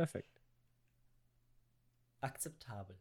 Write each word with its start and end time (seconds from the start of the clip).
Perfekt. 0.00 0.40
Akzeptabel. 2.22 2.96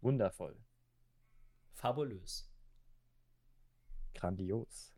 Wundervoll. 0.00 0.56
Fabulös. 1.72 2.48
Grandios. 4.14 4.92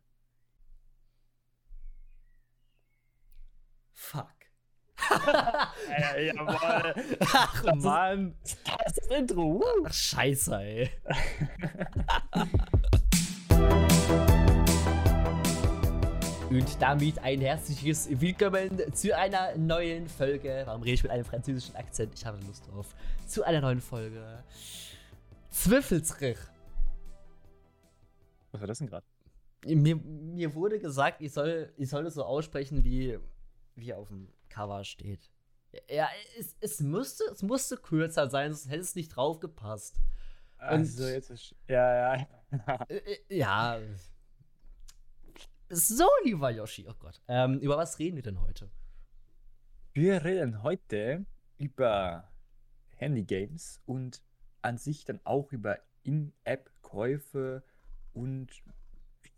Fuck. 3.93 4.35
ja, 5.09 6.17
jawohl. 6.19 7.17
Ach, 7.21 7.63
Das 7.63 7.75
ist- 7.75 7.83
Mann. 7.83 8.37
Das 8.43 8.51
ist 8.53 8.97
das 8.97 9.07
Intro. 9.17 9.63
Ach, 9.83 9.91
scheiße, 9.93 10.55
ey. 10.61 10.91
Und 16.49 16.81
damit 16.81 17.19
ein 17.19 17.41
herzliches 17.41 18.07
Willkommen 18.21 18.81
zu 18.93 19.13
einer 19.17 19.57
neuen 19.57 20.07
Folge. 20.07 20.63
Warum 20.65 20.81
rede 20.81 20.93
ich 20.93 21.03
mit 21.03 21.11
einem 21.11 21.25
französischen 21.25 21.75
Akzent? 21.75 22.13
Ich 22.15 22.25
habe 22.25 22.39
Lust 22.47 22.65
drauf. 22.71 22.95
Zu 23.27 23.43
einer 23.43 23.59
neuen 23.59 23.81
Folge. 23.81 24.43
Zwiffelsrich. 25.49 26.37
Was 28.53 28.61
war 28.61 28.67
das 28.67 28.77
denn 28.77 28.87
gerade? 28.87 29.05
Mir, 29.65 29.97
mir 29.97 30.55
wurde 30.55 30.79
gesagt, 30.79 31.21
ich 31.21 31.33
soll, 31.33 31.73
ich 31.75 31.89
soll 31.89 32.05
es 32.05 32.13
so 32.13 32.23
aussprechen, 32.23 32.85
wie, 32.85 33.19
wie 33.75 33.93
auf 33.93 34.07
dem 34.07 34.29
Cover 34.47 34.85
steht. 34.85 35.29
Ja, 35.89 36.07
es, 36.39 36.55
es, 36.61 36.79
musste, 36.79 37.25
es 37.25 37.43
musste 37.43 37.75
kürzer 37.75 38.29
sein, 38.29 38.53
sonst 38.53 38.71
hätte 38.71 38.81
es 38.81 38.95
nicht 38.95 39.09
drauf 39.09 39.41
gepasst. 39.41 39.99
Also, 40.57 41.05
jetzt 41.07 41.29
ist. 41.29 41.55
Ja, 41.67 42.15
ja. 42.15 42.27
Äh, 42.87 42.95
äh, 42.95 43.37
ja. 43.37 43.79
So, 45.69 46.07
lieber 46.23 46.49
Yoshi, 46.49 46.87
oh 46.87 46.93
Gott. 46.97 47.21
Ähm, 47.27 47.59
über 47.59 47.77
was 47.77 47.99
reden 47.99 48.15
wir 48.15 48.23
denn 48.23 48.39
heute? 48.39 48.69
Wir 49.93 50.23
reden 50.23 50.63
heute 50.63 51.25
über 51.57 52.31
Handygames 52.95 53.81
und 53.85 54.21
an 54.61 54.77
sich 54.77 55.03
dann 55.03 55.19
auch 55.25 55.51
über 55.51 55.79
In-App-Käufe 56.03 57.63
und 58.13 58.47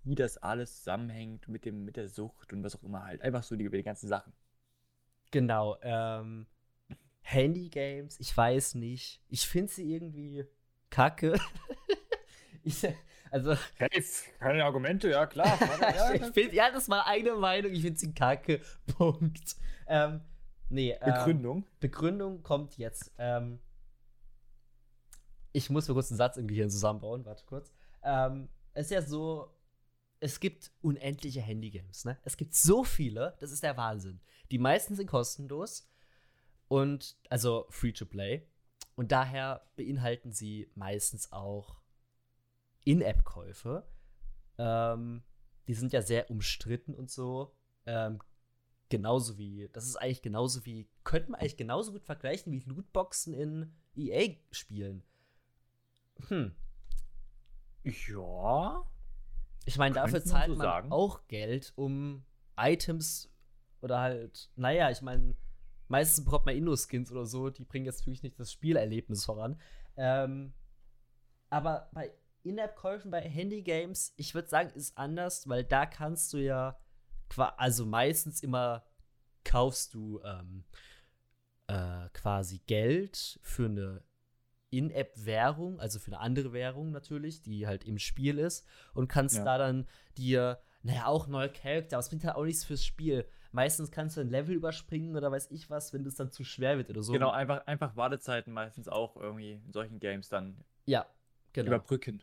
wie 0.04 0.14
das 0.14 0.38
alles 0.38 0.78
zusammenhängt 0.78 1.48
mit 1.48 1.66
dem, 1.66 1.84
mit 1.84 1.98
der 1.98 2.08
Sucht 2.08 2.54
und 2.54 2.64
was 2.64 2.76
auch 2.76 2.84
immer 2.84 3.04
halt. 3.04 3.22
Einfach 3.22 3.42
so 3.42 3.56
die, 3.56 3.64
über 3.64 3.78
die 3.78 3.84
ganzen 3.84 4.08
Sachen. 4.08 4.34
Genau, 5.32 5.78
ähm, 5.82 6.46
Handygames, 7.22 8.20
ich 8.20 8.36
weiß 8.36 8.76
nicht. 8.76 9.20
Ich 9.30 9.48
finde 9.48 9.72
sie 9.72 9.92
irgendwie 9.92 10.46
kacke. 10.92 11.40
ich, 12.64 12.88
also, 13.32 13.56
Hey, 13.78 14.04
keine 14.40 14.64
Argumente, 14.64 15.10
ja 15.10 15.26
klar. 15.26 15.58
ich 16.14 16.26
find, 16.34 16.54
ja, 16.54 16.72
das 16.72 16.90
war 16.90 17.08
eine 17.08 17.34
Meinung, 17.36 17.72
ich 17.72 17.82
finde 17.82 18.00
sie 18.00 18.14
kacke. 18.14 18.62
Punkt. 18.98 19.56
Ähm, 19.88 20.22
nee, 20.70 20.92
ähm, 20.92 21.14
Begründung. 21.14 21.66
Begründung 21.80 22.44
kommt 22.44 22.78
jetzt. 22.78 23.12
Ähm, 23.18 23.60
ich 25.52 25.70
muss 25.70 25.88
mir 25.88 25.94
kurz 25.94 26.12
einen 26.12 26.18
Satz 26.18 26.38
im 26.38 26.48
Gehirn 26.48 26.70
zusammenbauen, 26.70 27.26
warte 27.26 27.46
kurz. 27.46 27.74
Ähm, 28.04 28.50
es 28.74 28.86
ist 28.86 28.92
ja 28.92 29.02
so, 29.02 29.54
es 30.20 30.40
gibt 30.40 30.72
unendliche 30.82 31.42
Handygames, 31.42 32.06
ne? 32.06 32.18
Es 32.24 32.38
gibt 32.38 32.56
so 32.56 32.84
viele, 32.84 33.36
das 33.40 33.52
ist 33.52 33.64
der 33.64 33.78
Wahnsinn. 33.78 34.22
Die 34.52 34.60
meisten 34.60 34.96
sind 34.96 35.08
kostenlos 35.08 35.90
und 36.68 37.18
also 37.30 37.66
free 37.70 37.94
to 37.94 38.06
play. 38.06 38.48
Und 38.96 39.12
daher 39.12 39.62
beinhalten 39.76 40.34
sie 40.34 40.72
meistens 40.76 41.32
auch 41.32 41.79
In-App-Käufe. 42.90 43.86
Ähm, 44.58 45.22
die 45.68 45.76
sind 45.76 45.94
ja 45.94 46.02
sehr 46.02 46.32
umstritten 46.32 46.96
und 46.96 47.12
so. 47.12 47.56
Ähm, 47.86 48.20
genauso 48.90 49.38
wie, 49.38 49.70
das 49.74 49.86
ist 49.86 49.96
eigentlich 49.96 50.24
genauso 50.24 50.66
wie, 50.66 50.90
könnte 51.04 51.30
man 51.30 51.40
eigentlich 51.40 51.58
genauso 51.58 51.92
gut 51.92 52.04
vergleichen 52.04 52.52
wie 52.52 52.62
Lootboxen 52.62 53.36
in 53.36 53.72
EA-Spielen. 53.96 55.04
Hm. 56.30 56.56
Ja. 57.84 58.84
Ich 59.66 59.78
meine, 59.78 59.94
dafür 59.94 60.24
zahlt 60.24 60.50
so 60.50 60.56
man 60.56 60.66
sagen. 60.66 60.92
auch 60.92 61.28
Geld, 61.28 61.74
um 61.76 62.26
Items 62.58 63.32
oder 63.82 64.00
halt, 64.00 64.50
naja, 64.56 64.90
ich 64.90 65.04
meine, 65.04 65.36
meistens 65.88 66.26
bekommt 66.26 66.48
man 66.48 66.56
Inno-Skins 66.56 67.12
oder 67.12 67.28
so, 67.28 67.52
die 67.52 67.66
bringen 67.66 67.86
jetzt 67.86 68.00
natürlich 68.00 68.24
nicht 68.24 68.40
das 68.40 68.52
Spielerlebnis 68.52 69.26
voran. 69.26 69.62
Ähm, 69.96 70.54
aber 71.52 71.90
bei 71.94 72.12
In-App-Käufen, 72.50 73.12
bei 73.12 73.22
Handy-Games, 73.22 74.14
ich 74.18 74.34
würde 74.34 74.48
sagen, 74.48 74.72
ist 74.72 74.98
anders, 74.98 75.48
weil 75.48 75.64
da 75.64 75.86
kannst 75.86 76.34
du 76.34 76.38
ja, 76.38 76.80
also 77.58 77.86
meistens 77.86 78.42
immer 78.42 78.84
kaufst 79.44 79.94
du 79.94 80.22
ähm, 80.24 80.64
äh, 81.68 82.10
quasi 82.14 82.60
Geld 82.66 83.40
für 83.44 83.66
eine 83.66 84.04
In-App-Währung, 84.72 85.80
also 85.80 86.00
für 86.00 86.12
eine 86.12 86.20
andere 86.20 86.54
Währung 86.54 86.92
natürlich, 86.92 87.42
die 87.42 87.68
halt 87.68 87.84
im 87.86 87.98
Spiel 88.00 88.38
ist 88.40 88.68
und 88.94 89.08
kannst 89.08 89.38
Ja. 89.38 89.44
da 89.44 89.58
dann 89.58 89.88
dir, 90.18 90.60
naja, 90.84 91.06
auch 91.06 91.28
neue 91.28 91.50
Charakter, 91.52 91.98
aber 91.98 92.02
es 92.02 92.10
bringt 92.10 92.24
halt 92.24 92.36
auch 92.36 92.46
nichts 92.46 92.64
fürs 92.66 92.84
Spiel. 92.84 93.26
Meistens 93.52 93.90
kannst 93.92 94.18
du 94.18 94.22
ein 94.22 94.30
Level 94.30 94.56
überspringen 94.56 95.16
oder 95.16 95.32
weiß 95.32 95.50
ich 95.52 95.70
was, 95.70 95.92
wenn 95.94 96.04
das 96.04 96.16
dann 96.16 96.32
zu 96.32 96.44
schwer 96.44 96.78
wird 96.78 96.90
oder 96.90 97.02
so. 97.02 97.14
Genau, 97.14 97.32
einfach, 97.32 97.66
einfach 97.66 97.96
Wartezeiten 97.96 98.54
meistens 98.54 98.88
auch 98.88 99.16
irgendwie 99.16 99.54
in 99.54 99.72
solchen 99.72 100.00
Games 100.00 100.30
dann 100.30 100.64
Ja, 100.86 101.08
genau. 101.54 101.68
überbrücken. 101.68 102.22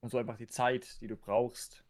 Und 0.00 0.10
so 0.10 0.18
einfach 0.18 0.36
die 0.36 0.46
Zeit, 0.46 1.00
die 1.00 1.08
du 1.08 1.16
brauchst, 1.16 1.84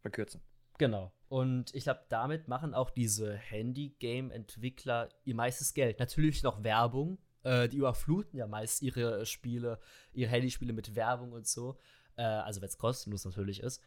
verkürzen. 0.00 0.42
Genau. 0.78 1.12
Und 1.28 1.74
ich 1.74 1.84
glaube, 1.84 2.00
damit 2.08 2.48
machen 2.48 2.74
auch 2.74 2.90
diese 2.90 3.34
Handy-Game-Entwickler 3.34 5.08
ihr 5.24 5.34
meistes 5.34 5.74
Geld. 5.74 5.98
Natürlich 5.98 6.42
noch 6.42 6.64
Werbung. 6.64 7.18
Äh, 7.42 7.68
die 7.68 7.78
überfluten 7.78 8.38
ja 8.38 8.46
meist 8.46 8.82
ihre 8.82 9.24
Spiele, 9.26 9.80
ihre 10.12 10.30
Handyspiele 10.30 10.72
mit 10.72 10.94
Werbung 10.94 11.32
und 11.32 11.46
so. 11.46 11.78
Äh, 12.16 12.22
also, 12.22 12.60
wenn 12.60 12.68
es 12.68 12.78
kostenlos 12.78 13.24
natürlich 13.24 13.60
ist. 13.60 13.80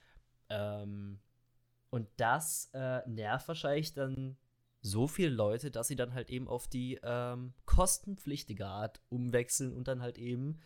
Ähm, 0.49 1.19
und 1.89 2.07
das 2.17 2.69
äh, 2.73 3.07
nervt 3.07 3.47
wahrscheinlich 3.47 3.93
dann 3.93 4.37
so 4.81 5.07
viele 5.07 5.29
Leute, 5.29 5.71
dass 5.71 5.87
sie 5.87 5.95
dann 5.95 6.13
halt 6.13 6.29
eben 6.29 6.47
auf 6.47 6.67
die 6.67 6.99
ähm, 7.03 7.53
kostenpflichtige 7.65 8.67
Art 8.67 9.01
umwechseln 9.09 9.73
und 9.73 9.87
dann 9.87 10.01
halt 10.01 10.17
eben 10.17 10.59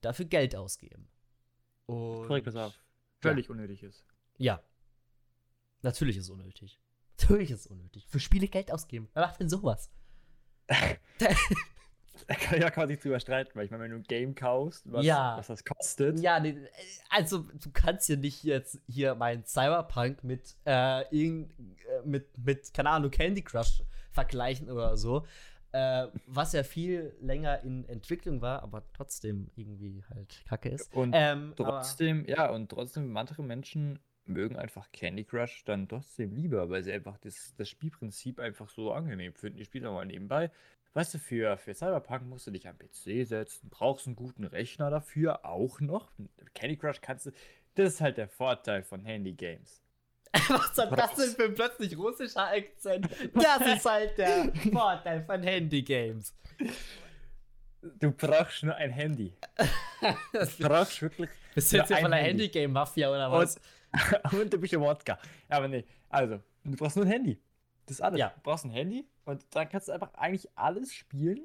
dafür 0.00 0.24
Geld 0.24 0.56
ausgeben. 0.56 1.08
Und 1.86 2.26
Korrekt, 2.26 2.46
pass 2.46 2.56
auf. 2.56 2.78
Völlig 3.20 3.48
unnötig 3.50 3.82
ist. 3.82 4.04
ja. 4.38 4.60
Natürlich 5.82 6.16
ist 6.16 6.24
es 6.24 6.30
unnötig. 6.30 6.80
Natürlich 7.20 7.50
ist 7.50 7.60
es 7.60 7.66
unnötig. 7.66 8.06
Für 8.08 8.18
Spiele 8.18 8.48
Geld 8.48 8.72
ausgeben. 8.72 9.08
Wer 9.12 9.26
macht 9.26 9.38
denn 9.38 9.50
sowas? 9.50 9.90
Da 10.66 12.34
kann 12.40 12.58
ja 12.60 12.70
quasi 12.70 12.96
drüber 12.96 13.20
streiten, 13.20 13.50
weil 13.54 13.66
ich 13.66 13.70
meine, 13.70 13.84
wenn 13.84 13.90
du 13.90 13.96
ein 13.98 14.02
Game 14.04 14.34
kaufst, 14.34 14.90
was, 14.90 15.04
Ja. 15.04 15.36
was 15.36 15.48
das 15.48 15.62
kostet, 15.64 16.20
ja, 16.20 16.40
nee, 16.40 16.56
also 17.10 17.40
du 17.62 17.70
kannst 17.70 18.08
ja 18.08 18.16
nicht 18.16 18.44
jetzt 18.44 18.78
hier 18.88 19.14
meinen 19.14 19.44
Cyberpunk 19.44 20.24
mit, 20.24 20.56
äh, 20.64 21.02
irgend, 21.14 21.52
äh, 21.58 22.00
mit, 22.06 22.38
mit, 22.38 22.72
keine 22.72 22.88
Ahnung, 22.90 23.10
Candy 23.10 23.42
Crush 23.42 23.82
vergleichen 24.10 24.70
oder 24.70 24.96
so. 24.96 25.26
Äh, 25.74 26.06
was 26.28 26.52
ja 26.52 26.62
viel 26.62 27.16
länger 27.20 27.64
in 27.64 27.84
Entwicklung 27.88 28.40
war, 28.40 28.62
aber 28.62 28.84
trotzdem 28.92 29.50
irgendwie 29.56 30.04
halt 30.08 30.44
kacke 30.48 30.68
ist. 30.68 30.94
Und 30.94 31.12
ähm, 31.16 31.52
trotzdem, 31.56 32.24
ja, 32.28 32.48
und 32.48 32.68
trotzdem, 32.68 33.10
manche 33.10 33.42
Menschen 33.42 33.98
mögen 34.24 34.54
einfach 34.54 34.92
Candy 34.92 35.24
Crush 35.24 35.64
dann 35.64 35.88
trotzdem 35.88 36.32
lieber, 36.32 36.70
weil 36.70 36.84
sie 36.84 36.92
einfach 36.92 37.18
das, 37.18 37.54
das 37.56 37.68
Spielprinzip 37.68 38.38
einfach 38.38 38.68
so 38.68 38.92
angenehm 38.92 39.34
finden. 39.34 39.58
Die 39.58 39.64
spielen 39.64 39.92
mal 39.92 40.06
nebenbei. 40.06 40.52
Weißt 40.92 41.12
du, 41.12 41.18
für, 41.18 41.56
für 41.56 41.74
Cyberpunk 41.74 42.24
musst 42.26 42.46
du 42.46 42.52
dich 42.52 42.68
am 42.68 42.78
PC 42.78 43.26
setzen, 43.26 43.68
brauchst 43.68 44.06
einen 44.06 44.14
guten 44.14 44.44
Rechner 44.44 44.90
dafür, 44.90 45.44
auch 45.44 45.80
noch. 45.80 46.12
Candy 46.54 46.76
Crush 46.76 47.00
kannst 47.00 47.26
du. 47.26 47.32
Das 47.74 47.94
ist 47.94 48.00
halt 48.00 48.16
der 48.16 48.28
Vorteil 48.28 48.84
von 48.84 49.04
Handy-Games. 49.04 49.82
Was 50.48 50.76
hat 50.78 50.98
das 50.98 51.14
denn 51.14 51.30
für 51.30 51.44
ein 51.44 51.54
plötzlich 51.54 51.96
russischer 51.96 52.48
Akzent? 52.48 53.08
Das 53.34 53.66
ist 53.66 53.84
halt 53.84 54.18
der 54.18 54.52
Vorteil 54.72 55.24
von 55.24 55.42
Handy-Games. 55.42 56.34
Du 57.98 58.10
brauchst 58.12 58.62
nur 58.62 58.74
ein 58.74 58.90
Handy. 58.90 59.32
Du 60.32 60.48
brauchst 60.68 61.02
wirklich. 61.02 61.28
Bist 61.54 61.72
du 61.72 61.76
jetzt 61.76 61.88
hier 61.88 61.98
von 61.98 62.06
ein 62.06 62.10
der 62.12 62.20
Handy. 62.20 62.44
Handy-Game-Mafia 62.44 63.10
oder 63.10 63.30
was? 63.30 63.56
Und, 64.32 64.32
und 64.40 64.54
ein 64.54 64.60
bisschen 64.60 64.80
Wodka. 64.80 65.18
Aber 65.48 65.68
nee, 65.68 65.84
also, 66.08 66.40
du 66.64 66.76
brauchst 66.76 66.96
nur 66.96 67.04
ein 67.04 67.10
Handy. 67.10 67.40
Das 67.86 67.96
ist 67.96 68.00
alles. 68.00 68.18
Ja. 68.18 68.30
Du 68.30 68.40
brauchst 68.42 68.64
ein 68.64 68.70
Handy 68.70 69.06
und 69.24 69.44
dann 69.50 69.68
kannst 69.68 69.88
du 69.88 69.92
einfach 69.92 70.14
eigentlich 70.14 70.48
alles 70.56 70.94
spielen. 70.94 71.40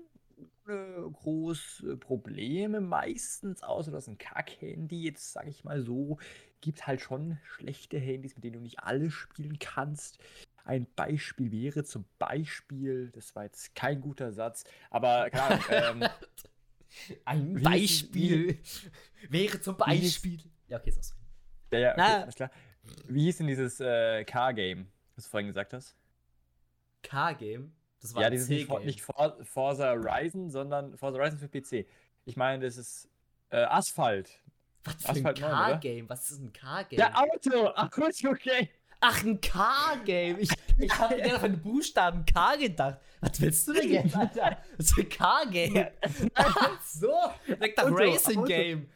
Ohne 0.66 1.12
große 1.12 1.98
Probleme 1.98 2.80
meistens, 2.80 3.64
außer 3.64 3.92
das 3.92 4.04
ist 4.04 4.10
ein 4.10 4.18
Kack-Handy, 4.18 5.04
jetzt 5.04 5.34
sag 5.34 5.48
ich 5.48 5.64
mal 5.64 5.82
so. 5.82 6.18
Gibt 6.62 6.86
halt 6.88 7.02
schon 7.02 7.38
schlechte 7.44 7.98
Handys, 7.98 8.36
mit 8.36 8.44
denen 8.44 8.56
du 8.56 8.60
nicht 8.60 8.80
alles 8.80 9.14
spielen 9.14 9.60
kannst. 9.60 10.18
Ein 10.66 10.86
Beispiel 10.96 11.52
wäre 11.52 11.84
zum 11.84 12.06
Beispiel, 12.20 13.10
das 13.12 13.34
war 13.36 13.44
jetzt 13.46 13.74
kein 13.76 14.02
guter 14.02 14.32
Satz, 14.32 14.64
aber 14.90 15.30
Ahnung, 15.34 15.64
ähm, 16.04 16.10
Ein 17.26 17.56
Wie 17.56 17.62
hieß- 17.62 17.64
Beispiel 17.64 18.60
wäre 19.30 19.62
zum 19.62 19.76
hieß- 19.76 19.78
Beispiel. 20.02 20.40
Ja, 20.68 20.78
okay, 20.80 20.90
ist 20.90 21.16
ja, 21.72 21.80
ja, 21.80 21.92
okay, 21.92 21.96
Na. 22.02 22.22
alles 22.24 22.36
klar. 22.36 22.52
Wie 23.08 23.24
hieß 23.24 23.38
denn 23.38 23.48
dieses 23.48 23.80
äh, 23.80 24.24
Car-Game, 24.26 24.88
was 25.16 25.26
du 25.26 25.30
vorhin 25.32 25.48
gesagt 25.48 25.74
hast? 25.74 25.96
Car-Game. 27.04 27.74
Das 28.02 28.16
war 28.16 28.24
Ja, 28.24 28.30
dieses 28.30 28.48
nicht, 28.50 28.70
nicht 28.86 29.02
For 29.02 29.38
Forza 29.44 29.92
Horizon, 29.92 30.50
sondern 30.50 30.98
Forza 30.98 31.18
Horizon 31.20 31.38
für 31.40 31.50
PC. 31.50 31.86
Ich 32.26 32.38
meine, 32.38 32.66
das 32.66 32.78
ist 32.78 33.10
äh, 33.50 33.58
Asphalt. 33.64 34.42
Was 34.84 34.96
für 34.96 35.10
ein 35.10 35.16
Asphalt 35.18 35.40
9, 35.42 35.50
oder? 35.50 35.58
Car-Game? 35.58 36.10
Was 36.10 36.32
ist 36.32 36.42
ein 36.42 36.54
Car-Game? 36.54 37.00
Ja, 37.00 37.14
Auto! 37.16 37.72
Ach 37.76 37.90
okay. 37.98 38.70
Ach, 39.02 39.24
ein 39.24 39.40
Car-Game. 39.40 40.40
Ich, 40.40 40.50
ich 40.78 41.00
habe 41.00 41.16
mir 41.16 41.36
auf 41.36 41.42
den 41.42 41.62
Buchstaben 41.62 42.26
K 42.26 42.56
gedacht. 42.58 43.00
Was 43.22 43.40
willst 43.40 43.68
du 43.68 43.74
denn 43.74 43.90
jetzt, 43.92 44.16
Alter? 44.16 44.58
Das 44.78 44.88
ist 44.88 44.98
ein 44.98 45.10
Car-Game. 45.10 45.88
Ach 46.34 46.82
so, 46.86 47.14
like 47.60 47.76
das 47.76 47.86
Auto, 47.86 47.96
Racing-Game. 47.96 48.90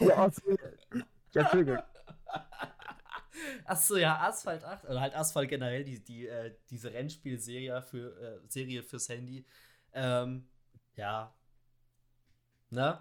Ja, 0.00 0.30
Entschuldigung. 1.34 1.78
Achso, 3.64 3.96
ja, 3.96 4.18
Asphalt 4.20 4.64
8. 4.64 4.84
Oder 4.86 5.00
halt 5.00 5.14
Asphalt 5.14 5.48
generell, 5.48 5.84
die, 5.84 6.02
die, 6.02 6.26
äh, 6.26 6.54
diese 6.70 6.92
Rennspielserie 6.92 7.82
für, 7.82 8.18
äh, 8.20 8.40
Serie 8.48 8.82
fürs 8.82 9.08
Handy. 9.08 9.44
Ähm, 9.92 10.48
ja. 10.96 11.34
Ne? 12.70 12.98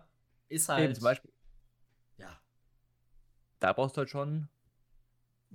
Ist 0.50 0.70
halt. 0.70 0.84
Eben, 0.84 0.96
zum 0.96 1.04
Beispiel. 1.06 1.32
Da 3.66 3.74
brauchst 3.74 3.98
du 3.98 4.00
halt 4.00 4.10
schon 4.10 4.48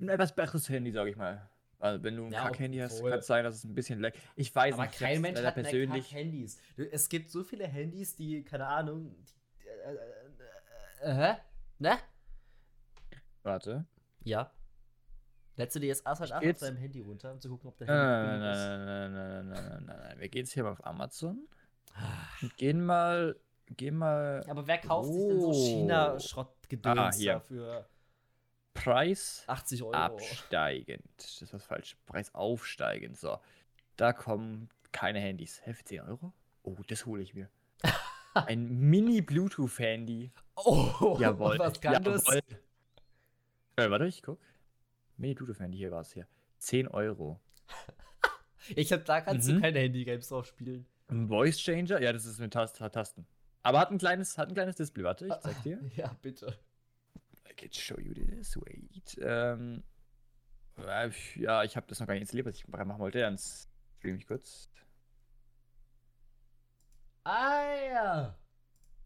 ein 0.00 0.08
etwas 0.08 0.34
besseres 0.34 0.68
Handy, 0.68 0.90
sag 0.92 1.06
ich 1.06 1.16
mal. 1.16 1.48
Also, 1.78 2.02
wenn 2.04 2.16
du 2.16 2.26
ein 2.26 2.32
Ja, 2.32 2.42
Kack-Handy 2.44 2.78
hast, 2.78 3.00
kann 3.02 3.12
es 3.20 3.26
sein, 3.26 3.42
dass 3.44 3.54
es 3.56 3.64
ein 3.64 3.74
bisschen 3.74 4.00
leckt. 4.00 4.18
Ich 4.36 4.54
weiß 4.54 4.74
Aber 4.74 4.82
nicht, 4.82 4.94
ich 4.94 4.98
kein 5.00 5.20
Mensch 5.20 5.40
hat 5.40 5.54
persönlich. 5.54 6.12
Handys. 6.12 6.58
Es 6.76 7.08
gibt 7.08 7.30
so 7.30 7.42
viele 7.42 7.66
Handys, 7.66 8.16
die, 8.16 8.42
keine 8.44 8.66
Ahnung, 8.66 9.14
die, 9.24 9.66
äh, 9.66 9.94
äh, 9.94 11.10
äh, 11.20 11.30
äh, 11.30 11.34
ne? 11.78 11.96
Warte. 13.42 13.86
Ja. 14.24 14.50
Lädst 15.56 15.76
du 15.76 15.80
dir 15.80 15.86
jetzt 15.88 16.06
Asphalt 16.06 16.32
8 16.32 16.44
auf 16.46 16.58
deinem 16.58 16.76
Handy 16.76 17.00
runter, 17.00 17.32
um 17.32 17.40
zu 17.40 17.48
gucken, 17.48 17.68
ob 17.68 17.78
dein 17.78 17.88
Nein, 17.88 17.96
Handy 17.98 18.38
nein, 18.38 18.40
billig 18.40 18.56
ist? 18.56 18.66
nein, 18.66 18.84
nein, 18.86 19.12
nein, 19.12 19.48
nein, 19.48 19.48
nein, 19.48 19.84
nein, 19.86 20.02
nein. 20.08 20.18
Wir 20.20 20.28
gehen 20.28 20.40
jetzt 20.44 20.52
hier 20.52 20.64
mal 20.64 20.72
auf 20.72 20.84
Amazon 20.86 21.48
Ah. 21.94 22.00
und 22.42 22.56
gehen 22.56 22.84
mal, 22.84 23.36
gehen 23.76 23.96
mal 23.96 24.44
Aber 24.48 24.66
wer 24.66 24.78
kauft 24.78 25.12
sich 25.12 25.26
denn 25.28 25.40
so 25.40 25.48
Oh. 25.48 25.52
China-Schrottgedöns 25.52 26.98
Ah, 26.98 27.12
hier. 27.12 27.86
Preis 28.84 29.44
80 29.46 29.82
Euro? 29.82 29.92
absteigend. 29.94 31.02
Das 31.18 31.52
was 31.52 31.64
falsch. 31.64 31.96
Preis 32.06 32.34
aufsteigend. 32.34 33.18
So. 33.18 33.38
Da 33.96 34.12
kommen 34.12 34.68
keine 34.92 35.20
Handys. 35.20 35.60
Hä, 35.64 35.72
für 35.74 35.84
10 35.84 36.00
Euro? 36.02 36.32
Oh, 36.62 36.76
das 36.86 37.06
hole 37.06 37.22
ich 37.22 37.34
mir. 37.34 37.48
Ein 38.34 38.68
Mini-Bluetooth-Handy. 38.68 40.30
Oh, 40.56 41.16
Jawohl. 41.20 41.58
was 41.58 41.80
kann 41.80 42.02
das? 42.04 42.24
jawohl. 42.26 42.40
Äh, 43.76 43.90
warte, 43.90 44.06
ich 44.06 44.22
guck. 44.22 44.40
Mini-Bluetooth-Handy, 45.16 45.76
hier 45.78 45.90
war 45.90 46.00
es 46.02 46.12
hier. 46.12 46.26
10 46.58 46.88
Euro. 46.88 47.40
Ich 48.76 48.92
hab, 48.92 49.04
da 49.06 49.22
kannst 49.22 49.48
Mhm. 49.48 49.54
du 49.54 49.60
keine 49.62 49.78
Handy-Games 49.80 50.28
drauf 50.28 50.46
spielen. 50.46 50.86
Ein 51.08 51.28
Voice 51.28 51.56
Changer? 51.58 52.00
Ja, 52.00 52.12
das 52.12 52.26
ist 52.26 52.38
mit 52.38 52.52
Tast 52.52 52.76
Tasten. 52.76 53.26
Aber 53.62 53.80
hat 53.80 53.90
ein 53.90 53.96
kleines, 53.98 54.36
hat 54.36 54.48
ein 54.48 54.54
kleines 54.54 54.76
Display. 54.76 55.02
Warte, 55.02 55.26
ich 55.26 55.34
zeig 55.40 55.62
dir. 55.62 55.80
Ja, 55.96 56.14
bitte. 56.20 56.54
I 57.50 57.54
can 57.54 57.72
show 57.72 57.98
you 57.98 58.14
this. 58.14 58.56
Wait. 58.56 59.18
Ähm, 59.22 59.82
äh, 60.78 61.10
ja, 61.36 61.64
ich 61.64 61.76
habe 61.76 61.86
das 61.88 62.00
noch 62.00 62.06
gar 62.06 62.14
nicht 62.14 62.22
installiert, 62.22 62.46
was 62.46 62.54
ich 62.56 62.68
machen 62.68 62.98
wollte. 62.98 63.18
Dann 63.20 63.36
stream 63.38 64.16
ich 64.16 64.26
kurz. 64.26 64.68
Ah 67.24 67.64
ja. 67.92 68.38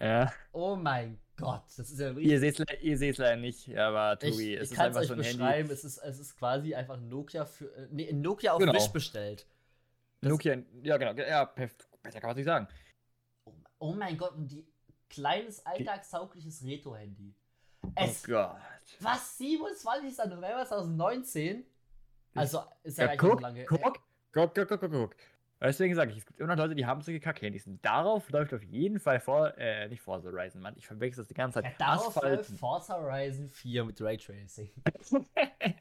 Ja. 0.00 0.32
Oh 0.52 0.76
mein 0.76 1.19
Gott, 1.37 1.64
das 1.76 1.91
ist 1.91 1.99
ja 1.99 2.11
Ihr 2.11 2.17
richtig. 2.17 2.41
seht 2.56 2.61
es 2.70 2.82
ihr 2.82 2.99
seht's 2.99 3.19
leider 3.19 3.37
nicht, 3.41 3.76
aber 3.76 4.19
Ich, 4.23 4.31
Tobi, 4.31 4.55
ich 4.55 4.61
es 4.61 4.70
ist 4.70 4.76
kann 4.76 4.91
es 4.91 4.96
einfach 4.96 5.00
euch 5.00 5.06
so 5.08 5.14
ein 5.14 5.19
beschreiben, 5.19 5.52
Handy. 5.69 5.73
es 5.73 5.85
ist, 5.85 5.99
es 5.99 6.19
ist 6.19 6.37
quasi 6.37 6.75
einfach 6.75 6.94
ein 6.96 7.08
Nokia 7.08 7.44
für. 7.44 7.75
Äh, 7.75 7.88
nee, 7.91 8.12
Nokia 8.12 8.52
auf 8.52 8.58
Genau. 8.61 8.73
Wish 8.75 8.88
bestellt. 8.88 9.46
das- 10.20 10.31
Nokia, 10.31 10.58
ja 10.82 10.96
genau, 10.96 11.12
ja, 11.20 11.44
perfekt. 11.46 11.88
besser 12.02 12.20
kann 12.20 12.29
man 12.31 12.37
nicht 12.37 12.44
sagen. 12.46 12.69
Oh, 13.46 13.52
oh 13.81 13.93
mein 13.94 14.17
Gott, 14.17 14.35
und 14.35 14.49
die 14.49 14.67
kleines 15.08 15.64
alltagstaugliches 15.67 16.64
Retro-Handy. 16.64 17.35
Oh 17.96 18.02
Es 18.05 18.23
Gott. 18.25 18.56
was 19.00 19.38
27. 19.38 20.17
November 20.31 20.64
2019? 20.67 21.64
Also 22.35 22.62
ist 22.82 22.99
ja, 22.99 23.05
Ja, 23.05 23.11
nicht 23.12 23.20
so 23.20 23.29
guck, 23.31 23.41
lange. 23.41 23.64
guck, 23.67 23.81
guck, 23.82 24.00
guck, 24.32 24.55
guck, 24.69 24.81
guck, 24.81 24.91
guck. 24.91 25.17
Deswegen 25.61 25.94
sage 25.94 26.11
ich, 26.11 26.19
es 26.19 26.26
gibt 26.26 26.41
immer 26.41 26.49
noch 26.56 26.62
Leute, 26.64 26.75
die 26.75 26.85
haben 26.85 27.00
solche 27.00 27.20
Kack-Handys. 27.20 27.67
Und 27.67 27.82
Darauf 27.85 28.29
läuft 28.31 28.52
auf 28.52 28.62
jeden 28.64 28.99
Fall 29.00 29.19
vor, 29.20 29.56
äh, 29.56 29.88
nicht 29.88 30.02
Forza 30.02 30.29
Horizon, 30.31 30.61
Mann. 30.61 30.75
Ich 30.76 30.87
verwechsel 30.87 31.23
das 31.23 31.29
die 31.29 31.35
ganze 31.35 31.61
Ja, 31.61 31.64
Zeit. 31.70 31.81
darauf 31.81 32.20
läuft. 32.20 32.50
Forza 32.58 33.00
Horizon 33.00 33.49
4 33.49 33.85
mit 33.85 34.00
Raytracing. 34.00 34.70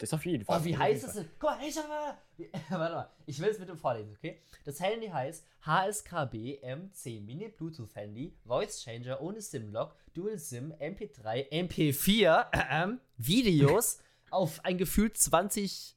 das 0.00 0.12
auf 0.14 0.24
jeden 0.26 0.44
Fall. 0.44 0.60
Oh, 0.60 0.64
wie 0.64 0.76
heißt 0.76 1.04
es 1.04 1.12
denn? 1.14 1.28
Guck 1.38 1.50
mal, 1.50 1.58
ich 1.66 1.76
hab, 1.76 1.86
warte 2.70 2.94
mal, 2.94 3.10
ich 3.26 3.38
will 3.40 3.48
es 3.48 3.58
mit 3.58 3.68
dem 3.68 3.76
vorlesen, 3.76 4.14
okay? 4.16 4.40
Das 4.64 4.80
Handy 4.80 5.08
heißt 5.08 5.46
HSKB 5.64 6.60
M10 6.64 7.20
Mini 7.22 7.48
Bluetooth 7.48 7.94
Handy, 7.94 8.34
Voice 8.44 8.82
Changer 8.82 9.20
ohne 9.20 9.40
SIM-Lock, 9.40 9.94
Dual 10.14 10.38
SIM, 10.38 10.72
MP3, 10.72 11.50
MP4, 11.50 12.46
äh, 12.52 12.96
Videos 13.18 14.00
auf 14.30 14.64
ein 14.64 14.78
gefühlt 14.78 15.16
20 15.16 15.96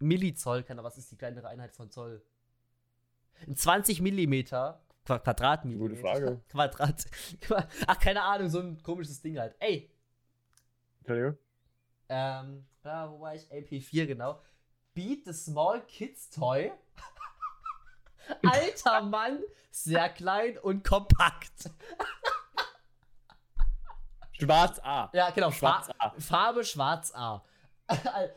Millizoll, 0.00 0.62
keine 0.62 0.80
Ahnung, 0.80 0.90
was 0.90 0.98
ist 0.98 1.12
die 1.12 1.16
kleinere 1.16 1.46
Einheit 1.48 1.72
von 1.72 1.90
Zoll? 1.90 2.22
Ein 3.46 3.56
20 3.56 4.00
Millimeter 4.00 4.82
Qua- 5.04 5.18
Quadratmillimeter. 5.18 5.88
Gute 5.90 6.00
Frage. 6.00 6.40
Quadrat. 6.48 7.04
Qua- 7.40 7.68
Ach, 7.86 7.98
keine 7.98 8.22
Ahnung, 8.22 8.48
so 8.48 8.60
ein 8.60 8.82
komisches 8.82 9.20
Ding 9.20 9.38
halt. 9.38 9.54
Ey, 9.58 9.90
Entschuldigung. 11.00 11.36
ähm, 12.08 12.64
da, 12.82 13.10
wo 13.10 13.20
war 13.20 13.34
ich? 13.34 13.50
AP4, 13.50 14.06
genau. 14.06 14.40
Beat 14.94 15.24
the 15.24 15.32
Small 15.32 15.80
Kids 15.82 16.30
Toy. 16.30 16.72
Alter 18.44 19.02
Mann, 19.02 19.40
sehr 19.70 20.08
klein 20.08 20.58
und 20.58 20.84
kompakt. 20.84 21.70
Schwarz 24.32 24.80
A. 24.82 25.10
Ja, 25.12 25.30
genau, 25.30 25.50
Schwarz 25.50 25.88
A. 25.98 26.10
Farbe 26.18 26.64
schwarz 26.64 27.12
A. 27.14 27.44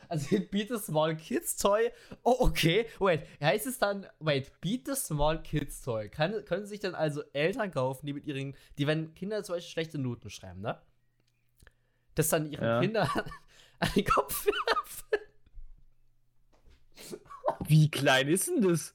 Also 0.09 0.39
Beat 0.51 0.69
the 0.69 0.77
Small 0.77 1.15
Kids 1.15 1.55
Toy. 1.55 1.91
Oh, 2.23 2.35
okay. 2.39 2.87
Wait, 2.99 3.23
heißt 3.41 3.67
es 3.67 3.79
dann, 3.79 4.07
wait, 4.19 4.51
Beat 4.61 4.85
the 4.85 4.95
Small 4.95 5.41
Kids 5.41 5.81
Toy. 5.81 6.09
Kann, 6.09 6.43
können 6.45 6.65
sich 6.65 6.79
dann 6.79 6.95
also 6.95 7.23
Eltern 7.33 7.71
kaufen, 7.71 8.05
die 8.05 8.13
mit 8.13 8.25
ihren, 8.25 8.55
die 8.77 8.87
wenn 8.87 9.13
Kinder 9.13 9.43
zum 9.43 9.55
Beispiel 9.55 9.71
schlechte 9.71 9.97
Noten 9.97 10.29
schreiben, 10.29 10.61
ne? 10.61 10.81
Das 12.15 12.29
dann 12.29 12.51
ihren 12.51 12.63
Ja. 12.63 12.79
Kindern 12.79 13.09
an 13.79 13.89
den 13.95 14.05
Kopf 14.05 14.45
werfen. 14.45 15.19
Wie 17.67 17.89
klein 17.89 18.27
ist 18.27 18.47
denn 18.47 18.61
das? 18.61 18.93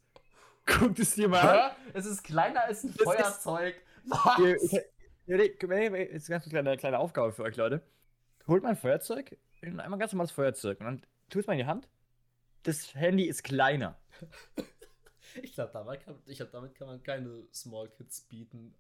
Guckt 0.67 0.99
es 0.99 1.15
dir 1.15 1.29
mal 1.29 1.41
an. 1.41 1.77
Es 1.95 2.07
ist 2.07 2.23
kleiner 2.23 2.63
als 2.65 2.85
ein 2.85 2.89
Das 2.89 2.97
ist- 2.99 3.05
Feuerzeug. 3.05 3.75
Was? 4.05 4.39
Ja, 4.39 5.37
nee, 5.37 5.91
hey, 5.91 6.13
Jetzt 6.13 6.29
eine 6.31 6.39
ganz 6.41 6.49
kleine, 6.49 6.77
kleine 6.77 6.99
Aufgabe 6.99 7.33
für 7.33 7.43
euch, 7.43 7.57
Leute. 7.57 7.83
Holt 8.47 8.63
mal 8.63 8.71
ein 8.71 8.77
Feuerzeug, 8.77 9.37
einmal 9.63 9.85
ein 9.93 9.99
ganz 9.99 10.13
normales 10.13 10.31
Feuerzeug 10.33 10.81
und 10.81 10.87
dann 10.87 11.07
tut 11.29 11.43
es 11.43 11.47
mal 11.47 11.53
in 11.55 11.59
die 11.61 11.67
Hand. 11.67 11.89
Das 12.63 12.95
Handy 12.95 13.25
ist 13.25 13.43
kleiner. 13.45 13.99
Ich 15.43 15.53
glaube, 15.55 15.71
damit, 15.73 16.05
kann, 16.05 16.21
ich 16.27 16.37
glaub, 16.39 16.51
damit 16.51 16.75
kann 16.75 16.89
man 16.89 17.03
keine 17.03 17.45
Small 17.53 17.89
Kids 17.91 18.23
bieten. 18.23 18.75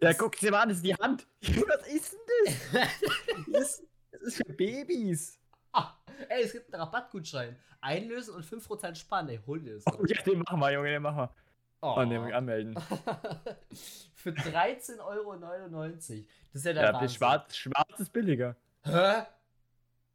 Ja, 0.00 0.12
guck 0.12 0.36
dir 0.36 0.50
mal 0.50 0.62
an, 0.62 0.68
das 0.68 0.78
ist 0.78 0.86
die 0.86 0.94
Hand. 0.94 1.26
Was 1.40 1.86
ist 1.88 2.12
denn 2.12 2.54
das? 2.72 2.88
Das 3.52 3.82
ist, 4.24 4.40
das 4.40 4.40
ist 4.40 4.46
für 4.46 4.52
Babys. 4.54 5.38
ah, 5.72 5.92
ey, 6.28 6.42
es 6.44 6.52
gibt 6.52 6.72
einen 6.72 6.82
Rabattgutschein. 6.82 7.56
Einlösen 7.80 8.34
und 8.34 8.44
5% 8.44 8.94
sparen. 8.94 9.28
Ey, 9.28 9.40
hol 9.46 9.60
dir 9.60 9.74
das. 9.74 9.84
Oh, 9.86 10.04
ja, 10.06 10.22
den 10.22 10.38
machen 10.40 10.60
wir, 10.60 10.72
Junge, 10.72 10.90
den 10.90 11.02
machen 11.02 11.16
wir. 11.18 11.34
Oh. 11.80 11.94
Oh, 11.98 12.04
den 12.04 12.32
anmelden. 12.32 12.74
Für 14.14 14.30
13,99 14.30 15.00
Euro. 15.04 15.36
Das 15.36 16.08
ist 16.08 16.64
ja 16.64 16.72
der 16.72 16.82
Ja, 16.84 16.92
Wahnsinn. 16.94 17.08
schwarz, 17.10 17.56
schwarz 17.56 18.00
ist 18.00 18.10
billiger. 18.12 18.56
Hä? 18.84 19.24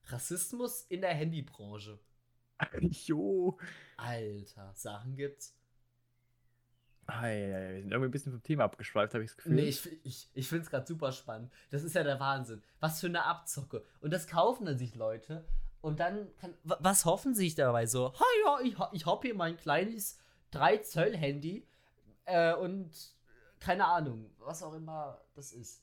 Rassismus 0.08 0.84
in 0.90 1.02
der 1.02 1.14
Handybranche. 1.14 2.00
Jo. 3.06 3.58
Alter, 3.98 4.72
Sachen 4.74 5.16
gibt's. 5.16 5.56
Ei, 7.10 7.28
ei, 7.28 7.56
ei, 7.56 7.74
wir 7.76 7.82
sind 7.82 7.92
irgendwie 7.92 8.08
ein 8.10 8.12
bisschen 8.12 8.32
vom 8.32 8.44
Thema 8.44 8.64
abgeschweift, 8.66 9.14
habe 9.14 9.24
ich 9.24 9.30
das 9.32 9.38
Gefühl. 9.38 9.56
Nee, 9.56 9.64
ich, 9.70 10.06
ich, 10.06 10.30
ich 10.34 10.48
finde 10.48 10.64
es 10.64 10.70
gerade 10.70 10.86
super 10.88 11.12
spannend. 11.12 11.52
Das 11.72 11.84
ist 11.84 11.96
ja 11.96 12.04
der 12.04 12.20
Wahnsinn. 12.20 12.62
Was 12.80 13.00
für 13.00 13.08
eine 13.08 13.24
Abzocke. 13.26 13.84
Und 14.02 14.12
das 14.12 14.28
kaufen 14.28 14.66
dann 14.66 14.78
sich 14.78 14.96
Leute. 14.96 15.46
Und 15.82 16.00
dann 16.00 16.28
kann. 16.38 16.54
wa- 16.64 16.78
Was 16.82 17.06
hoffen 17.06 17.34
sie 17.34 17.46
sich 17.46 17.56
dabei 17.56 17.86
so? 17.86 18.14
Ha 18.14 18.26
ja, 18.46 18.60
ich, 18.62 18.76
ich 18.94 19.06
hab 19.06 19.22
hier 19.24 19.34
mein 19.36 19.56
kleines 19.58 20.20
3-Zoll-Handy. 20.54 21.66
Äh, 22.26 22.54
und 22.56 22.92
keine 23.60 23.86
Ahnung, 23.86 24.30
was 24.40 24.62
auch 24.64 24.74
immer 24.74 25.20
das 25.36 25.52
ist. 25.54 25.82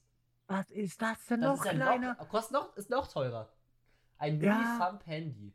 Was 0.48 0.70
ist 0.70 1.02
das 1.02 1.26
denn 1.26 1.40
Das 1.40 1.58
ist 1.58 1.64
ja 1.64 1.72
noch, 1.98 2.28
kostet 2.28 2.52
noch, 2.52 2.76
ist 2.76 2.88
noch 2.90 3.08
teurer. 3.08 3.48
Ein 4.18 4.40
Ja. 4.40 4.54
Mini-Thumb-Handy. 4.54 5.52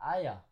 Ah 0.00 0.18
ja. 0.18 0.44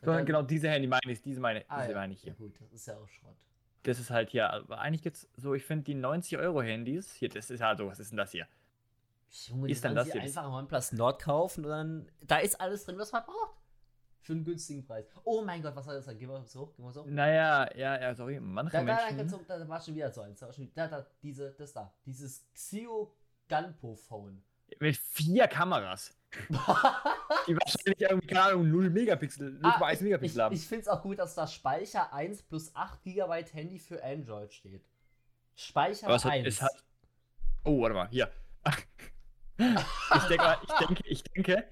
So, 0.00 0.12
Dann- 0.12 0.24
genau, 0.26 0.42
diese 0.42 0.68
Handy 0.70 0.86
meine 0.88 1.00
ich, 1.12 1.20
diese 1.22 1.40
meine, 1.40 1.64
ah, 1.68 1.80
diese 1.80 1.92
ja. 1.92 1.98
meine 1.98 2.12
ich 2.14 2.20
Ja, 2.22 2.32
hier. 2.32 2.34
gut, 2.34 2.54
das 2.60 2.72
ist 2.72 2.86
ja 2.86 2.96
auch 2.96 3.08
Schrott. 3.08 3.36
Das 3.84 3.98
ist 4.00 4.10
halt 4.10 4.30
hier, 4.30 4.50
aber 4.50 4.78
eigentlich 4.78 5.02
gibt's 5.02 5.28
so, 5.36 5.54
ich 5.54 5.64
finde 5.64 5.84
die 5.84 5.94
90-Euro-Handys, 5.94 7.12
hier, 7.14 7.28
das 7.28 7.50
ist 7.50 7.62
halt 7.62 7.78
so, 7.78 7.86
was 7.86 7.98
ist 8.00 8.10
denn 8.10 8.16
das 8.16 8.32
hier? 8.32 8.46
Junge, 9.48 9.68
Ist 9.70 9.84
dann 9.84 9.94
das 9.94 10.10
hier 10.10 10.20
einfach 10.22 10.50
OnePlus 10.50 10.92
Nord 10.92 11.20
kaufen 11.20 11.64
und 11.64 11.70
dann, 11.70 12.08
da 12.22 12.38
ist 12.38 12.60
alles 12.60 12.84
drin, 12.84 12.98
was 12.98 13.12
man 13.12 13.24
braucht. 13.24 13.56
Für 14.22 14.32
einen 14.32 14.44
günstigen 14.44 14.86
Preis. 14.86 15.06
Oh 15.24 15.42
mein 15.44 15.60
Gott, 15.60 15.76
was 15.76 15.84
soll 15.84 15.96
das 15.96 16.06
sein? 16.06 16.18
Gehen 16.18 16.30
wir 16.30 16.42
so 16.44 16.60
hoch, 16.60 16.72
gehen 16.74 16.84
wir 16.84 16.92
so 16.92 17.02
hoch. 17.02 17.06
Naja, 17.06 17.68
ja, 17.76 18.00
ja, 18.00 18.14
sorry, 18.14 18.40
manche 18.40 18.72
Da, 18.72 18.82
Menschen. 18.82 19.18
da, 19.18 19.38
da, 19.48 19.58
da 19.58 19.68
war 19.68 19.80
schon 19.80 19.94
wieder 19.94 20.10
so 20.10 20.22
eins. 20.22 20.40
Da, 20.40 20.48
da, 20.74 20.88
da, 20.88 21.06
diese, 21.22 21.52
das 21.52 21.72
da. 21.74 21.92
Dieses 22.06 22.46
Xio 22.54 23.12
Gunpo 23.48 23.96
Phone. 23.96 24.42
Mit 24.80 24.96
vier 24.96 25.46
Kameras. 25.46 26.16
Die 27.46 27.56
wahrscheinlich 27.56 28.00
irgendwie, 28.00 28.26
keine 28.26 28.42
Ahnung, 28.42 28.70
0 28.70 28.90
Megapixel, 28.90 29.58
0,1 29.60 29.80
Ah, 29.82 29.92
ich 29.92 30.00
Megapixel 30.00 30.42
haben. 30.42 30.54
ich 30.54 30.66
finde 30.66 30.82
es 30.82 30.88
auch 30.88 31.02
gut, 31.02 31.18
dass 31.18 31.34
da 31.34 31.46
Speicher 31.46 32.12
1 32.12 32.42
plus 32.42 32.74
8 32.74 33.02
GB 33.02 33.44
Handy 33.52 33.78
für 33.78 34.02
Android 34.02 34.52
steht. 34.52 34.84
Speicher 35.54 36.06
Aber 36.06 36.16
es 36.16 36.24
hat, 36.24 36.32
1. 36.32 36.46
es 36.48 36.62
hat. 36.62 36.84
Oh, 37.64 37.80
warte 37.82 37.94
mal, 37.94 38.08
hier. 38.08 38.30
ich, 39.58 40.22
denke, 40.28 40.58
ich, 40.62 40.86
denke, 40.86 41.02
ich 41.06 41.22
denke, 41.22 41.68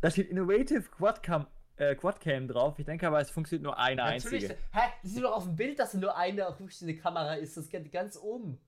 da 0.00 0.10
steht 0.10 0.30
Innovative 0.30 0.82
Quadcam, 0.82 1.46
äh, 1.76 1.94
Quadcam 1.94 2.48
drauf. 2.48 2.78
Ich 2.78 2.86
denke 2.86 3.06
aber, 3.06 3.20
es 3.20 3.30
funktioniert 3.30 3.64
nur 3.64 3.78
eine 3.78 4.02
Natürlich. 4.02 4.50
einzige. 4.50 4.58
Hä? 4.72 4.80
Das 5.02 5.12
sieht 5.12 5.22
doch 5.22 5.32
auf 5.36 5.44
dem 5.44 5.56
Bild, 5.56 5.78
dass 5.78 5.94
nur 5.94 6.16
eine 6.16 6.46
eine 6.82 6.96
Kamera 6.96 7.34
ist. 7.34 7.56
Das 7.56 7.68
geht 7.68 7.90
ganz 7.92 8.16
oben. 8.16 8.60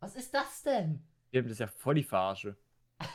Was 0.00 0.16
ist 0.16 0.32
das 0.34 0.62
denn? 0.62 1.02
Stimmt, 1.28 1.46
Das 1.46 1.52
ist 1.52 1.58
ja 1.60 1.66
voll 1.66 1.94
die 1.94 2.04
Verarsche. 2.04 2.56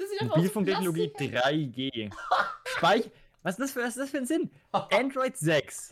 Das 0.00 0.30
aus 0.30 0.36
Mobilfunktechnologie 0.36 1.08
Plastik. 1.08 1.36
3G. 1.36 2.14
Speich. 2.76 3.10
Was 3.42 3.54
ist, 3.54 3.60
das 3.60 3.72
für, 3.72 3.80
was 3.80 3.88
ist 3.90 3.98
das 3.98 4.10
für 4.10 4.18
ein 4.18 4.26
Sinn? 4.26 4.50
Android 4.72 5.36
6 5.36 5.88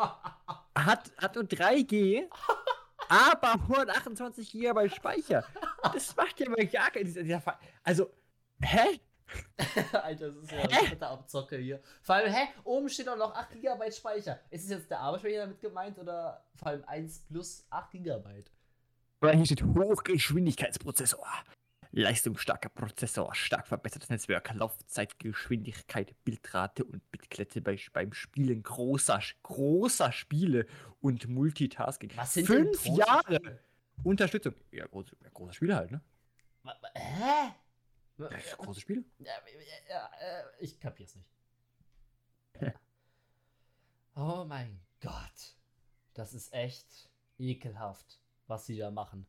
hat, 0.76 1.10
hat 1.16 1.34
nur 1.34 1.44
3G, 1.44 2.28
aber 3.08 3.54
128 3.54 4.52
GB 4.52 4.90
Speicher. 4.90 5.44
Das 5.82 6.14
macht 6.14 6.38
ja 6.40 6.50
mal 6.50 6.66
gar 6.66 6.90
keinen. 6.90 7.42
Also, 7.82 8.10
hä? 8.60 9.00
Alter, 9.92 10.30
das 10.32 10.44
ist 10.44 10.52
ja 10.52 10.58
Hä? 10.58 10.92
ein 10.92 11.02
Abzocke 11.02 11.56
hier. 11.56 11.82
Vor 12.02 12.14
allem, 12.14 12.32
hä? 12.32 12.48
Oben 12.64 12.88
steht 12.88 13.08
auch 13.08 13.16
noch 13.16 13.34
8 13.34 13.60
GB 13.60 13.92
Speicher. 13.92 14.40
Ist 14.50 14.64
es 14.64 14.70
jetzt 14.70 14.90
der 14.90 15.00
Arbeitsspeicher 15.00 15.40
damit 15.40 15.60
gemeint 15.60 15.98
oder 15.98 16.44
vor 16.54 16.68
allem 16.68 16.84
1 16.86 17.26
plus 17.28 17.66
8 17.70 17.92
GB? 17.92 18.44
Oder 19.20 19.32
hier 19.32 19.44
steht 19.46 19.62
Hochgeschwindigkeitsprozessor. 19.62 21.26
Leistungsstarker 21.92 22.68
Prozessor, 22.68 23.34
stark 23.34 23.66
verbessertes 23.66 24.10
Netzwerk, 24.10 24.52
Laufzeitgeschwindigkeit, 24.54 26.14
Bildrate 26.24 26.84
und 26.84 27.10
Bitklette 27.10 27.60
bei, 27.60 27.78
beim 27.92 28.12
Spielen 28.12 28.62
großer, 28.62 29.20
großer 29.42 30.12
Spiele 30.12 30.66
und 31.00 31.28
Multitasking. 31.28 32.12
Was 32.16 32.34
sind 32.34 32.46
Fünf 32.46 32.84
Jahre 32.86 33.36
Spiele? 33.36 33.60
Unterstützung. 34.04 34.54
Ja, 34.70 34.86
große, 34.86 35.16
ja, 35.22 35.30
große 35.30 35.54
Spiele 35.54 35.76
halt, 35.76 35.90
ne? 35.90 36.02
Hä? 36.94 37.54
Ja, 38.18 38.28
große 38.56 38.80
Spiele. 38.80 39.04
Ja, 39.18 40.10
äh, 40.20 40.44
ich 40.60 40.78
kapier's 40.78 41.14
nicht. 41.14 41.30
oh 44.16 44.44
mein 44.46 44.80
Gott. 45.00 45.56
Das 46.14 46.34
ist 46.34 46.52
echt 46.52 47.08
ekelhaft, 47.38 48.20
was 48.46 48.66
sie 48.66 48.76
da 48.76 48.90
machen. 48.90 49.26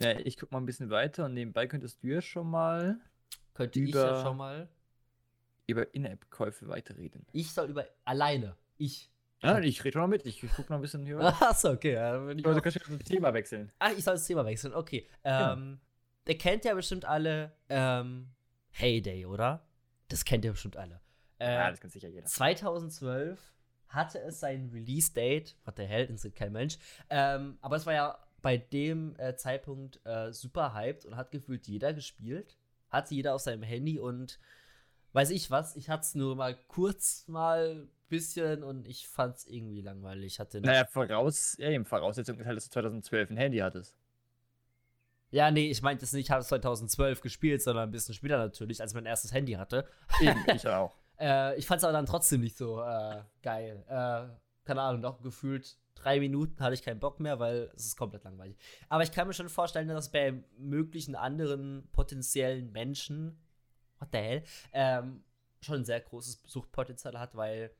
Ja, 0.00 0.18
ich 0.18 0.36
guck 0.36 0.50
mal 0.52 0.58
ein 0.58 0.66
bisschen 0.66 0.90
weiter 0.90 1.24
und 1.26 1.34
nebenbei 1.34 1.66
könntest 1.66 2.02
du 2.02 2.08
ja 2.08 2.20
schon 2.22 2.48
mal 2.50 2.98
Könnte 3.54 3.80
ich 3.80 3.94
ja 3.94 4.10
Über- 4.10 4.22
schon 4.22 4.36
mal. 4.36 4.68
über 5.66 5.94
In-App-Käufe 5.94 6.68
weiterreden. 6.68 7.26
Ich 7.32 7.52
soll 7.52 7.68
über. 7.68 7.86
Alleine. 8.04 8.56
Ich. 8.76 9.10
Ja, 9.40 9.58
ich 9.60 9.84
rede 9.84 9.92
schon 9.94 10.02
noch 10.02 10.08
mit. 10.08 10.24
Ich, 10.26 10.42
ich 10.42 10.50
guck 10.54 10.68
noch 10.70 10.76
ein 10.76 10.82
bisschen 10.82 11.04
hier. 11.04 11.18
Achso, 11.40 11.70
okay. 11.72 11.92
Ja, 11.94 12.18
bin 12.18 12.38
ich 12.38 12.46
Also 12.46 12.60
kannst 12.60 12.76
du 12.88 12.96
das 12.96 13.04
Thema 13.04 13.32
wechseln. 13.34 13.70
Ach, 13.78 13.90
ich 13.90 14.02
soll 14.04 14.14
das 14.14 14.26
Thema 14.26 14.44
wechseln. 14.44 14.74
Okay. 14.74 15.06
Genau. 15.22 15.52
Ähm, 15.52 15.80
Ihr 16.26 16.36
kennt 16.38 16.64
ja 16.66 16.74
bestimmt 16.74 17.04
alle 17.06 17.52
ähm, 17.70 18.28
Heyday, 18.70 19.24
oder? 19.26 19.66
Das 20.08 20.24
kennt 20.24 20.44
ihr 20.44 20.52
bestimmt 20.52 20.76
alle. 20.76 21.00
Äh, 21.38 21.54
ja, 21.54 21.70
das 21.70 21.80
kann 21.80 21.90
sicher 21.90 22.08
jeder. 22.08 22.26
2012 22.26 23.40
hatte 23.88 24.18
es 24.20 24.40
sein 24.40 24.68
Release-Date. 24.72 25.56
Was 25.64 25.74
der 25.76 25.86
Held 25.86 26.10
ist 26.10 26.34
kein 26.34 26.52
Mensch. 26.52 26.78
Ähm, 27.08 27.58
aber 27.62 27.76
es 27.76 27.86
war 27.86 27.94
ja 27.94 28.18
bei 28.48 28.56
dem 28.56 29.14
äh, 29.18 29.36
Zeitpunkt 29.36 30.00
äh, 30.06 30.32
super 30.32 30.72
hyped 30.72 31.04
und 31.04 31.16
hat 31.16 31.30
gefühlt 31.30 31.66
jeder 31.66 31.92
gespielt. 31.92 32.56
Hatte 32.88 33.14
jeder 33.14 33.34
auf 33.34 33.42
seinem 33.42 33.62
Handy 33.62 33.98
und 33.98 34.38
weiß 35.12 35.28
ich 35.28 35.50
was. 35.50 35.76
Ich 35.76 35.90
hatte 35.90 36.04
es 36.04 36.14
nur 36.14 36.34
mal 36.34 36.56
kurz 36.66 37.28
mal 37.28 37.86
bisschen 38.08 38.62
und 38.64 38.88
ich 38.88 39.06
fand 39.06 39.36
es 39.36 39.46
irgendwie 39.46 39.82
langweilig. 39.82 40.40
Hatte 40.40 40.62
Naja, 40.62 40.86
voraus, 40.86 41.56
ja, 41.58 41.68
eben, 41.68 41.84
Voraussetzung 41.84 42.40
ist 42.40 42.46
halt, 42.46 42.56
dass 42.56 42.64
du 42.64 42.70
2012 42.70 43.28
ein 43.28 43.36
Handy 43.36 43.58
hattest. 43.58 43.94
Ja, 45.30 45.50
nee, 45.50 45.70
ich 45.70 45.82
meinte 45.82 46.06
es 46.06 46.14
nicht, 46.14 46.28
ich 46.28 46.30
habe 46.30 46.40
es 46.40 46.48
2012 46.48 47.20
gespielt, 47.20 47.60
sondern 47.60 47.90
ein 47.90 47.92
bisschen 47.92 48.14
später 48.14 48.38
natürlich, 48.38 48.80
als 48.80 48.92
ich 48.92 48.94
mein 48.94 49.04
erstes 49.04 49.30
Handy 49.30 49.52
hatte. 49.52 49.86
Eben, 50.22 50.42
ich 50.54 50.66
auch. 50.68 50.94
Äh, 51.20 51.58
ich 51.58 51.66
fand 51.66 51.80
es 51.80 51.84
aber 51.84 51.92
dann 51.92 52.06
trotzdem 52.06 52.40
nicht 52.40 52.56
so 52.56 52.80
äh, 52.80 53.20
geil. 53.42 53.84
Äh, 53.88 54.34
keine 54.64 54.80
Ahnung, 54.80 55.02
noch 55.02 55.20
gefühlt 55.20 55.76
drei 56.02 56.20
Minuten 56.20 56.60
hatte 56.60 56.74
ich 56.74 56.82
keinen 56.82 57.00
Bock 57.00 57.20
mehr, 57.20 57.38
weil 57.38 57.70
es 57.74 57.86
ist 57.86 57.96
komplett 57.96 58.24
langweilig. 58.24 58.56
Aber 58.88 59.02
ich 59.02 59.12
kann 59.12 59.26
mir 59.26 59.34
schon 59.34 59.48
vorstellen, 59.48 59.88
dass 59.88 60.10
bei 60.10 60.42
möglichen 60.58 61.14
anderen 61.14 61.88
potenziellen 61.92 62.72
Menschen, 62.72 63.38
what 63.98 64.08
the 64.12 64.18
hell, 64.18 64.42
ähm, 64.72 65.24
schon 65.60 65.76
ein 65.76 65.84
sehr 65.84 66.00
großes 66.00 66.42
Suchtpotenzial 66.46 67.18
hat, 67.18 67.34
weil 67.34 67.72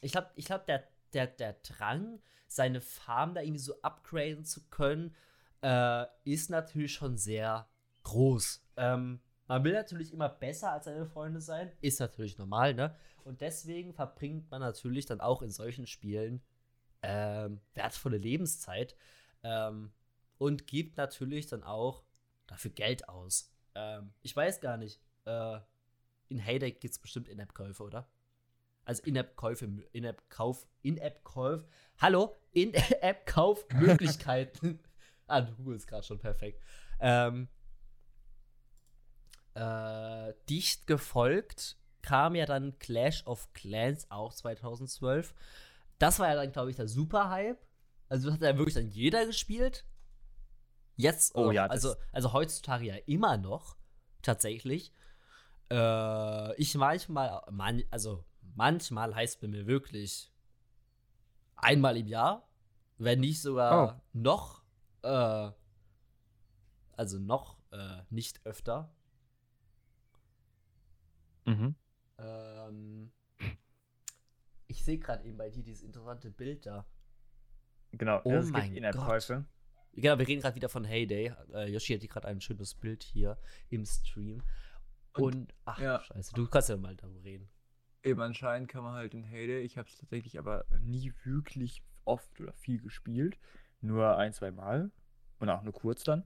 ich 0.00 0.12
glaube, 0.12 0.28
ich 0.36 0.44
glaub, 0.46 0.66
der, 0.66 0.84
der, 1.12 1.26
der 1.26 1.54
Drang, 1.54 2.20
seine 2.46 2.80
Farm 2.80 3.34
da 3.34 3.42
irgendwie 3.42 3.60
so 3.60 3.80
upgraden 3.82 4.44
zu 4.44 4.68
können, 4.70 5.14
äh, 5.62 6.06
ist 6.24 6.50
natürlich 6.50 6.94
schon 6.94 7.16
sehr 7.16 7.68
groß. 8.04 8.62
Ähm, 8.76 9.20
man 9.48 9.64
will 9.64 9.72
natürlich 9.72 10.12
immer 10.12 10.28
besser 10.28 10.72
als 10.72 10.84
seine 10.84 11.06
Freunde 11.06 11.40
sein, 11.40 11.72
ist 11.80 12.00
natürlich 12.00 12.38
normal, 12.38 12.74
ne? 12.74 12.94
Und 13.24 13.40
deswegen 13.40 13.92
verbringt 13.92 14.50
man 14.50 14.60
natürlich 14.60 15.06
dann 15.06 15.20
auch 15.20 15.42
in 15.42 15.50
solchen 15.50 15.86
Spielen 15.86 16.42
ähm, 17.02 17.60
wertvolle 17.74 18.18
Lebenszeit 18.18 18.96
ähm, 19.42 19.92
und 20.38 20.66
gibt 20.66 20.96
natürlich 20.96 21.46
dann 21.46 21.62
auch 21.62 22.04
dafür 22.46 22.70
Geld 22.70 23.08
aus. 23.08 23.50
Ähm, 23.74 24.12
ich 24.22 24.34
weiß 24.34 24.60
gar 24.60 24.76
nicht, 24.76 25.00
äh, 25.24 25.58
in 26.28 26.38
Heyday 26.38 26.72
gibt 26.72 26.92
es 26.92 26.98
bestimmt 26.98 27.28
In-App-Käufe, 27.28 27.82
oder? 27.82 28.10
Also 28.84 29.02
In-App-Käufe, 29.04 29.64
In-App-Kauf, 29.92 30.66
In-App-Kauf. 30.82 31.64
Hallo, 31.98 32.34
In-App-Kaufmöglichkeiten. 32.52 34.80
ah, 35.26 35.42
du 35.42 35.54
googelst 35.56 35.86
gerade 35.86 36.04
schon 36.04 36.18
perfekt. 36.18 36.62
Ähm, 37.00 37.48
äh, 39.54 40.32
dicht 40.48 40.86
gefolgt 40.86 41.76
kam 42.02 42.34
ja 42.34 42.46
dann 42.46 42.78
Clash 42.78 43.26
of 43.26 43.52
Clans 43.52 44.10
auch 44.10 44.32
2012. 44.32 45.34
Das 45.98 46.18
war 46.18 46.28
ja 46.28 46.34
dann, 46.36 46.52
glaube 46.52 46.70
ich, 46.70 46.76
der 46.76 46.88
Super-Hype. 46.88 47.58
Also 48.08 48.28
das 48.28 48.34
hat 48.34 48.42
ja 48.42 48.56
wirklich 48.56 48.74
dann 48.74 48.88
jeder 48.88 49.26
gespielt. 49.26 49.84
Jetzt, 50.96 51.34
Oh 51.34 51.48
auch. 51.48 51.52
ja, 51.52 51.66
also, 51.66 51.94
also 52.12 52.32
heutzutage 52.32 52.86
ja 52.86 52.96
immer 53.06 53.36
noch, 53.36 53.76
tatsächlich. 54.22 54.92
Äh, 55.70 56.54
ich 56.60 56.74
manchmal, 56.74 57.42
man, 57.50 57.82
also 57.90 58.24
manchmal 58.54 59.14
heißt 59.14 59.40
bei 59.40 59.48
mir 59.48 59.66
wirklich 59.66 60.32
einmal 61.56 61.96
im 61.96 62.06
Jahr, 62.06 62.48
wenn 62.96 63.20
nicht 63.20 63.42
sogar 63.42 63.96
Oh. 63.96 64.00
noch, 64.12 64.62
äh, 65.02 65.50
also 66.96 67.18
noch 67.18 67.58
äh, 67.70 68.02
nicht 68.10 68.44
öfter. 68.44 68.92
Mhm. 71.44 71.76
Ähm, 72.18 73.12
sehe 74.88 74.98
gerade 74.98 75.22
eben 75.24 75.36
bei 75.36 75.50
dir 75.50 75.62
dieses 75.62 75.82
interessante 75.82 76.30
Bild 76.30 76.64
da. 76.64 76.86
Genau, 77.92 78.22
Oh 78.24 78.32
es 78.32 78.46
gibt 78.46 78.56
mein 78.56 78.74
In-App-Käufe. 78.74 79.44
Genau, 79.92 80.18
wir 80.18 80.26
reden 80.26 80.40
gerade 80.40 80.54
wieder 80.56 80.70
von 80.70 80.84
Heyday. 80.84 81.34
Äh, 81.52 81.70
Yoshi 81.70 81.92
hat 81.92 82.00
hier 82.00 82.08
gerade 82.08 82.26
ein 82.28 82.40
schönes 82.40 82.74
Bild 82.74 83.02
hier 83.02 83.36
im 83.68 83.84
Stream. 83.84 84.42
Und, 85.14 85.34
Und- 85.34 85.54
ach, 85.66 85.78
ja. 85.78 86.00
scheiße, 86.00 86.32
du 86.34 86.46
kannst 86.46 86.70
ja 86.70 86.76
mal 86.78 86.96
darüber 86.96 87.22
reden. 87.22 87.50
Eben 88.02 88.20
anscheinend 88.22 88.70
kann 88.70 88.82
man 88.82 88.94
halt 88.94 89.12
in 89.12 89.24
Heyday. 89.24 89.60
Ich 89.60 89.76
habe 89.76 89.88
es 89.88 89.96
tatsächlich 89.96 90.38
aber 90.38 90.64
nie 90.80 91.12
wirklich 91.24 91.82
oft 92.06 92.40
oder 92.40 92.52
viel 92.54 92.80
gespielt. 92.80 93.38
Nur 93.82 94.16
ein, 94.16 94.32
zwei 94.32 94.50
Mal. 94.52 94.90
Und 95.38 95.50
auch 95.50 95.62
nur 95.62 95.74
kurz 95.74 96.02
dann. 96.04 96.24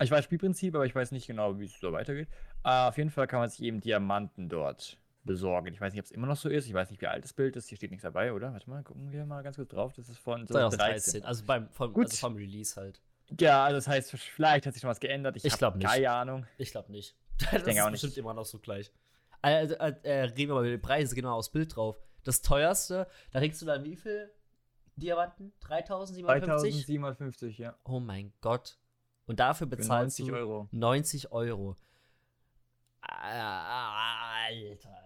Ich 0.00 0.10
weiß 0.12 0.24
Spielprinzip, 0.24 0.76
aber 0.76 0.86
ich 0.86 0.94
weiß 0.94 1.10
nicht 1.10 1.26
genau, 1.26 1.58
wie 1.58 1.64
es 1.64 1.80
so 1.80 1.92
weitergeht. 1.92 2.28
Äh, 2.62 2.86
auf 2.88 2.96
jeden 2.98 3.10
Fall 3.10 3.26
kann 3.26 3.40
man 3.40 3.48
sich 3.48 3.62
eben 3.62 3.80
Diamanten 3.80 4.48
dort 4.48 5.00
besorgen. 5.24 5.72
Ich 5.72 5.80
weiß 5.80 5.92
nicht, 5.92 6.00
ob 6.00 6.06
es 6.06 6.10
immer 6.10 6.26
noch 6.26 6.36
so 6.36 6.48
ist. 6.48 6.66
Ich 6.66 6.74
weiß 6.74 6.90
nicht, 6.90 7.00
wie 7.00 7.06
alt 7.06 7.24
das 7.24 7.32
Bild 7.32 7.56
ist. 7.56 7.68
Hier 7.68 7.76
steht 7.76 7.90
nichts 7.90 8.02
dabei, 8.02 8.32
oder? 8.32 8.52
Warte 8.52 8.68
mal, 8.70 8.82
gucken 8.82 9.12
wir 9.12 9.26
mal 9.26 9.42
ganz 9.42 9.56
kurz 9.56 9.68
drauf. 9.68 9.92
Das 9.92 10.08
ist 10.08 10.18
von 10.18 10.46
2013, 10.46 11.24
also 11.24 11.44
beim 11.44 11.68
vom, 11.70 11.92
Gut. 11.92 12.06
also 12.06 12.16
vom 12.16 12.36
Release 12.36 12.80
halt. 12.80 13.00
Ja, 13.38 13.64
also 13.64 13.76
das 13.76 13.88
heißt, 13.88 14.12
vielleicht 14.12 14.66
hat 14.66 14.74
sich 14.74 14.80
schon 14.80 14.90
was 14.90 15.00
geändert. 15.00 15.36
Ich, 15.36 15.44
Ich 15.44 15.52
hab 15.52 15.58
glaub 15.58 15.76
nicht. 15.76 15.86
Keine 15.86 16.10
Ahnung. 16.10 16.46
Ich 16.56 16.70
glaube 16.70 16.90
nicht. 16.90 17.16
das 17.38 17.50
denke 17.50 17.70
ist 17.70 17.80
auch 17.80 17.90
nicht. 17.90 18.00
bestimmt 18.00 18.16
immer 18.16 18.34
noch 18.34 18.46
so 18.46 18.58
gleich. 18.58 18.90
Also, 19.42 19.74
äh, 19.74 19.94
äh, 20.02 20.20
reden 20.24 20.48
wir 20.48 20.54
mal 20.54 20.66
über 20.66 20.76
die 20.76 20.78
Preise, 20.78 21.20
mal 21.22 21.32
aufs 21.32 21.50
Bild 21.50 21.76
drauf. 21.76 22.00
Das 22.24 22.42
teuerste, 22.42 23.06
da 23.30 23.38
kriegst 23.38 23.62
du 23.62 23.66
dann 23.66 23.84
wie 23.84 23.96
viel 23.96 24.30
Diamanten? 24.96 25.52
3750? 25.60 26.86
3750, 26.86 27.58
ja. 27.58 27.76
Oh 27.84 28.00
mein 28.00 28.32
Gott. 28.40 28.78
Und 29.26 29.40
dafür 29.40 29.66
Für 29.66 29.76
bezahlst 29.76 30.18
90 30.18 30.26
du 30.26 30.34
Euro. 30.34 30.68
90 30.72 31.32
Euro. 31.32 31.76
Alter, 33.00 35.02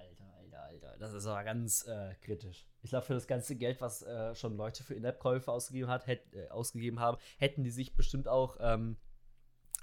das 1.03 1.13
ist 1.13 1.27
aber 1.27 1.45
ganz 1.45 1.87
äh, 1.87 2.15
kritisch. 2.23 2.67
Ich 2.83 2.91
glaube, 2.91 3.05
für 3.07 3.15
das 3.15 3.27
ganze 3.27 3.57
Geld, 3.57 3.81
was 3.81 4.03
äh, 4.03 4.35
schon 4.35 4.57
Leute 4.57 4.83
für 4.83 4.95
In-App-Käufe 4.95 5.51
ausgegeben, 5.53 5.89
hat, 5.91 6.07
hätt, 6.07 6.23
äh, 6.35 6.49
ausgegeben 6.49 6.99
haben, 7.01 7.19
hätten 7.39 7.63
die 7.65 7.71
sich 7.71 7.95
bestimmt 7.95 8.29
auch 8.29 8.57
ähm, 8.61 8.97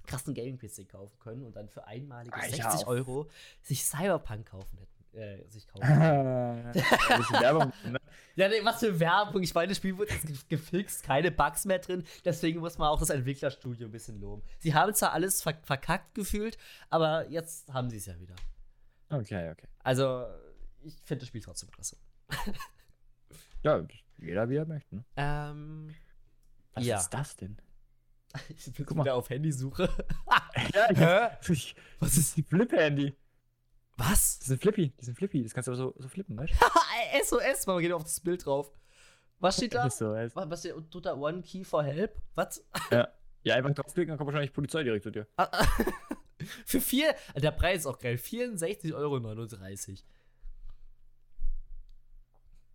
krassen 0.05 0.33
Gaming-PC 0.33 0.89
kaufen 0.89 1.19
können 1.19 1.43
und 1.45 1.55
dann 1.55 1.69
für 1.69 1.85
einmalige 1.85 2.35
Ah, 2.35 2.41
60 2.41 2.57
ja, 2.59 2.69
auf- 2.73 2.87
Euro 2.87 3.29
sich 3.61 3.83
Cyberpunk 3.85 4.47
kaufen 4.49 4.77
hätten. 4.77 4.89
Äh, 5.11 5.47
sich 5.49 5.67
kaufen. 5.67 5.87
Werbung, 5.89 7.73
ne? 7.83 7.97
ja, 8.35 8.47
nee, 8.47 8.63
was 8.63 8.79
für 8.79 8.99
Werbung. 8.99 9.41
Ich 9.41 9.53
meine, 9.55 9.69
das 9.69 9.77
Spiel 9.77 9.97
wurde 9.97 10.11
jetzt 10.13 10.27
ge- 10.27 10.37
gefixt, 10.49 11.03
keine 11.03 11.31
Bugs 11.31 11.65
mehr 11.65 11.79
drin. 11.79 12.03
Deswegen 12.25 12.59
muss 12.59 12.77
man 12.77 12.89
auch 12.89 12.99
das 12.99 13.09
Entwicklerstudio 13.09 13.87
ein 13.87 13.91
bisschen 13.91 14.19
loben. 14.19 14.43
Sie 14.59 14.73
haben 14.73 14.93
zwar 14.93 15.13
alles 15.13 15.41
ver 15.41 15.55
verkackt 15.63 16.13
gefühlt, 16.15 16.57
aber 16.89 17.27
jetzt 17.29 17.71
haben 17.73 17.89
sie 17.89 17.97
es 17.97 18.05
ja 18.05 18.19
wieder. 18.19 18.35
Okay, 19.09 19.49
okay. 19.51 19.67
Also, 19.83 20.25
ich 20.83 20.95
finde 21.03 21.19
das 21.21 21.27
Spiel 21.29 21.41
trotzdem 21.41 21.71
klasse. 21.71 21.97
Ja, 23.61 23.85
jeder 24.17 24.47
wie 24.49 24.55
er 24.55 24.65
möchte. 24.65 24.95
Ne? 24.95 25.05
Ähm, 25.17 25.93
Was 26.73 26.85
Ja. 26.85 26.97
ist 26.97 27.09
das 27.09 27.35
denn? 27.35 27.57
ich 28.49 28.71
bin 28.73 28.85
Guck 28.85 28.95
mal. 28.95 29.03
wieder 29.03 29.15
auf 29.15 29.29
Handysuche. 29.29 29.89
Ja, 30.95 31.37
ich, 31.47 31.75
was 31.99 32.17
ist 32.17 32.35
die 32.37 32.43
Flip-Handy? 32.43 33.13
Was? 33.97 34.39
Die 34.39 34.47
sind 34.47 34.61
Flippy, 34.61 34.89
die 34.91 35.05
sind 35.05 35.15
Flippy. 35.17 35.43
Das 35.43 35.53
kannst 35.53 35.67
du 35.67 35.71
aber 35.71 35.77
so, 35.77 35.93
so 35.97 36.07
flippen, 36.07 36.37
weißt 36.37 36.53
SOS, 37.25 37.65
man 37.67 37.79
geht 37.79 37.91
auf 37.91 38.03
das 38.03 38.19
Bild 38.19 38.45
drauf. 38.45 38.71
Was 39.39 39.55
steht 39.57 39.73
da? 39.73 39.85
Ist 39.87 39.97
so, 39.97 40.13
heißt. 40.15 40.35
Was 40.35 40.49
was 40.49 40.59
steht 40.61 40.75
da 41.05 41.13
One 41.15 41.41
Key 41.41 41.63
for 41.63 41.83
Help? 41.83 42.21
Was? 42.35 42.65
Ja, 42.91 43.55
einfach 43.55 43.73
draufklicken, 43.73 44.09
dann 44.09 44.17
kommt 44.17 44.27
wahrscheinlich 44.27 44.53
Polizei 44.53 44.83
direkt 44.83 45.03
zu 45.03 45.11
dir. 45.11 45.27
Für 46.65 46.81
vier, 46.81 47.15
der 47.35 47.51
Preis 47.51 47.79
ist 47.81 47.85
auch 47.85 47.99
geil, 47.99 48.15
64,39 48.15 48.93
Euro. 48.93 49.19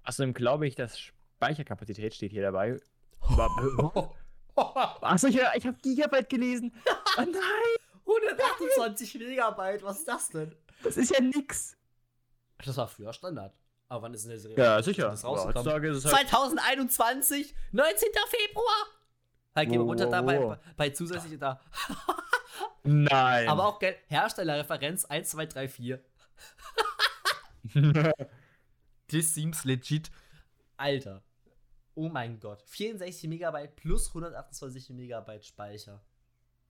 Außerdem 0.05 0.35
glaube 0.35 0.67
ich, 0.67 0.75
dass 0.75 0.99
Speicherkapazität 0.99 2.15
steht 2.15 2.31
hier 2.33 2.43
dabei. 2.43 2.79
Achso, 4.57 5.27
ich, 5.29 5.37
ich 5.37 5.67
habe 5.67 5.77
Gigabyte 5.83 6.29
gelesen. 6.29 6.73
Oh 7.17 7.21
nein, 7.21 7.37
128 8.07 9.15
Megabyte, 9.21 9.85
was 9.85 10.01
ist 10.01 10.09
das 10.09 10.31
denn? 10.31 10.53
das 10.83 10.97
ist 10.97 11.11
ja 11.11 11.21
nix. 11.21 11.77
Das 12.65 12.77
war 12.77 12.89
früher 12.89 13.13
Standard. 13.13 13.55
Aber 13.89 14.03
wann 14.03 14.15
ist 14.15 14.25
denn 14.25 14.31
der 14.31 14.41
Serie? 14.41 14.57
Ja, 14.57 14.83
sicher. 14.83 15.11
Das 15.11 15.25
rausgekommen? 15.25 15.85
ist 15.85 16.05
es 16.05 16.13
halt 16.13 16.29
2021, 16.29 17.55
19. 17.71 18.09
Februar. 18.27 18.87
Halt, 19.55 19.69
gehen 19.69 19.79
wir 19.81 19.85
runter 19.85 20.07
da 20.07 20.23
bei, 20.23 20.41
Oh. 20.41 20.57
bei 20.77 20.91
zusätzlich 20.91 21.39
da. 21.39 21.61
Nein. 22.83 23.49
Aber 23.49 23.67
auch 23.67 23.81
Herstellerreferenz 24.09 25.05
1234. 25.05 26.01
This 29.15 29.33
seems 29.33 29.65
legit. 29.65 30.11
Alter. 30.77 31.23
Oh 31.95 32.09
mein 32.09 32.41
Gott. 32.41 32.65
64 32.67 33.29
Megabyte 33.29 33.77
plus 33.77 34.09
128 34.09 34.91
Megabyte 34.91 35.45
Speicher. 35.45 36.01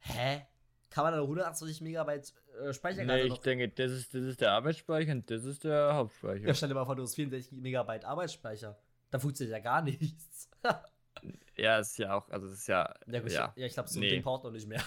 Hä? 0.00 0.42
Kann 0.90 1.04
man 1.04 1.14
da 1.14 1.22
128 1.22 1.80
Megabyte 1.80 2.34
äh, 2.60 2.74
Speicherkarte 2.74 3.14
nee, 3.14 3.22
ich 3.22 3.30
noch... 3.30 3.38
denke, 3.38 3.70
das 3.70 3.92
ist, 3.92 4.12
das 4.12 4.24
ist 4.24 4.42
der 4.42 4.52
Arbeitsspeicher 4.52 5.12
und 5.12 5.30
das 5.30 5.44
ist 5.44 5.64
der 5.64 5.94
Hauptspeicher. 5.94 6.46
Ja, 6.46 6.52
stell 6.52 6.68
dir 6.68 6.74
mal 6.74 6.84
vor, 6.84 6.96
du 6.96 7.02
hast 7.04 7.14
64 7.14 7.62
Megabyte 7.62 8.04
Arbeitsspeicher. 8.04 8.78
Da 9.10 9.18
funktioniert 9.18 9.56
ja 9.56 9.62
gar 9.62 9.80
nichts. 9.82 10.50
Ja, 11.56 11.78
ist 11.78 11.96
ja 11.96 12.12
auch, 12.12 12.28
also 12.28 12.48
das 12.48 12.58
ist 12.58 12.66
ja, 12.66 12.92
ja, 13.06 13.20
gut, 13.20 13.30
ja. 13.30 13.52
ja, 13.54 13.66
ich 13.66 13.72
glaube, 13.72 13.88
so 13.88 14.00
Nee. 14.00 14.10
den 14.10 14.22
Port 14.22 14.42
noch 14.42 14.50
nicht 14.50 14.66
mehr. 14.66 14.82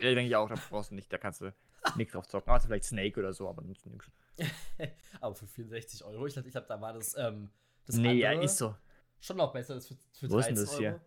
Ja, 0.00 0.14
denke 0.14 0.22
ich 0.22 0.36
auch, 0.36 0.48
da 0.48 0.54
brauchst 0.70 0.92
du 0.92 0.94
nicht, 0.94 1.12
da 1.12 1.18
kannst 1.18 1.40
du 1.40 1.52
nichts 1.96 2.12
drauf 2.12 2.26
zocken. 2.28 2.50
Also 2.50 2.68
vielleicht 2.68 2.84
Snake 2.84 3.18
oder 3.18 3.32
so, 3.32 3.48
aber 3.48 3.62
sonst 3.62 3.84
nichts. 3.84 4.10
Aber 5.20 5.34
für 5.34 5.46
64 5.46 6.04
Euro, 6.04 6.26
ich 6.26 6.32
glaube, 6.34 6.48
ich 6.48 6.52
glaub, 6.52 6.66
da 6.66 6.80
war 6.80 6.92
das, 6.92 7.14
ähm, 7.16 7.50
das 7.86 7.96
Nee, 7.96 8.14
ja, 8.14 8.32
ist 8.32 8.56
so. 8.58 8.74
schon 9.20 9.36
noch 9.36 9.52
besser 9.52 9.74
als 9.74 9.86
für, 9.86 9.94
für 10.12 10.30
Wo 10.30 10.38
ist 10.38 10.46
13 10.46 10.54
denn 10.54 10.64
das 10.64 10.70
Euro. 10.72 10.80
hier? 10.80 11.00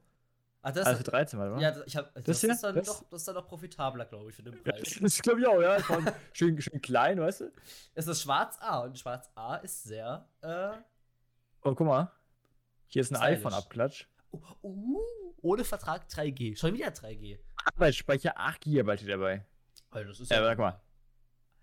Ah, 0.65 0.71
das, 0.71 0.85
Also 0.87 0.97
für 0.99 1.03
13 1.03 1.39
Mal, 1.39 1.51
oder? 1.51 1.61
ja, 1.61 1.71
das, 1.71 1.83
ich 1.87 1.95
hab, 1.97 2.13
das, 2.15 2.23
Das 2.23 2.41
hier? 2.41 2.51
ist 2.51 2.63
dann 2.63 2.75
Das? 2.75 2.87
Doch, 2.87 3.03
das 3.09 3.21
ist 3.21 3.27
dann 3.27 3.35
noch 3.35 3.47
profitabler, 3.47 4.05
glaube 4.05 4.29
ich, 4.29 4.35
für 4.35 4.43
den 4.43 4.53
Ja, 4.65 4.71
Preis. 4.71 4.97
das 5.01 5.21
glaube 5.21 5.41
ich 5.41 5.47
auch, 5.47 5.61
ja. 5.61 5.77
Schön, 6.33 6.61
schön 6.61 6.81
klein, 6.81 7.19
weißt 7.19 7.41
du? 7.41 7.51
Es 7.95 8.07
ist 8.07 8.21
Schwarz 8.21 8.57
A 8.61 8.79
und 8.81 8.97
Schwarz 8.97 9.29
A 9.35 9.55
ist 9.57 9.83
sehr, 9.83 10.25
äh, 10.41 10.71
Oh, 11.65 11.73
guck 11.75 11.81
mal. 11.87 12.11
Hier 12.87 13.01
ist 13.01 13.11
ein 13.11 13.21
iPhone-Abklatsch. 13.21 14.05
uh, 14.33 14.39
uh, 14.63 14.99
ohne 15.41 15.63
Vertrag 15.63 16.07
3G. 16.09 16.57
Schon 16.57 16.73
wieder 16.75 16.89
3G. 16.89 17.39
Arbeitsspeicher 17.73 18.33
8 18.37 18.61
GB 18.61 18.95
dabei. 19.07 19.45
Also 19.91 20.09
das 20.09 20.19
ist 20.21 20.31
Ja, 20.31 20.41
warte 20.43 20.59
mal. 20.61 20.81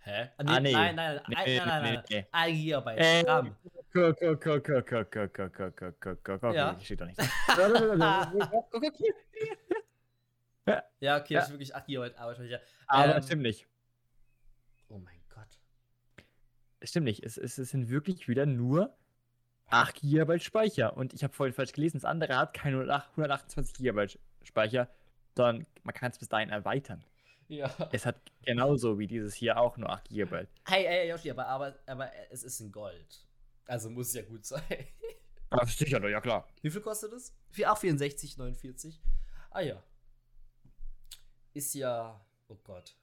Hä? 0.03 0.31
Ah, 0.39 0.43
nee, 0.43 0.53
ah, 0.53 0.61
nee. 0.61 0.73
Nein, 0.73 0.97
nein, 0.97 1.17
nein, 1.17 1.25
nee, 1.29 1.59
nein, 1.59 1.67
nein, 1.67 1.83
nein, 1.83 2.03
nee, 2.09 2.27
nein. 2.33 2.47
Nee. 2.47 2.53
Gigabyte. 2.53 2.99
Äh, 2.99 3.21
RAM. 3.27 3.55
Okay, 3.93 4.39
ja. 6.55 6.79
steht 6.81 7.01
doch 7.01 7.07
nicht. 7.07 7.19
ja, 11.01 11.19
okay, 11.19 11.35
das 11.35 11.47
ist 11.47 11.53
wirklich 11.53 11.75
8 11.75 11.87
GB 11.87 12.15
Arbeitsspeicher. 12.17 12.61
Aber 12.87 13.17
ähm, 13.17 13.23
stimmt 13.23 13.43
nicht. 13.43 13.67
Oh 14.89 14.99
mein 14.99 15.21
Gott. 15.29 15.59
Stimmt 16.83 17.05
nicht. 17.05 17.25
Es, 17.25 17.37
es, 17.37 17.59
es 17.59 17.71
sind 17.71 17.91
wirklich 17.91 18.29
wieder 18.29 18.47
nur 18.47 18.97
8 19.71 20.01
GB 20.01 20.39
Speicher. 20.39 20.97
Und 20.97 21.13
ich 21.13 21.25
habe 21.25 21.35
vorhin 21.35 21.53
falsch 21.53 21.73
gelesen, 21.73 21.99
das 21.99 22.05
andere 22.05 22.37
hat 22.37 22.55
keinen 22.55 22.91
128 22.91 23.75
GB 23.75 24.07
Speicher, 24.45 24.89
sondern 25.37 25.67
man 25.83 25.95
kann 25.95 26.11
es 26.11 26.19
bis 26.19 26.29
dahin 26.29 26.51
erweitern. 26.51 27.05
Ja. 27.51 27.69
Es 27.91 28.07
hat 28.07 28.17
genauso 28.45 28.99
wie 28.99 29.07
dieses 29.09 29.35
hier 29.35 29.59
auch 29.59 29.77
nur 29.77 29.91
8 29.91 30.09
GB. 30.09 30.47
Hey, 30.69 30.85
hey, 30.85 31.09
Yoshi, 31.11 31.31
aber, 31.33 31.47
aber, 31.49 31.77
aber 31.87 32.11
es 32.31 32.45
ist 32.45 32.61
in 32.61 32.71
Gold. 32.71 33.27
Also 33.67 33.91
muss 33.91 34.15
ja 34.15 34.23
gut 34.23 34.45
sein. 34.47 34.63
Ah, 35.53 35.67
sicher, 35.67 35.99
doch, 35.99 36.09
ja 36.09 36.21
klar. 36.21 36.47
Wie 36.63 36.71
viel 36.71 36.81
kostet 36.81 37.13
das? 37.13 37.35
Vier- 37.51 37.69
Ach, 37.73 37.77
64, 37.77 38.39
49. 38.39 39.01
Ah 39.51 39.59
ja. 39.63 39.83
Ist 41.55 41.75
ja. 41.75 42.25
Oh 42.47 42.55
Gott. 42.63 42.95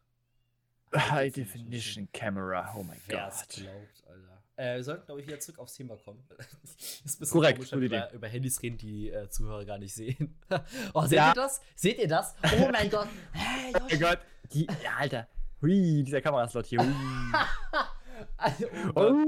High 0.96 1.34
Definition 1.34 2.08
Camera, 2.14 2.74
oh 2.78 2.84
mein 2.84 3.02
Wer 3.08 3.28
es 3.28 3.40
Gott. 3.42 3.50
glaubt, 3.50 4.04
Alter. 4.08 4.37
Äh, 4.58 4.78
wir 4.78 4.84
sollten, 4.84 5.06
glaube 5.06 5.22
ich, 5.22 5.28
wieder 5.28 5.40
zurück 5.40 5.60
aufs 5.60 5.76
Thema 5.76 5.96
kommen. 5.98 6.28
ist 6.78 7.16
ein 7.16 7.20
bisschen 7.20 7.28
Korrekt, 7.30 7.58
komisch, 7.70 7.72
über, 7.72 8.12
über 8.12 8.28
Handys 8.28 8.62
reden, 8.62 8.78
die 8.78 9.10
äh, 9.12 9.30
Zuhörer 9.30 9.64
gar 9.66 9.78
nicht 9.78 9.94
sehen. 9.94 10.36
oh, 10.94 11.04
seht 11.04 11.14
Ja. 11.18 11.30
ihr 11.30 11.34
das? 11.36 11.62
Seht 11.76 12.00
ihr 12.00 12.08
das? 12.08 12.36
Oh 12.44 12.70
mein 12.72 12.90
Gott. 12.90 13.08
Hey, 13.34 13.72
Oh 13.76 13.86
mein. 13.88 14.00
Gott, 14.00 14.20
die, 14.52 14.66
ja, 14.84 14.96
Alter. 14.98 15.28
Hui, 15.62 16.04
dieser 16.04 16.22
Kameraslot 16.22 16.66
hier. 16.66 16.82
Also, 18.38 18.66
oh. 18.96 19.00
Oh, 19.00 19.26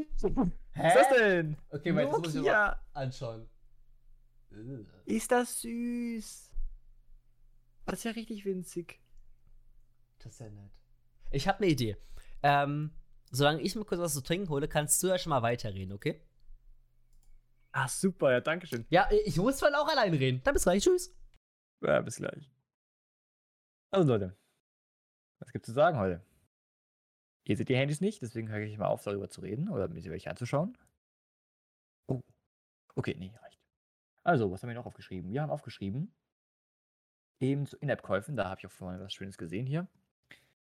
was 0.76 0.96
ist 0.96 0.96
das 0.96 1.10
denn? 1.18 1.58
Okay, 1.70 1.96
wait, 1.96 2.12
das 2.12 2.20
muss 2.20 2.36
ich 2.36 2.42
mal 2.42 2.80
anschauen. 2.94 3.48
Ist 5.06 5.32
das 5.32 5.62
süß? 5.62 6.52
Das 7.86 8.00
ist 8.00 8.04
ja 8.04 8.12
richtig 8.12 8.46
winzig. 8.46 9.00
Das 10.20 10.34
ist 10.34 10.40
ja 10.40 10.50
nett. 10.50 10.72
Ich 11.32 11.48
habe 11.48 11.60
eine 11.60 11.68
Idee. 11.68 11.98
Ähm, 12.42 12.92
solange 13.32 13.62
ich 13.62 13.76
mir 13.76 13.86
kurz 13.86 14.00
was 14.00 14.14
zu 14.14 14.22
trinken 14.22 14.50
hole, 14.50 14.68
kannst 14.68 15.02
du 15.04 15.08
ja 15.08 15.18
schon 15.18 15.30
mal 15.32 15.42
weiterreden, 15.42 15.94
okay? 15.94 16.22
Ah, 17.72 17.88
super, 17.88 18.32
ja, 18.32 18.42
danke 18.42 18.68
schön. 18.68 18.86
Ja, 18.90 19.10
ich 19.12 19.38
muss 19.38 19.58
zwar 19.58 19.70
auch 19.80 19.88
allein 19.88 20.14
reden. 20.14 20.42
Dann 20.44 20.54
bis 20.54 20.64
gleich. 20.64 20.84
Tschüss. 20.84 21.16
Ja, 21.82 22.02
bis 22.02 22.18
gleich. 22.18 22.52
Also 23.92 24.08
Leute, 24.08 24.38
was 25.40 25.52
gibt's 25.52 25.68
zu 25.68 25.74
sagen 25.74 25.98
heute? 25.98 26.26
Ihr 27.46 27.58
seht 27.58 27.70
die 27.70 27.76
Handys 27.76 28.02
nicht, 28.02 28.22
deswegen 28.22 28.50
höre 28.50 28.60
ich 28.60 28.78
mal 28.78 28.88
auf, 28.88 29.04
darüber 29.04 29.30
zu 29.30 29.42
reden 29.42 29.70
oder 29.70 29.88
mir 29.88 30.02
sie 30.02 30.12
welche 30.12 30.30
anzuschauen. 30.30 30.78
Oh. 32.08 32.22
Okay, 32.96 33.16
nee, 33.18 33.34
reicht. 33.42 33.60
Also, 34.24 34.52
was 34.52 34.62
haben 34.62 34.70
wir 34.70 34.76
noch 34.76 34.86
aufgeschrieben? 34.86 35.32
Wir 35.32 35.42
haben 35.42 35.50
aufgeschrieben, 35.50 36.14
eben 37.40 37.66
zu 37.66 37.78
In-App-Käufen, 37.78 38.36
da 38.36 38.50
habe 38.50 38.60
ich 38.60 38.68
auch 38.68 38.72
vorhin 38.72 39.02
was 39.02 39.14
Schönes 39.14 39.38
gesehen 39.38 39.66
hier. 39.66 39.88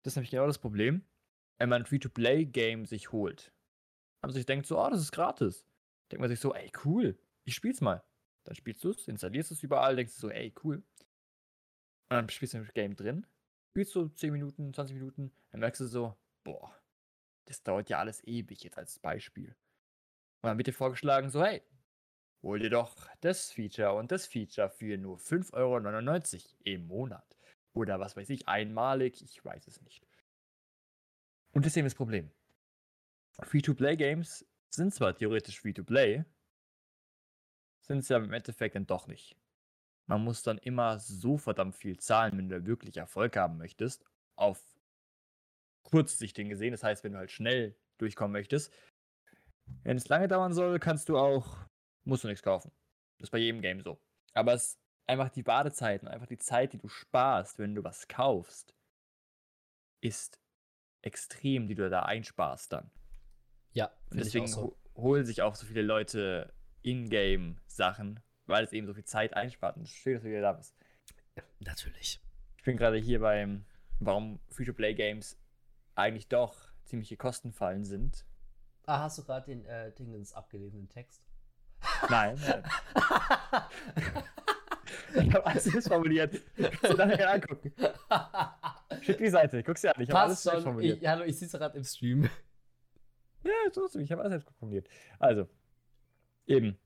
Das 0.02 0.12
ist 0.12 0.16
nämlich 0.16 0.30
genau 0.30 0.46
das 0.46 0.58
Problem, 0.58 1.06
wenn 1.58 1.68
man 1.68 1.82
ein 1.82 1.86
Free-to-Play-Game 1.86 2.86
sich 2.86 3.12
holt. 3.12 3.52
Und 4.22 4.32
sich 4.32 4.46
denkt 4.46 4.66
so, 4.66 4.78
oh, 4.78 4.90
das 4.90 5.00
ist 5.00 5.12
gratis. 5.12 5.66
Denkt 6.10 6.20
man 6.20 6.28
sich 6.28 6.40
so, 6.40 6.54
ey, 6.54 6.70
cool, 6.84 7.18
ich 7.44 7.54
spiel's 7.54 7.80
mal. 7.80 8.02
Dann 8.44 8.54
spielst 8.54 8.84
du 8.84 8.90
es, 8.90 9.08
installierst 9.08 9.50
es 9.50 9.62
überall, 9.62 9.96
denkst 9.96 10.14
du 10.14 10.20
so, 10.20 10.30
ey, 10.30 10.54
cool. 10.62 10.76
Und 10.76 10.84
dann 12.10 12.28
spielst 12.28 12.54
du 12.54 12.58
im 12.58 12.68
Game 12.74 12.94
drin, 12.94 13.26
spielst 13.70 13.94
du 13.94 14.08
10 14.08 14.32
Minuten, 14.32 14.72
20 14.72 14.94
Minuten, 14.94 15.32
dann 15.50 15.60
merkst 15.60 15.80
du 15.80 15.86
so, 15.86 16.16
boah, 16.44 16.72
das 17.46 17.62
dauert 17.62 17.90
ja 17.90 17.98
alles 17.98 18.22
ewig 18.24 18.62
jetzt 18.62 18.78
als 18.78 18.98
Beispiel. 18.98 19.48
Und 20.42 20.48
dann 20.48 20.58
wird 20.58 20.68
dir 20.68 20.72
vorgeschlagen, 20.72 21.30
so, 21.30 21.44
hey, 21.44 21.62
hol 22.42 22.60
dir 22.60 22.70
doch 22.70 23.08
das 23.20 23.50
Feature 23.50 23.94
und 23.94 24.12
das 24.12 24.26
Feature 24.26 24.70
für 24.70 24.96
nur 24.96 25.18
5,99 25.18 25.54
Euro 25.54 26.56
im 26.62 26.86
Monat. 26.86 27.36
Oder 27.74 27.98
was 27.98 28.16
weiß 28.16 28.30
ich, 28.30 28.46
einmalig, 28.46 29.22
ich 29.22 29.44
weiß 29.44 29.66
es 29.66 29.82
nicht. 29.82 30.05
Und 31.56 31.64
das 31.64 31.72
ist 31.72 31.78
eben 31.78 31.86
das 31.86 31.94
Problem. 31.94 32.30
Free-to-Play-Games 33.40 34.46
sind 34.68 34.92
zwar 34.92 35.16
theoretisch 35.16 35.58
Free-to-Play, 35.58 36.26
sind 37.80 38.00
es 38.00 38.10
ja 38.10 38.18
im 38.18 38.34
Endeffekt 38.34 38.74
dann 38.74 38.86
doch 38.86 39.06
nicht. 39.06 39.38
Man 40.04 40.22
muss 40.22 40.42
dann 40.42 40.58
immer 40.58 40.98
so 40.98 41.38
verdammt 41.38 41.74
viel 41.74 41.98
zahlen, 41.98 42.36
wenn 42.36 42.50
du 42.50 42.66
wirklich 42.66 42.98
Erfolg 42.98 43.38
haben 43.38 43.56
möchtest, 43.56 44.04
auf 44.36 44.62
Kurzsichtigen 45.82 46.50
gesehen. 46.50 46.72
Das 46.72 46.82
heißt, 46.82 47.02
wenn 47.04 47.12
du 47.12 47.18
halt 47.18 47.30
schnell 47.30 47.74
durchkommen 47.96 48.32
möchtest, 48.32 48.70
Wenn 49.82 49.96
es 49.96 50.10
lange 50.10 50.28
dauern 50.28 50.52
soll, 50.52 50.78
kannst 50.78 51.08
du 51.08 51.16
auch, 51.16 51.66
musst 52.04 52.22
du 52.22 52.28
nichts 52.28 52.42
kaufen. 52.42 52.70
Das 53.16 53.28
ist 53.28 53.30
bei 53.30 53.38
jedem 53.38 53.62
Game 53.62 53.80
so. 53.80 53.98
Aber 54.34 54.52
es 54.52 54.72
ist 54.72 54.80
einfach 55.06 55.30
die 55.30 55.46
Wartezeiten, 55.46 56.06
einfach 56.06 56.26
die 56.26 56.36
Zeit, 56.36 56.74
die 56.74 56.78
du 56.78 56.88
sparst, 56.88 57.58
wenn 57.58 57.74
du 57.74 57.82
was 57.82 58.08
kaufst, 58.08 58.74
ist 60.02 60.38
extrem, 61.06 61.68
die 61.68 61.74
du 61.74 61.88
da 61.88 62.02
einsparst 62.02 62.72
dann. 62.72 62.90
Ja, 63.72 63.92
Und 64.10 64.18
ich 64.18 64.24
deswegen 64.24 64.46
so. 64.48 64.60
ho 64.62 64.76
holen 64.96 65.24
sich 65.26 65.42
auch 65.42 65.54
so 65.54 65.66
viele 65.66 65.82
Leute 65.82 66.52
Ingame-Sachen, 66.82 68.20
weil 68.46 68.64
es 68.64 68.72
eben 68.72 68.86
so 68.86 68.94
viel 68.94 69.04
Zeit 69.04 69.34
einspart. 69.34 69.76
Und 69.76 69.88
schön, 69.88 70.14
dass 70.14 70.22
du 70.22 70.28
wieder 70.30 70.40
da 70.40 70.52
bist. 70.52 70.74
Natürlich. 71.60 72.20
Ich 72.56 72.62
bin 72.64 72.76
gerade 72.78 72.96
hier 72.96 73.20
beim, 73.20 73.66
warum 74.00 74.40
Free-to-Play-Games 74.48 75.38
eigentlich 75.94 76.28
doch 76.28 76.56
ziemliche 76.84 77.16
Kostenfallen 77.16 77.84
sind. 77.84 78.24
Ah, 78.86 79.00
hast 79.02 79.18
du 79.18 79.24
gerade 79.24 79.46
den 79.46 79.64
äh, 79.66 79.92
Dingens 79.92 80.32
abgelesenen 80.32 80.88
Text? 80.88 81.22
Nein, 82.08 82.38
nein. 82.46 82.62
ich 85.14 85.34
habe 85.34 85.44
alles 85.46 85.66
missformuliert. 85.66 86.40
Kannst 86.56 86.84
du 86.84 86.94
nachher 86.96 87.32
angucken. 87.32 87.72
Schick 89.06 89.18
die 89.18 89.28
Seite, 89.28 89.62
guck's 89.62 89.82
dir 89.82 89.94
an. 89.94 90.02
Ich 90.02 90.08
Passt 90.08 90.42
schon. 90.50 90.62
formuliert. 90.62 91.00
Ich, 91.00 91.08
hallo, 91.08 91.24
ich 91.24 91.38
sehe 91.38 91.46
es 91.46 91.52
gerade 91.52 91.76
im 91.78 91.84
Stream. 91.84 92.28
Ja, 93.44 93.52
trotzdem, 93.72 94.02
ich 94.02 94.10
habe 94.10 94.22
alles 94.22 94.32
selbst 94.32 94.58
formuliert. 94.58 94.88
Also, 95.20 95.48
eben. 96.46 96.76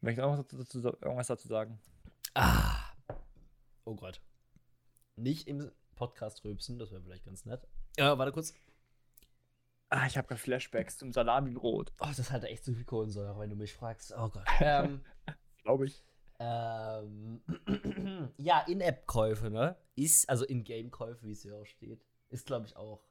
Möchtest 0.00 0.24
du 0.24 0.28
auch 0.28 0.36
dazu, 0.36 0.78
irgendwas 0.78 1.26
dazu 1.26 1.48
sagen? 1.48 1.80
Ah. 2.34 2.92
Oh 3.84 3.96
Gott. 3.96 4.20
Nicht 5.16 5.48
im 5.48 5.72
Podcast 5.96 6.44
rülpsen, 6.44 6.78
das 6.78 6.92
wäre 6.92 7.02
vielleicht 7.02 7.24
ganz 7.24 7.44
nett. 7.44 7.66
Ja, 7.96 8.16
warte 8.16 8.30
kurz. 8.30 8.54
Ah, 9.88 10.06
ich 10.06 10.16
habe 10.16 10.28
gerade 10.28 10.40
Flashbacks 10.40 10.98
zum 10.98 11.12
Salami-Brot. 11.12 11.92
Oh, 12.00 12.10
das 12.16 12.30
hat 12.30 12.44
echt 12.44 12.64
zu 12.64 12.72
viel 12.72 12.84
Kohlensäure, 12.84 13.38
wenn 13.38 13.50
du 13.50 13.56
mich 13.56 13.74
fragst. 13.74 14.12
Oh 14.16 14.28
Gott. 14.28 14.46
ähm, 14.60 15.04
Glaube 15.62 15.86
ich. 15.86 16.02
Ähm, 16.44 17.40
ja, 18.36 18.60
In-App-Käufe, 18.60 19.50
ne? 19.50 19.76
Ist, 19.94 20.28
also 20.28 20.44
In-Game-Käufe, 20.44 21.26
wie 21.26 21.32
es 21.32 21.42
hier 21.42 21.56
auch 21.56 21.64
steht, 21.64 22.04
ist, 22.28 22.46
glaube 22.46 22.66
ich, 22.66 22.76
auch 22.76 23.06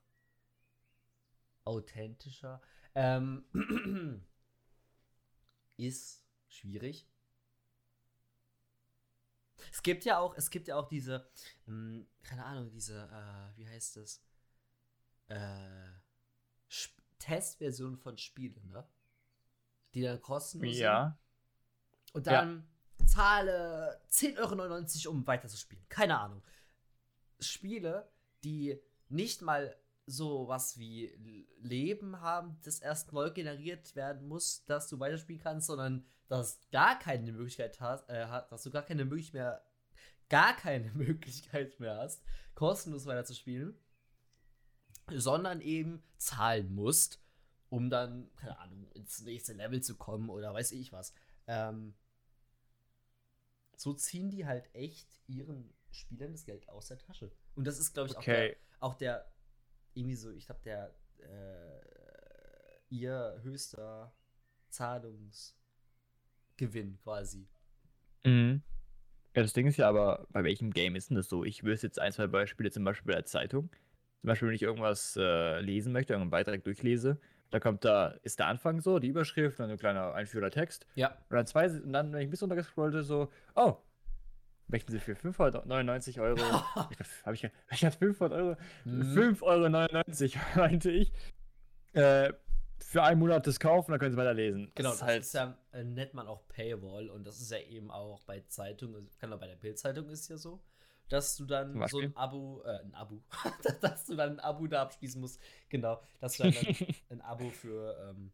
authentischer. 1.64 2.62
Ähm, 2.96 3.46
ist 5.78 6.24
schwierig. 6.48 7.08
Es 9.72 9.82
gibt 9.82 10.04
ja 10.06 10.20
auch, 10.20 10.36
es 10.36 10.50
gibt 10.50 10.68
ja 10.68 10.76
auch 10.76 10.88
diese, 10.88 11.28
mh, 11.66 12.06
keine 12.22 12.46
Ahnung, 12.46 12.70
diese, 12.70 13.02
äh, 13.04 13.58
wie 13.58 13.68
heißt 13.68 13.98
das? 13.98 14.22
Äh, 15.28 15.90
Sp- 16.70 17.02
Testversion 17.18 17.98
von 17.98 18.18
Spielen, 18.18 18.70
ne? 18.70 18.88
Die 19.94 20.02
dann 20.02 20.22
kostenlos 20.22 20.76
sind. 20.76 20.84
Ja. 20.84 21.18
Und 22.12 22.28
dann 22.28 22.68
zahle 23.14 24.02
10,99 24.10 25.06
Euro, 25.06 25.16
um 25.16 25.28
weiterzuspielen. 25.28 25.86
Keine 25.88 26.20
Ahnung. 26.20 26.42
Spiele, 27.40 28.12
die 28.44 28.82
nicht 29.10 29.42
mal 29.42 29.76
so 30.06 30.48
was 30.48 30.78
wie 30.78 31.48
Leben 31.62 32.20
haben, 32.22 32.60
das 32.64 32.80
erst 32.80 33.14
neu 33.14 33.30
generiert 33.32 33.96
werden 33.96 34.28
muss, 34.28 34.66
dass 34.66 34.90
du 34.90 35.00
weiterspielen 35.00 35.42
kannst, 35.42 35.68
sondern 35.68 36.06
dass 36.28 36.60
gar 36.72 36.98
keine 36.98 37.32
Möglichkeit 37.32 37.80
hast, 37.80 38.10
äh, 38.10 38.26
dass 38.50 38.64
du 38.64 38.72
gar 38.72 38.82
keine 38.82 39.06
Möglichkeit 39.06 39.34
mehr, 39.34 39.66
gar 40.30 40.56
keine 40.56 40.92
Möglichkeit 40.94 41.80
mehr 41.80 41.98
hast, 41.98 42.24
kostenlos 42.56 43.06
weiterzuspielen, 43.06 43.78
sondern 45.12 45.62
eben 45.62 46.04
zahlen 46.18 46.74
musst, 46.74 47.22
um 47.70 47.90
dann, 47.90 48.34
keine 48.36 48.58
Ahnung, 48.60 48.92
ins 48.94 49.22
nächste 49.22 49.54
Level 49.54 49.82
zu 49.82 49.96
kommen 49.96 50.30
oder 50.30 50.54
weiß 50.54 50.72
ich 50.72 50.92
was. 50.92 51.14
Ähm, 51.48 51.94
so 53.76 53.94
ziehen 53.94 54.30
die 54.30 54.46
halt 54.46 54.74
echt 54.74 55.08
ihren 55.28 55.74
Spielern 55.92 56.32
das 56.32 56.46
Geld 56.46 56.68
aus 56.70 56.88
der 56.88 56.98
Tasche. 56.98 57.32
Und 57.56 57.68
das 57.68 57.80
ist, 57.80 57.94
glaube 57.94 58.10
ich, 58.10 58.18
auch, 58.18 58.24
der, 58.24 58.36
Okay. 58.36 58.58
auch 58.80 58.96
der, 58.96 59.32
irgendwie 59.94 60.16
so, 60.16 60.32
ich 60.32 60.46
glaube, 60.46 60.62
der, 60.64 60.96
äh, 61.20 61.82
ihr 62.90 63.40
höchster 63.44 64.14
Zahlungsgewinn 64.70 66.98
quasi. 67.04 67.48
Mhm. 68.24 68.64
Ja, 69.36 69.42
das 69.42 69.54
Ding 69.54 69.68
ist 69.68 69.78
ja 69.78 69.90
aber, 69.90 70.28
bei 70.32 70.44
welchem 70.44 70.72
Game 70.72 70.96
ist 70.96 71.10
denn 71.10 71.18
das 71.18 71.28
so? 71.28 71.44
Ich 71.44 71.64
wüsste 71.64 71.88
jetzt 71.88 72.00
ein, 72.00 72.12
zwei 72.12 72.28
Beispiele, 72.28 72.72
zum 72.72 72.84
Beispiel 72.84 73.08
bei 73.08 73.16
der 73.16 73.26
Zeitung. 73.26 73.70
Zum 74.22 74.28
Beispiel, 74.28 74.48
wenn 74.48 74.56
ich 74.56 74.62
irgendwas 74.62 75.18
äh, 75.18 75.60
lesen 75.60 75.92
möchte, 75.92 76.14
irgendeinen 76.14 76.32
Beitrag 76.32 76.64
durchlese, 76.64 77.20
da 77.54 77.60
kommt 77.60 77.86
da, 77.86 78.08
ist 78.24 78.40
der 78.40 78.48
Anfang 78.48 78.82
so, 78.82 78.98
die 78.98 79.10
Überschrift, 79.10 79.60
dann 79.60 79.70
ein 79.70 79.78
kleiner 79.78 80.16
einführender 80.16 80.50
Text. 80.50 80.88
Ja. 80.96 81.10
Und 81.30 81.36
dann 81.36 81.46
zwei, 81.46 81.70
und 81.70 81.94
dann, 81.94 82.12
wenn 82.12 82.22
ich 82.22 82.28
ein 82.28 82.32
bisschen 82.32 82.46
runtergescrollte, 82.46 83.04
so, 83.04 83.30
oh, 83.54 83.78
möchten 84.68 84.92
Sie 84.92 85.00
für 85.00 85.16
599 85.16 86.20
Euro, 86.20 86.40
ich 86.90 87.00
habe 87.24 87.36
ich, 87.36 87.48
ich 87.72 87.86
hatte 87.86 87.98
500 87.98 88.34
Euro, 88.40 88.56
Mhm. 88.86 89.02
5,99 89.16 90.36
Euro, 90.36 90.44
meinte 90.56 90.90
ich, 90.90 91.12
äh, 91.94 92.34
für 92.80 93.04
einen 93.04 93.20
Monat 93.20 93.46
das 93.46 93.60
kaufen, 93.60 93.92
dann 93.92 94.00
können 94.00 94.14
Sie 94.14 94.18
weiterlesen. 94.18 94.72
Genau, 94.74 94.90
das 94.90 95.00
das 95.00 95.08
ist 95.08 95.14
halt, 95.14 95.22
ist 95.22 95.34
ja, 95.36 95.58
äh, 95.74 95.84
nennt 95.84 96.16
man 96.16 96.26
auch 96.26 96.48
Paywall 96.48 97.12
und 97.12 97.24
das 97.24 97.40
ist 97.40 97.52
ja 97.52 97.60
eben 97.60 97.92
auch 97.92 98.24
bei 98.24 98.40
Zeitungen, 98.48 98.96
also, 98.96 99.10
genau, 99.20 99.38
bei 99.38 99.48
der 99.48 99.58
Bildzeitung 99.58 100.10
ist 100.10 100.28
ja 100.28 100.38
so, 100.38 100.60
dass 101.10 101.36
du 101.36 101.46
dann 101.46 101.74
so 101.90 102.00
ein 102.00 102.16
Abo, 102.16 102.64
äh, 102.66 102.80
ein 102.80 102.94
Abo, 102.96 103.24
dass 103.82 104.06
du 104.06 104.16
dann 104.16 104.34
ein 104.34 104.40
Abo 104.40 104.68
da 104.68 104.82
abschließen 104.84 105.20
musst, 105.22 105.40
genau, 105.70 106.02
dass 106.20 106.38
du 106.38 106.44
dann, 106.44 106.54
dann 106.54 106.76
ein 107.10 107.22
Abo 107.22 107.50
für 107.52 107.98
ähm, 108.10 108.32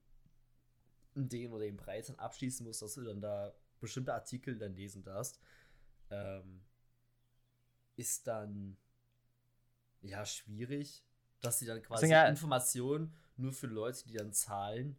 den 1.15 1.51
oder 1.51 1.65
den 1.65 1.77
Preis 1.77 2.07
dann 2.07 2.17
abschließen 2.17 2.65
musst, 2.65 2.81
dass 2.81 2.93
du 2.93 3.03
dann 3.03 3.21
da 3.21 3.53
bestimmte 3.79 4.13
Artikel 4.13 4.57
dann 4.57 4.75
lesen 4.75 5.03
darfst, 5.03 5.39
ähm, 6.09 6.61
ist 7.95 8.27
dann 8.27 8.77
ja 10.01 10.25
schwierig, 10.25 11.03
dass 11.41 11.59
sie 11.59 11.65
dann 11.65 11.81
quasi 11.81 12.07
ja- 12.11 12.27
Informationen 12.27 13.13
nur 13.35 13.51
für 13.53 13.67
Leute, 13.67 14.05
die 14.07 14.13
dann 14.13 14.33
zahlen, 14.33 14.97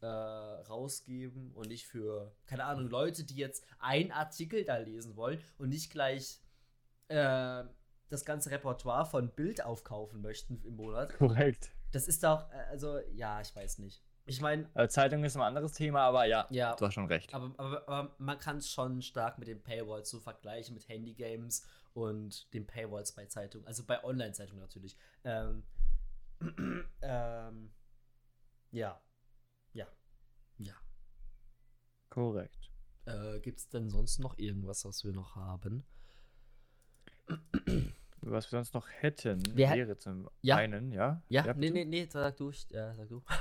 äh, 0.00 0.06
rausgeben 0.06 1.52
und 1.52 1.68
nicht 1.68 1.86
für, 1.86 2.34
keine 2.46 2.64
Ahnung, 2.64 2.88
Leute, 2.88 3.24
die 3.24 3.36
jetzt 3.36 3.64
einen 3.78 4.12
Artikel 4.12 4.64
da 4.64 4.76
lesen 4.76 5.16
wollen 5.16 5.42
und 5.58 5.70
nicht 5.70 5.90
gleich 5.90 6.40
äh, 7.08 7.64
das 8.08 8.24
ganze 8.24 8.50
Repertoire 8.50 9.04
von 9.06 9.30
Bild 9.34 9.64
aufkaufen 9.64 10.22
möchten 10.22 10.62
im 10.62 10.76
Monat. 10.76 11.14
korrekt. 11.18 11.70
Das 11.92 12.06
ist 12.08 12.22
doch, 12.22 12.50
äh, 12.52 12.56
also, 12.70 12.98
ja, 13.12 13.40
ich 13.40 13.54
weiß 13.54 13.78
nicht. 13.78 14.02
Ich 14.26 14.42
meine, 14.42 14.68
Also 14.74 14.92
Zeitung 14.92 15.24
ist 15.24 15.36
ein 15.36 15.42
anderes 15.42 15.72
Thema, 15.72 16.02
aber 16.02 16.26
ja, 16.26 16.46
ja, 16.50 16.76
du 16.76 16.84
hast 16.84 16.92
schon 16.94 17.06
recht. 17.06 17.32
aber, 17.32 17.54
aber, 17.56 17.88
aber 17.88 18.14
man 18.18 18.38
kann 18.38 18.58
es 18.58 18.70
schon 18.70 19.00
stark 19.00 19.38
mit 19.38 19.48
den 19.48 19.62
Paywalls 19.62 20.10
so 20.10 20.20
vergleichen, 20.20 20.74
mit 20.74 20.86
Handygames 20.86 21.66
und 21.94 22.52
den 22.52 22.66
Paywalls 22.66 23.12
bei 23.12 23.24
Zeitungen, 23.24 23.66
also 23.66 23.84
bei 23.84 24.04
Online-Zeitungen 24.04 24.60
natürlich. 24.60 24.98
Ähm, 25.24 25.64
ähm, 27.00 27.70
ja. 28.70 29.00
Ja. 29.72 29.86
Ja. 30.58 30.74
Korrekt. 32.10 32.70
Äh, 33.06 33.40
Gibt 33.40 33.60
es 33.60 33.68
denn 33.70 33.88
sonst 33.88 34.18
noch 34.18 34.36
irgendwas, 34.38 34.84
was 34.84 35.04
wir 35.04 35.12
noch 35.12 35.36
haben? 35.36 35.86
Was 38.20 38.46
wir 38.46 38.50
sonst 38.58 38.74
noch 38.74 38.86
hätten, 38.88 39.40
Wir 39.56 39.70
wäre 39.70 39.96
zum 39.96 40.28
Ja. 40.42 40.56
einen, 40.56 40.92
ja? 40.92 41.22
Ja, 41.28 41.42
nee, 41.54 41.70
bitte? 41.70 41.72
nee, 41.72 41.84
nee, 41.84 42.08
sag 42.10 42.36
du. 42.36 42.50
Ich, 42.50 42.68
ja, 42.70 42.94
sag 42.94 43.08
du. 43.08 43.22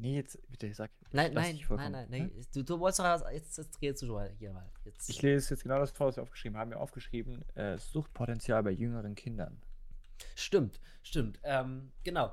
Nee, 0.00 0.14
jetzt, 0.14 0.38
bitte, 0.48 0.72
sag. 0.74 0.92
Nein, 1.10 1.34
nein, 1.34 1.58
nein, 1.70 1.76
ne? 1.76 1.90
nein, 1.90 2.06
nein. 2.08 2.46
Du, 2.54 2.62
du 2.62 2.78
wolltest 2.78 3.00
doch 3.00 3.30
jetzt, 3.32 3.58
jetzt 3.58 3.82
redest 3.82 4.02
du 4.02 4.06
schon 4.06 4.14
mal 4.14 4.30
hier 4.38 4.52
mal. 4.52 4.70
Jetzt. 4.84 5.10
Ich 5.10 5.20
lese 5.22 5.54
jetzt 5.54 5.64
genau 5.64 5.80
das 5.80 5.90
vor, 5.90 6.06
was 6.06 6.14
wir 6.14 6.22
aufgeschrieben 6.22 6.56
haben. 6.56 6.70
Wir 6.70 6.76
haben 6.76 6.82
aufgeschrieben, 6.84 7.44
äh, 7.56 7.76
Suchtpotenzial 7.78 8.62
bei 8.62 8.70
jüngeren 8.70 9.16
Kindern. 9.16 9.60
Stimmt, 10.36 10.78
stimmt. 11.02 11.40
Ähm, 11.42 11.90
genau. 12.04 12.32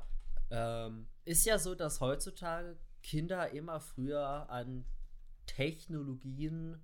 Ähm, 0.51 1.07
ist 1.23 1.43
ja 1.47 1.57
so, 1.57 1.73
dass 1.73 2.01
heutzutage 2.01 2.77
Kinder 3.01 3.49
immer 3.49 3.79
früher 3.79 4.47
an 4.51 4.85
Technologien 5.47 6.79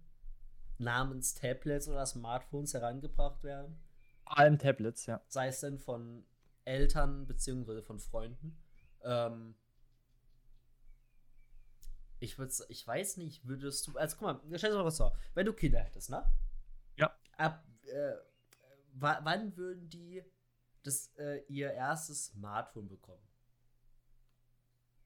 namens 0.82 1.34
Tablets 1.34 1.88
oder 1.88 2.06
Smartphones 2.06 2.74
herangebracht 2.74 3.44
werden. 3.44 3.80
Vor 4.24 4.38
allem 4.38 4.58
Tablets, 4.58 5.06
ja. 5.06 5.22
Sei 5.28 5.48
es 5.48 5.60
denn 5.62 5.78
von 5.80 6.26
Eltern 6.66 7.28
beziehungsweise 7.28 7.82
von 7.82 8.00
Freunden. 8.00 8.58
Ähm, 9.04 9.56
ich 12.20 12.38
würde, 12.38 12.54
ich 12.70 12.86
weiß 12.86 13.18
nicht, 13.18 13.48
würdest 13.48 13.88
du, 13.88 13.98
also 13.98 14.16
guck 14.18 14.28
mal, 14.28 14.58
stell 14.58 14.72
dir 14.72 14.78
mal 14.78 14.86
was 14.86 14.98
vor, 14.98 15.18
wenn 15.34 15.46
du 15.46 15.54
Kinder 15.54 15.80
hättest, 15.80 16.10
ne? 16.10 16.24
Ja. 16.96 17.16
Ab, 17.38 17.66
äh, 17.84 18.14
wa- 18.94 19.20
wann 19.24 19.56
würden 19.58 19.90
die 19.90 20.24
das, 20.84 21.08
äh, 21.18 21.44
ihr 21.48 21.72
erstes 21.72 22.26
Smartphone 22.26 22.88
bekommen? 22.88 23.28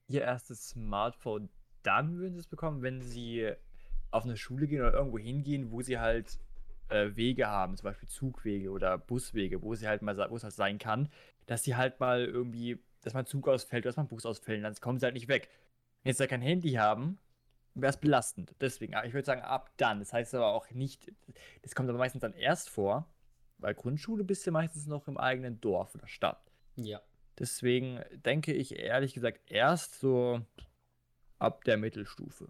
Ihr 0.08 0.22
erstes 0.22 0.68
Smartphone, 0.68 1.48
dann 1.82 2.18
würden 2.18 2.34
sie 2.34 2.40
es 2.40 2.46
bekommen, 2.46 2.82
wenn 2.82 3.00
sie 3.02 3.52
auf 4.10 4.24
eine 4.24 4.36
Schule 4.36 4.66
gehen 4.66 4.80
oder 4.80 4.94
irgendwo 4.94 5.18
hingehen, 5.18 5.70
wo 5.70 5.82
sie 5.82 5.98
halt 5.98 6.38
äh, 6.88 7.14
Wege 7.14 7.46
haben, 7.46 7.76
zum 7.76 7.84
Beispiel 7.84 8.08
Zugwege 8.08 8.70
oder 8.70 8.98
Buswege, 8.98 9.62
wo 9.62 9.74
sie 9.74 9.88
halt 9.88 10.02
mal, 10.02 10.16
wo 10.30 10.36
es 10.36 10.44
halt 10.44 10.54
sein 10.54 10.78
kann, 10.78 11.08
dass 11.46 11.64
sie 11.64 11.76
halt 11.76 12.00
mal 12.00 12.24
irgendwie, 12.24 12.78
dass 13.02 13.14
mal 13.14 13.20
ein 13.20 13.26
Zug 13.26 13.48
ausfällt, 13.48 13.84
dass 13.84 13.96
mal 13.96 14.04
ein 14.04 14.08
Bus 14.08 14.26
ausfällt, 14.26 14.62
dann 14.62 14.74
kommen 14.76 14.98
sie 14.98 15.06
halt 15.06 15.14
nicht 15.14 15.28
weg. 15.28 15.48
jetzt 16.04 16.20
ja 16.20 16.26
kein 16.26 16.42
Handy 16.42 16.72
haben, 16.72 17.18
wäre 17.74 17.90
es 17.90 17.96
belastend. 17.96 18.54
Deswegen, 18.60 18.94
ich 19.04 19.12
würde 19.12 19.26
sagen, 19.26 19.42
ab 19.42 19.70
dann. 19.76 19.98
Das 20.00 20.12
heißt 20.12 20.34
aber 20.34 20.48
auch 20.48 20.70
nicht, 20.70 21.12
das 21.62 21.74
kommt 21.74 21.88
aber 21.88 21.98
meistens 21.98 22.22
dann 22.22 22.32
erst 22.32 22.70
vor, 22.70 23.08
weil 23.58 23.74
Grundschule 23.74 24.24
bist 24.24 24.46
du 24.46 24.50
meistens 24.50 24.86
noch 24.86 25.08
im 25.08 25.18
eigenen 25.18 25.60
Dorf 25.60 25.94
oder 25.94 26.06
Stadt. 26.06 26.40
Ja. 26.76 27.00
Deswegen 27.38 28.00
denke 28.12 28.52
ich 28.52 28.78
ehrlich 28.78 29.14
gesagt 29.14 29.40
erst 29.50 30.00
so 30.00 30.40
ab 31.38 31.64
der 31.64 31.76
Mittelstufe. 31.76 32.48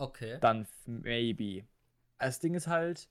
Okay. 0.00 0.38
Dann 0.40 0.66
maybe. 0.86 1.66
Das 2.18 2.38
Ding 2.40 2.54
ist 2.54 2.66
halt, 2.66 3.08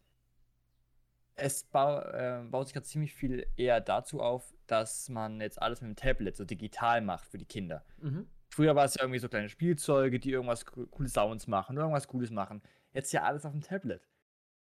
es 1.35 1.63
bau, 1.63 1.99
äh, 2.01 2.43
baut 2.49 2.67
sich 2.67 2.73
gerade 2.73 2.85
ziemlich 2.85 3.13
viel 3.13 3.45
eher 3.55 3.79
dazu 3.79 4.21
auf, 4.21 4.53
dass 4.67 5.07
man 5.09 5.39
jetzt 5.39 5.61
alles 5.61 5.81
mit 5.81 5.89
dem 5.89 5.95
Tablet 5.95 6.35
so 6.35 6.45
digital 6.45 7.01
macht 7.01 7.27
für 7.27 7.37
die 7.37 7.45
Kinder. 7.45 7.85
Mhm. 7.97 8.27
Früher 8.49 8.75
war 8.75 8.85
es 8.85 8.95
ja 8.95 9.03
irgendwie 9.03 9.19
so 9.19 9.29
kleine 9.29 9.49
Spielzeuge, 9.49 10.19
die 10.19 10.31
irgendwas 10.31 10.65
co- 10.65 10.87
coole 10.87 11.07
Sounds 11.09 11.47
machen 11.47 11.77
oder 11.77 11.83
irgendwas 11.83 12.07
Cooles 12.07 12.31
machen. 12.31 12.61
Jetzt 12.91 13.11
ja 13.13 13.23
alles 13.23 13.45
auf 13.45 13.51
dem 13.51 13.61
Tablet. 13.61 14.07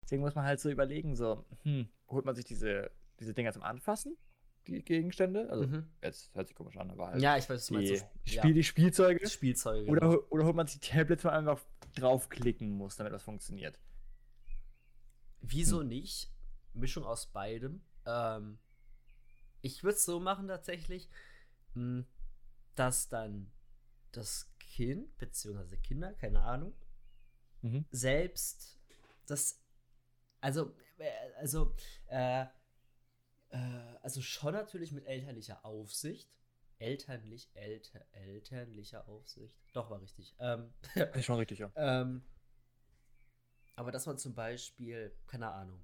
Deswegen 0.04 0.22
muss 0.22 0.36
man 0.36 0.44
halt 0.46 0.60
so 0.60 0.70
überlegen, 0.70 1.16
so, 1.16 1.46
hm, 1.64 1.88
holt 2.10 2.26
man 2.26 2.36
sich 2.36 2.46
diese, 2.46 2.92
diese 3.20 3.34
Dinger 3.34 3.54
zum 3.54 3.64
Anfassen, 3.64 4.18
Gegenstände? 4.72 5.50
Also, 5.50 5.66
Mhm. 5.68 5.88
jetzt 6.02 6.34
hört 6.36 6.48
sich 6.48 6.56
komisch 6.56 6.78
an, 6.78 6.90
aber 6.92 7.08
halt 7.10 7.22
Ja, 7.22 7.38
ich 7.38 7.44
weiß, 7.50 7.58
was 7.58 7.66
du 7.68 7.78
die, 7.80 7.90
meinst. 7.90 8.06
So, 8.26 8.32
Spiel, 8.40 8.54
die 8.54 8.64
Spielzeuge. 8.64 9.22
ja. 9.24 9.30
Spielzeuge. 9.30 9.90
Oder, 9.90 10.10
genau. 10.10 10.24
oder 10.30 10.46
holt 10.46 10.56
man 10.56 10.68
sich 10.68 10.80
die 10.80 10.88
Tablets, 10.90 11.24
wo 11.24 11.30
man 11.30 11.48
einfach 11.48 11.64
draufklicken 11.96 12.70
muss, 12.72 12.96
damit 12.96 13.14
das 13.14 13.24
funktioniert. 13.24 13.78
Wieso 15.42 15.82
Hm. 15.82 15.88
nicht? 15.88 16.32
Mischung 16.74 17.04
aus 17.04 17.26
beidem. 17.28 17.82
Ähm, 18.06 18.60
ich 19.62 19.84
würde 19.84 19.96
es 19.96 20.06
so 20.06 20.20
machen 20.20 20.48
tatsächlich, 20.48 21.10
mh, 21.74 22.06
dass 22.76 23.10
dann 23.10 23.52
das 24.12 24.52
Kind, 24.60 25.18
beziehungsweise 25.18 25.78
Kinder, 25.78 26.14
keine 26.14 26.42
Ahnung, 26.44 26.74
Mhm. 27.62 27.86
selbst 27.92 28.80
das, 29.26 29.62
also, 30.40 30.74
äh, 30.98 31.10
also, 31.38 31.76
äh, 32.08 32.46
äh, 33.50 33.58
also 34.02 34.22
schon 34.22 34.54
natürlich 34.54 34.92
mit 34.92 35.06
elterlicher 35.06 35.66
Aufsicht. 35.66 36.30
Elternlich, 36.80 37.50
elter, 37.56 38.06
elternlicher 38.14 39.08
Aufsicht. 39.08 39.54
Doch, 39.74 39.90
war 39.90 40.02
richtig. 40.02 40.36
Ähm, 40.40 40.72
Ist 41.14 41.26
schon 41.26 41.38
richtig, 41.38 41.60
ja. 41.60 41.72
ähm, 41.76 42.24
aber 43.76 43.92
dass 43.92 44.06
man 44.06 44.18
zum 44.20 44.36
Beispiel, 44.36 45.12
keine 45.26 45.50
Ahnung, 45.52 45.84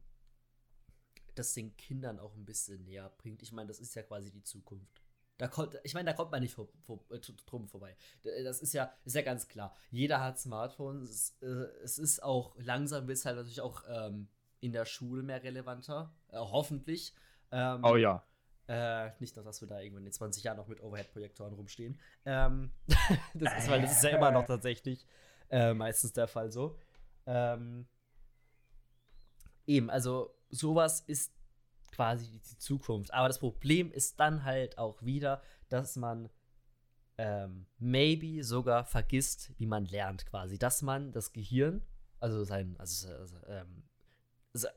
das 1.35 1.53
den 1.53 1.75
Kindern 1.77 2.19
auch 2.19 2.35
ein 2.35 2.45
bisschen 2.45 2.83
näher 2.85 3.09
bringt. 3.17 3.41
Ich 3.41 3.51
meine, 3.51 3.67
das 3.67 3.79
ist 3.79 3.95
ja 3.95 4.03
quasi 4.03 4.31
die 4.31 4.43
Zukunft. 4.43 5.01
Da 5.37 5.49
kommt, 5.49 5.77
ich 5.83 5.93
meine, 5.93 6.09
da 6.09 6.13
kommt 6.15 6.31
man 6.31 6.41
nicht 6.41 6.53
vor, 6.53 6.69
vor, 6.85 7.03
äh, 7.11 7.19
drum 7.45 7.67
vorbei. 7.67 7.97
D- 8.23 8.43
Das 8.43 8.61
ist 8.61 8.73
ja, 8.73 8.93
ist 9.03 9.15
ja 9.15 9.21
ganz 9.21 9.47
klar. 9.49 9.75
Jeder 9.91 10.21
hat 10.21 10.39
Smartphones. 10.39 11.09
Es, 11.09 11.35
äh, 11.41 11.47
es 11.83 11.97
ist 11.97 12.23
auch 12.23 12.55
langsam 12.57 13.07
wird 13.07 13.17
es 13.17 13.25
halt 13.25 13.35
natürlich 13.35 13.59
auch 13.59 13.83
ähm, 13.89 14.29
in 14.61 14.71
der 14.71 14.85
Schule 14.85 15.23
mehr 15.23 15.43
relevanter. 15.43 16.13
Äh, 16.29 16.37
hoffentlich. 16.37 17.13
Ähm, 17.55 17.83
Oh 17.85 17.95
ja. 17.95 18.21
äh, 18.67 19.11
nicht 19.19 19.37
dass 19.37 19.61
wir 19.61 19.67
da 19.67 19.79
irgendwann 19.79 20.05
in 20.05 20.11
20 20.11 20.43
Jahren 20.43 20.57
noch 20.57 20.67
mit 20.67 20.81
Overhead-Projektoren 20.83 21.53
rumstehen. 21.53 21.97
Ähm, 22.25 22.71
das 23.33 23.57
ist, 23.59 23.69
weil 23.69 23.81
das 23.81 23.93
ist 23.93 24.03
ja 24.03 24.09
immer 24.09 24.31
noch 24.31 24.45
tatsächlich 24.45 25.07
äh, 25.49 25.73
meistens 25.73 26.11
der 26.11 26.27
Fall 26.27 26.51
so. 26.51 26.77
Ähm, 27.25 27.87
eben, 29.65 29.89
also 29.89 30.35
sowas 30.49 30.99
ist 31.01 31.33
quasi 31.91 32.29
die 32.29 32.57
Zukunft. 32.57 33.13
Aber 33.13 33.29
das 33.29 33.39
Problem 33.39 33.91
ist 33.91 34.19
dann 34.19 34.43
halt 34.43 34.77
auch 34.77 35.01
wieder, 35.01 35.41
dass 35.69 35.95
man 35.95 36.29
ähm, 37.17 37.67
maybe 37.79 38.43
sogar 38.43 38.83
vergisst, 38.83 39.53
wie 39.57 39.65
man 39.65 39.85
lernt 39.85 40.25
quasi. 40.25 40.57
Dass 40.57 40.81
man 40.81 41.13
das 41.13 41.31
Gehirn, 41.31 41.81
also 42.19 42.43
sein, 42.43 42.75
also, 42.79 43.07
also 43.13 43.37
ähm, 43.47 43.83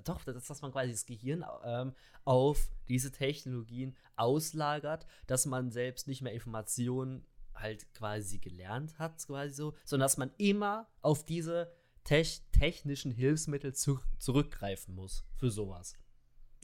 doch, 0.04 0.24
dass, 0.24 0.46
dass 0.46 0.62
man 0.62 0.72
quasi 0.72 0.90
das 0.90 1.06
Gehirn 1.06 1.44
ähm, 1.64 1.94
auf 2.24 2.68
diese 2.88 3.12
Technologien 3.12 3.96
auslagert, 4.16 5.06
dass 5.26 5.46
man 5.46 5.70
selbst 5.70 6.08
nicht 6.08 6.22
mehr 6.22 6.32
Informationen 6.32 7.26
halt 7.54 7.92
quasi 7.94 8.38
gelernt 8.38 8.98
hat, 8.98 9.24
quasi 9.26 9.54
so, 9.54 9.74
sondern 9.84 10.04
dass 10.04 10.16
man 10.16 10.30
immer 10.38 10.88
auf 11.02 11.24
diese 11.24 11.72
tech 12.04 12.42
technischen 12.52 13.10
Hilfsmittel 13.10 13.74
zu 13.74 14.00
zurückgreifen 14.18 14.94
muss 14.94 15.24
für 15.36 15.50
sowas. 15.50 15.96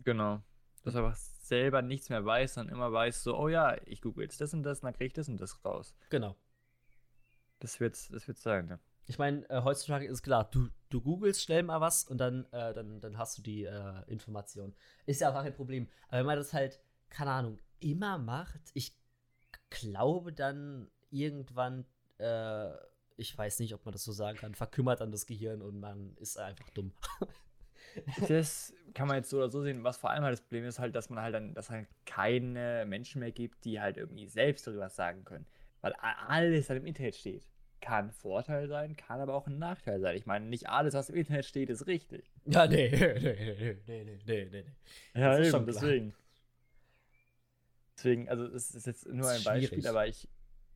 Genau. 0.05 0.43
Dass 0.83 0.97
einfach 0.97 1.17
selber 1.17 1.83
nichts 1.83 2.09
mehr 2.09 2.25
weiß, 2.25 2.55
sondern 2.55 2.75
immer 2.75 2.93
weiß, 2.93 3.23
so, 3.23 3.37
oh 3.37 3.49
ja, 3.49 3.77
ich 3.87 4.01
google 4.01 4.25
jetzt 4.25 4.41
das 4.41 4.55
und 4.55 4.63
das 4.63 4.81
und 4.81 4.87
dann 4.87 4.95
kriege 4.95 5.07
ich 5.07 5.13
das 5.13 5.29
und 5.29 5.41
das 5.41 5.65
raus. 5.65 5.95
Genau. 6.11 6.37
Das 7.61 7.81
wird's, 7.81 8.09
das 8.09 8.27
wird's 8.29 8.43
sein, 8.43 8.67
ne? 8.67 8.81
Ich 9.07 9.19
meine, 9.19 9.49
äh, 9.51 9.63
heutzutage 9.63 10.07
ist 10.07 10.23
klar, 10.23 10.49
du, 10.51 10.69
du 10.95 11.01
googelst 11.01 11.43
schnell 11.43 11.65
mal 11.65 11.81
was 11.81 12.05
und 12.05 12.19
dann, 12.19 12.45
äh, 12.53 12.73
dann, 12.73 13.01
dann 13.01 13.19
hast 13.19 13.37
du 13.37 13.43
die 13.43 13.65
äh, 13.65 14.03
Information. 14.07 14.75
Ist 15.07 15.21
ja 15.21 15.31
auch 15.31 15.43
kein 15.43 15.53
Problem. 15.53 15.89
Aber 16.09 16.19
wenn 16.19 16.27
man 16.27 16.37
das 16.37 16.53
halt, 16.53 16.81
keine 17.11 17.33
Ahnung, 17.33 17.59
immer 17.81 18.17
macht, 18.17 18.61
ich 18.75 18.97
glaube 19.71 20.33
dann 20.33 20.89
irgendwann, 21.11 21.85
äh, 22.19 22.71
ich 23.17 23.37
weiß 23.37 23.59
nicht, 23.59 23.75
ob 23.75 23.85
man 23.85 23.93
das 23.93 24.05
so 24.05 24.13
sagen 24.13 24.39
kann, 24.39 24.55
verkümmert 24.55 25.01
dann 25.01 25.11
das 25.11 25.27
Gehirn 25.27 25.63
und 25.63 25.81
man 25.81 26.17
ist 26.17 26.39
einfach 26.39 26.71
dumm. 26.71 26.93
Das 28.29 28.75
kann 28.93 29.07
man 29.07 29.19
jetzt 29.19 29.31
so 29.31 29.37
oder 29.37 29.51
so 29.51 29.63
sehen. 29.63 29.85
Was 29.85 29.99
vor 29.99 30.11
allem 30.11 30.25
halt 30.25 30.33
das 30.33 30.41
Problem 30.41 30.65
ist, 30.65 30.81
halt, 30.81 30.97
dass 30.97 31.11
man 31.11 31.23
halt 31.23 31.33
dann, 31.33 31.55
dass 31.55 31.71
halt 31.71 31.87
keine 32.07 32.85
Menschen 32.89 33.21
mehr 33.21 33.31
gibt, 33.31 33.65
die 33.65 33.81
halt 33.81 33.99
irgendwie 33.99 34.27
selbst 34.27 34.67
darüber 34.67 34.91
sagen 34.91 35.25
können. 35.25 35.47
Weil 35.81 35.93
alles 35.93 36.67
dann 36.67 36.79
im 36.79 36.87
Internet 36.87 37.15
steht. 37.15 37.47
Kann 37.81 38.07
ein 38.07 38.13
Vorteil 38.13 38.67
sein, 38.69 38.97
kann 38.97 39.21
aber 39.21 39.35
auch 39.35 39.47
ein 39.47 39.59
Nachteil 39.59 40.01
sein. 40.01 40.17
Ich 40.17 40.25
meine, 40.25 40.47
nicht 40.47 40.69
alles, 40.71 40.95
was 40.95 41.11
im 41.11 41.17
Internet 41.17 41.45
steht, 41.45 41.69
ist 41.69 41.87
richtig. 41.87 42.31
Ja, 42.47 42.67
nee, 42.67 42.89
nee, 42.91 43.19
nee, 43.21 43.77
nee, 43.87 44.05
nee, 44.05 44.19
nee, 44.27 44.45
nee. 44.51 45.21
Ja, 45.21 45.37
Das 45.37 45.49
ist 45.49 45.55
eben, 45.55 45.67
deswegen. 45.67 46.15
Deswegen, 47.97 48.29
also 48.29 48.45
es 48.47 48.75
ist 48.75 48.87
jetzt 48.87 49.07
nur 49.07 49.31
Ist 49.31 49.39
ein 49.39 49.45
Beispiel, 49.45 49.69
schwierig. 49.69 49.89
aber 49.89 50.07
ich 50.07 50.29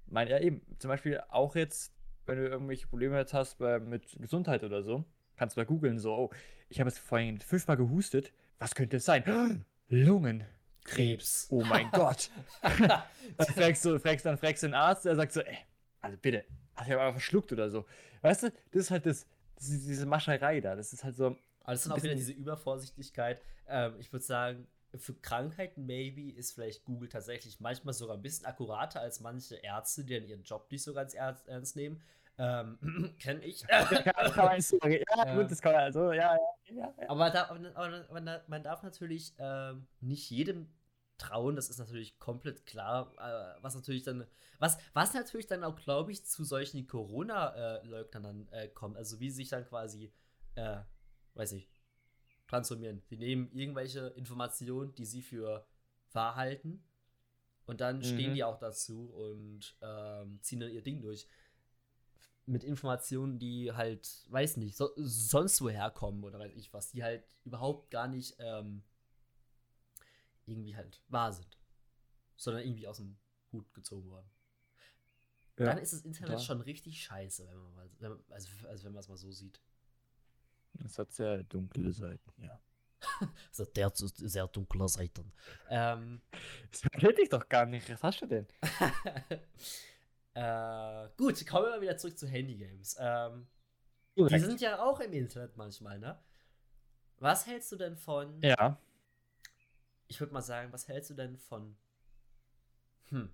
meine, 0.07 0.31
ja 0.31 0.39
eben, 0.39 0.63
zum 0.79 0.89
Beispiel 0.89 1.21
auch 1.29 1.57
jetzt, 1.57 1.93
wenn 2.27 2.39
du 2.39 2.47
irgendwelche 2.49 2.87
Probleme 2.87 3.17
jetzt 3.19 3.35
hast 3.35 3.59
bei, 3.59 3.79
mit 3.81 4.17
Gesundheit 4.21 4.63
oder 4.63 4.83
so, 4.83 5.05
kannst 5.37 5.57
du 5.57 5.61
da 5.61 5.65
googeln, 5.65 5.99
so, 5.99 6.15
oh, 6.15 6.31
ich 6.69 6.79
habe 6.81 6.89
jetzt 6.91 6.99
vorhin 6.99 7.39
fünfmal 7.41 7.77
gehustet, 7.77 8.33
was 8.59 8.75
könnte 8.75 8.99
es 8.99 9.05
sein? 9.05 9.65
Lungenkrebs. 9.89 11.49
Oh 11.51 11.65
mein 11.65 11.91
Gott. 11.93 12.31
dann 12.63 13.47
fragst 13.55 13.85
du, 13.85 13.99
fragst, 13.99 14.25
dann 14.27 14.39
fragst 14.39 14.63
du 14.63 14.69
den 14.69 14.75
Arzt, 14.75 15.05
der 15.05 15.17
sagt 15.17 15.33
so, 15.33 15.41
ey, 15.41 15.59
also 16.01 16.17
bitte, 16.21 16.45
hast 16.79 16.89
du 16.89 16.93
einfach 16.99 17.13
verschluckt 17.13 17.53
oder 17.53 17.71
so. 17.71 17.85
Weißt 18.23 18.45
du, 18.45 18.51
das 18.71 18.83
ist 18.83 18.91
halt 18.91 19.07
das, 19.07 19.27
das 19.57 19.69
ist 19.69 19.87
diese 19.87 20.07
Mascherei 20.07 20.61
da, 20.61 20.75
das 20.77 20.93
ist 20.93 21.05
halt 21.05 21.17
so, 21.17 21.27
Aber 21.27 21.73
das 21.73 21.85
ist 21.87 21.93
auch 21.93 22.03
wieder 22.03 22.15
diese 22.15 22.33
Übervorsichtigkeit. 22.33 23.43
Ähm, 23.69 23.95
ich 23.99 24.13
würde 24.13 24.25
sagen, 24.25 24.67
für 24.97 25.15
Krankheiten 25.15 25.85
maybe 25.87 26.33
ist 26.33 26.53
vielleicht 26.53 26.85
Google 26.85 27.09
tatsächlich 27.09 27.61
manchmal 27.61 27.93
sogar 27.95 28.17
ein 28.17 28.23
bisschen 28.23 28.47
akkurater 28.47 29.01
als 29.01 29.21
manche 29.21 29.57
Ärzte, 29.57 30.05
die 30.05 30.15
dann 30.15 30.25
ihren 30.29 30.43
Job 30.45 30.71
nicht 30.71 30.83
so 30.83 30.95
ganz 30.95 31.15
ernst, 31.15 31.77
nehmen. 31.77 32.01
Ähm, 32.39 32.79
Kenne 33.19 33.45
ich. 33.45 33.67
kann, 33.67 33.85
kann 33.87 34.45
man 34.47 34.55
nicht 34.57 34.69
sagen. 34.69 34.93
Ja, 34.93 35.27
Ja. 35.27 35.35
gut, 35.37 35.51
das 35.51 35.61
kann 35.61 35.73
man 35.73 35.83
also, 35.83 36.13
ja, 36.13 36.35
ja, 36.35 36.39
ja. 36.75 36.95
ja. 37.01 37.09
Aber, 37.09 37.31
da, 37.31 37.49
aber, 37.51 38.07
aber 38.09 38.43
man 38.47 38.63
darf 38.63 38.83
natürlich 38.83 39.35
ähm, 39.39 39.87
nicht 40.01 40.31
jedem 40.31 40.69
trauen, 41.19 41.57
das 41.57 41.69
ist 41.69 41.79
natürlich 41.79 42.19
komplett 42.19 42.65
klar, 42.67 43.13
äh, 43.19 43.63
was 43.63 43.75
natürlich 43.75 44.05
dann, 44.05 44.27
was, 44.59 44.79
was 44.95 45.15
natürlich 45.15 45.47
dann 45.47 45.65
auch, 45.65 45.77
glaube 45.77 46.13
ich, 46.13 46.25
zu 46.25 46.45
solchen 46.45 46.87
Corona-Leugnern 46.87 48.23
dann 48.23 48.49
äh, 48.53 48.69
kommt, 48.69 48.97
also 48.97 49.21
wie 49.21 49.31
sie 49.31 49.37
sich 49.37 49.49
dann 49.49 49.67
quasi, 49.67 50.13
äh, 50.55 50.79
weiß 51.35 51.53
ich, 51.53 51.69
transformieren. 52.47 53.03
Sie 53.07 53.17
nehmen 53.17 53.51
irgendwelche 53.53 54.09
Informationen, 54.17 54.95
die 54.95 55.05
sie 55.05 55.23
für 55.23 55.67
wahr 56.13 56.37
halten 56.37 56.83
und 57.67 57.81
dann 57.81 58.03
stehen 58.03 58.31
Mhm. 58.31 58.35
die 58.35 58.45
auch 58.45 58.59
dazu 58.59 59.11
und 59.11 59.77
ähm, 59.83 60.41
ziehen 60.41 60.61
dann 60.61 60.71
ihr 60.71 60.83
Ding 60.83 61.03
durch. 61.03 61.29
Mit 62.47 62.65
Informationen, 62.65 63.39
die 63.39 63.73
halt, 63.73 64.25
weiß 64.31 64.57
nicht, 64.57 64.75
so, 64.75 64.89
sonst 64.97 65.61
woher 65.61 65.91
kommen 65.91 66.25
oder 66.25 66.39
weiß 66.39 66.55
ich 66.55 66.73
was, 66.73 66.91
die 66.91 67.03
halt 67.03 67.23
überhaupt 67.45 67.91
gar 67.91 68.09
nicht 68.09 68.37
ähm, 68.39 68.83
irgendwie 70.49 70.77
halt 70.77 71.03
wahr 71.09 71.33
sind, 71.33 71.59
sondern 72.37 72.63
irgendwie 72.65 72.87
aus 72.87 72.97
dem 72.99 73.17
Hut 73.53 73.73
gezogen 73.75 74.11
worden. 74.11 74.31
Dann 75.57 75.79
ist 75.79 75.93
das 75.93 76.03
Internet 76.03 76.35
total. 76.35 76.45
schon 76.45 76.61
richtig 76.61 77.03
scheiße, 77.03 77.49
wenn 77.49 77.57
man 77.57 77.75
mal, 77.75 77.91
wenn 77.99 78.11
man, 78.11 78.25
also, 78.31 78.49
also 78.69 78.85
wenn 78.85 78.93
man 78.93 79.01
es 79.01 79.09
mal 79.09 79.17
so 79.17 79.31
sieht. 79.33 79.61
Es 80.85 80.99
hat 80.99 81.13
sehr 81.13 81.43
dunkle 81.45 81.93
Seiten, 81.93 82.33
ja. 82.43 82.61
Also 83.49 83.65
der 83.65 83.93
zu 83.93 84.07
sehr 84.07 84.47
dunkler 84.47 84.89
Seiten. 84.89 85.33
Ähm, 85.69 86.21
Das 86.71 86.83
hätte 86.93 87.23
ich 87.23 87.29
doch 87.29 87.49
gar 87.49 87.67
nicht. 87.67 87.89
Was 87.91 88.03
hast 88.03 88.21
du 88.23 88.27
denn? 88.27 88.47
äh, 90.35 91.09
gut, 91.17 91.45
kommen 91.47 91.65
wir 91.67 91.71
mal 91.71 91.81
wieder 91.81 91.97
zurück 91.97 92.19
zu 92.19 92.29
Handygames. 92.29 92.97
Ähm, 92.99 93.49
die 94.17 94.39
sind 94.39 94.61
ja 94.61 94.81
auch 94.83 95.01
im 95.01 95.13
Internet 95.13 95.57
manchmal, 95.57 95.99
ne? 95.99 96.21
Was 97.19 97.47
hältst 97.47 97.73
du 97.73 97.77
denn 97.77 97.97
von, 97.97 98.41
Ja. 98.43 98.79
Ich 100.09 100.21
würde 100.21 100.33
mal 100.33 100.43
sagen, 100.43 100.73
was 100.73 100.89
hältst 100.89 101.11
du 101.11 101.15
denn 101.15 101.37
von, 101.37 101.77
hm, 103.09 103.31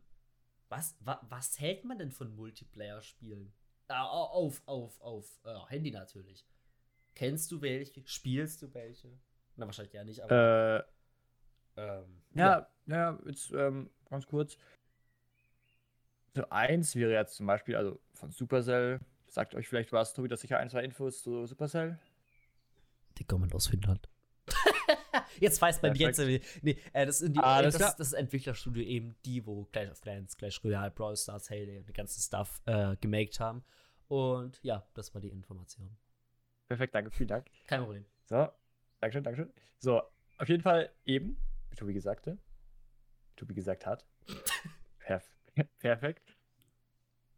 was, 0.69 0.97
wa, 1.01 1.25
was 1.29 1.59
hält 1.61 1.85
man 1.85 1.99
denn 1.99 2.11
von 2.11 2.35
Multiplayer-Spielen? 2.35 3.53
Äh, 3.89 3.95
auf, 3.95 4.63
auf, 4.67 5.01
auf 5.01 5.41
äh, 5.45 5.55
Handy 5.69 5.91
natürlich. 5.91 6.47
Kennst 7.15 7.53
du 7.53 7.61
welche? 7.61 8.03
Spielst 8.07 8.63
du 8.63 8.75
welche? 8.75 9.09
Na, 9.57 9.67
wahrscheinlich 9.67 9.95
ja 9.95 10.05
nicht, 10.05 10.21
aber. 10.21 10.87
Äh, 11.77 11.81
ähm, 11.81 12.23
ja, 12.35 12.69
ja, 12.87 12.97
ja, 12.97 13.19
jetzt 13.27 13.53
ähm, 13.53 13.91
ganz 14.09 14.27
kurz. 14.27 14.57
So 16.35 16.49
eins 16.51 16.97
wäre 16.97 17.13
jetzt 17.13 17.37
zum 17.37 17.47
Beispiel, 17.47 17.77
also 17.77 18.01
von 18.15 18.33
Supercell. 18.33 19.01
Sagt 19.29 19.55
euch 19.55 19.69
vielleicht 19.69 19.93
was, 19.93 20.15
Tobi, 20.15 20.29
dass 20.29 20.41
sicher 20.41 20.59
ein, 20.59 20.71
zwei 20.71 20.85
Infos 20.85 21.23
zu 21.23 21.47
Supercell? 21.47 21.99
Die 23.19 23.25
kommen 23.25 23.53
aus 23.53 23.69
Finnland. 23.69 24.09
Jetzt 25.41 25.61
weiß 25.61 25.83
man 25.83 25.95
jetzt. 25.95 26.19
Nee, 26.63 26.79
äh, 26.93 27.07
das, 27.07 27.19
sind 27.19 27.37
die, 27.37 27.41
ah, 27.41 27.63
das, 27.63 27.77
das, 27.77 27.97
das, 27.97 28.09
ist 28.09 28.13
Entwicklerstudio 28.15 28.83
eben 28.83 29.15
die, 29.25 29.45
wo 29.47 29.65
Clash 29.67 29.91
of 29.91 30.01
Clans, 30.01 30.37
Clash 30.37 30.63
Royale, 30.65 30.91
Brawl 30.91 31.17
Stars, 31.17 31.51
Halo 31.51 31.79
und 31.79 31.89
den 31.89 31.93
ganzen 31.93 32.21
Stuff 32.21 32.61
äh, 32.67 32.97
gemaked 33.01 33.41
haben. 33.41 33.65
Und 34.09 34.61
ja, 34.63 34.87
das 34.95 35.15
war 35.15 35.21
die 35.21 35.29
Information. 35.31 35.97
Perfekt, 36.67 36.95
danke, 36.95 37.11
vielen 37.11 37.29
Dank. 37.29 37.47
Kein 37.67 37.81
Problem. 37.81 38.05
So, 38.25 38.49
Dankeschön, 39.01 39.25
Dankeschön. 39.25 39.53
So, 39.79 40.03
auf 40.39 40.49
jeden 40.49 40.63
Fall 40.63 40.91
eben, 41.05 41.37
wie 41.71 41.77
Tobi 41.77 41.93
gesagt, 41.93 42.31
Tobi 43.37 43.55
gesagt 43.55 43.87
hat. 43.87 44.07
Perf 44.99 45.25
perfekt. 45.79 46.37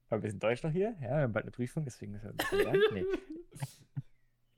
War 0.09 0.19
ein 0.19 0.23
bisschen 0.23 0.39
Deutsch 0.39 0.63
noch 0.63 0.71
hier. 0.71 0.97
Ja, 1.01 1.17
wir 1.17 1.23
haben 1.23 1.33
bald 1.33 1.45
eine 1.45 1.51
Prüfung, 1.51 1.85
deswegen 1.85 2.15
ist 2.15 2.25
er 2.25 2.31
ein 2.31 2.37
bisschen 2.37 2.61
lang. 2.65 2.79
Nee. 2.93 3.05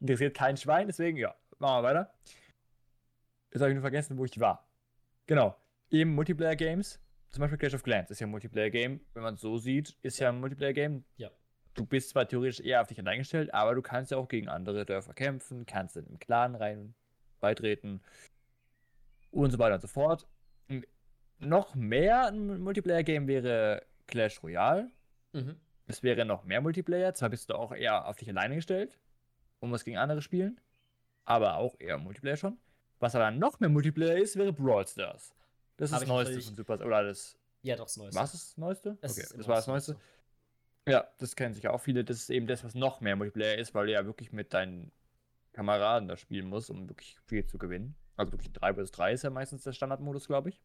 Interessiert 0.00 0.36
kein 0.36 0.56
Schwein, 0.56 0.86
deswegen, 0.86 1.16
ja, 1.16 1.34
machen 1.58 1.82
wir 1.82 1.88
weiter. 1.88 2.14
Jetzt 3.50 3.60
habe 3.60 3.70
ich 3.70 3.74
nur 3.74 3.82
vergessen, 3.82 4.18
wo 4.18 4.24
ich 4.24 4.38
war. 4.40 4.68
Genau. 5.26 5.56
Eben 5.90 6.14
Multiplayer-Games. 6.14 7.00
Zum 7.30 7.40
Beispiel 7.40 7.58
Clash 7.58 7.74
of 7.74 7.82
Clans 7.82 8.10
ist 8.10 8.20
ja 8.20 8.26
ein 8.26 8.30
Multiplayer-Game. 8.30 9.00
Wenn 9.14 9.22
man 9.22 9.34
es 9.34 9.40
so 9.40 9.58
sieht, 9.58 9.96
ist 10.02 10.18
ja 10.18 10.28
ein 10.28 10.40
Multiplayer-Game. 10.40 11.04
Ja. 11.16 11.30
Du 11.74 11.86
bist 11.86 12.10
zwar 12.10 12.26
theoretisch 12.26 12.60
eher 12.60 12.80
auf 12.80 12.88
dich 12.88 12.98
allein 12.98 13.18
gestellt, 13.18 13.52
aber 13.54 13.74
du 13.74 13.82
kannst 13.82 14.10
ja 14.10 14.16
auch 14.16 14.28
gegen 14.28 14.48
andere 14.48 14.84
Dörfer 14.84 15.14
kämpfen, 15.14 15.64
kannst 15.64 15.96
in 15.96 16.06
einen 16.06 16.18
Clan 16.18 16.54
rein 16.54 16.94
beitreten 17.40 18.02
und 19.30 19.50
so 19.50 19.58
weiter 19.58 19.74
und 19.74 19.80
so 19.80 19.88
fort. 19.88 20.26
Noch 21.38 21.74
mehr 21.74 22.26
ein 22.26 22.60
Multiplayer-Game 22.60 23.28
wäre 23.28 23.86
Clash 24.08 24.42
Royale. 24.42 24.90
Mhm. 25.32 25.56
Es 25.86 26.02
wäre 26.02 26.24
noch 26.24 26.44
mehr 26.44 26.60
Multiplayer. 26.60 27.14
Zwar 27.14 27.28
bist 27.28 27.48
du 27.48 27.54
auch 27.54 27.72
eher 27.72 28.08
auf 28.08 28.16
dich 28.16 28.28
alleine 28.28 28.56
gestellt 28.56 28.98
und 29.60 29.70
was 29.70 29.84
gegen 29.84 29.98
andere 29.98 30.20
spielen, 30.20 30.60
aber 31.24 31.58
auch 31.58 31.76
eher 31.78 31.98
Multiplayer 31.98 32.36
schon. 32.36 32.58
Was 32.98 33.14
aber 33.14 33.30
noch 33.30 33.60
mehr 33.60 33.68
Multiplayer 33.68 34.16
ist, 34.16 34.36
wäre 34.36 34.52
Brawl 34.52 34.86
Stars. 34.86 35.34
Das 35.76 35.92
ist 35.92 36.00
das 36.00 36.08
Neueste 36.08 36.40
von 36.40 36.54
Super 36.54 36.74
oder 36.84 37.04
das. 37.04 37.38
Ja, 37.62 37.76
doch 37.76 37.84
das 37.84 37.96
Neueste. 37.96 38.20
Was 38.20 38.34
ist 38.34 38.50
das 38.50 38.56
Neueste? 38.56 38.98
Es 39.00 39.18
okay, 39.18 39.28
das 39.36 39.48
war 39.48 39.56
das 39.56 39.66
Neueste. 39.66 39.92
So. 39.92 40.90
Ja, 40.90 41.06
das 41.18 41.36
kennen 41.36 41.54
sich 41.54 41.68
auch 41.68 41.78
viele. 41.78 42.04
Das 42.04 42.16
ist 42.16 42.30
eben 42.30 42.46
das, 42.46 42.64
was 42.64 42.74
noch 42.74 43.00
mehr 43.00 43.16
Multiplayer 43.16 43.58
ist, 43.58 43.74
weil 43.74 43.86
du 43.86 43.92
ja 43.92 44.04
wirklich 44.06 44.32
mit 44.32 44.54
deinen 44.54 44.90
Kameraden 45.52 46.08
da 46.08 46.16
spielen 46.16 46.48
musst, 46.48 46.70
um 46.70 46.88
wirklich 46.88 47.18
viel 47.26 47.44
zu 47.46 47.58
gewinnen. 47.58 47.94
Also 48.16 48.32
wirklich 48.32 48.52
3 48.52 48.72
bis 48.72 48.90
3 48.90 49.12
ist 49.12 49.22
ja 49.22 49.30
meistens 49.30 49.62
der 49.62 49.72
Standardmodus, 49.72 50.26
glaube 50.26 50.48
ich. 50.48 50.62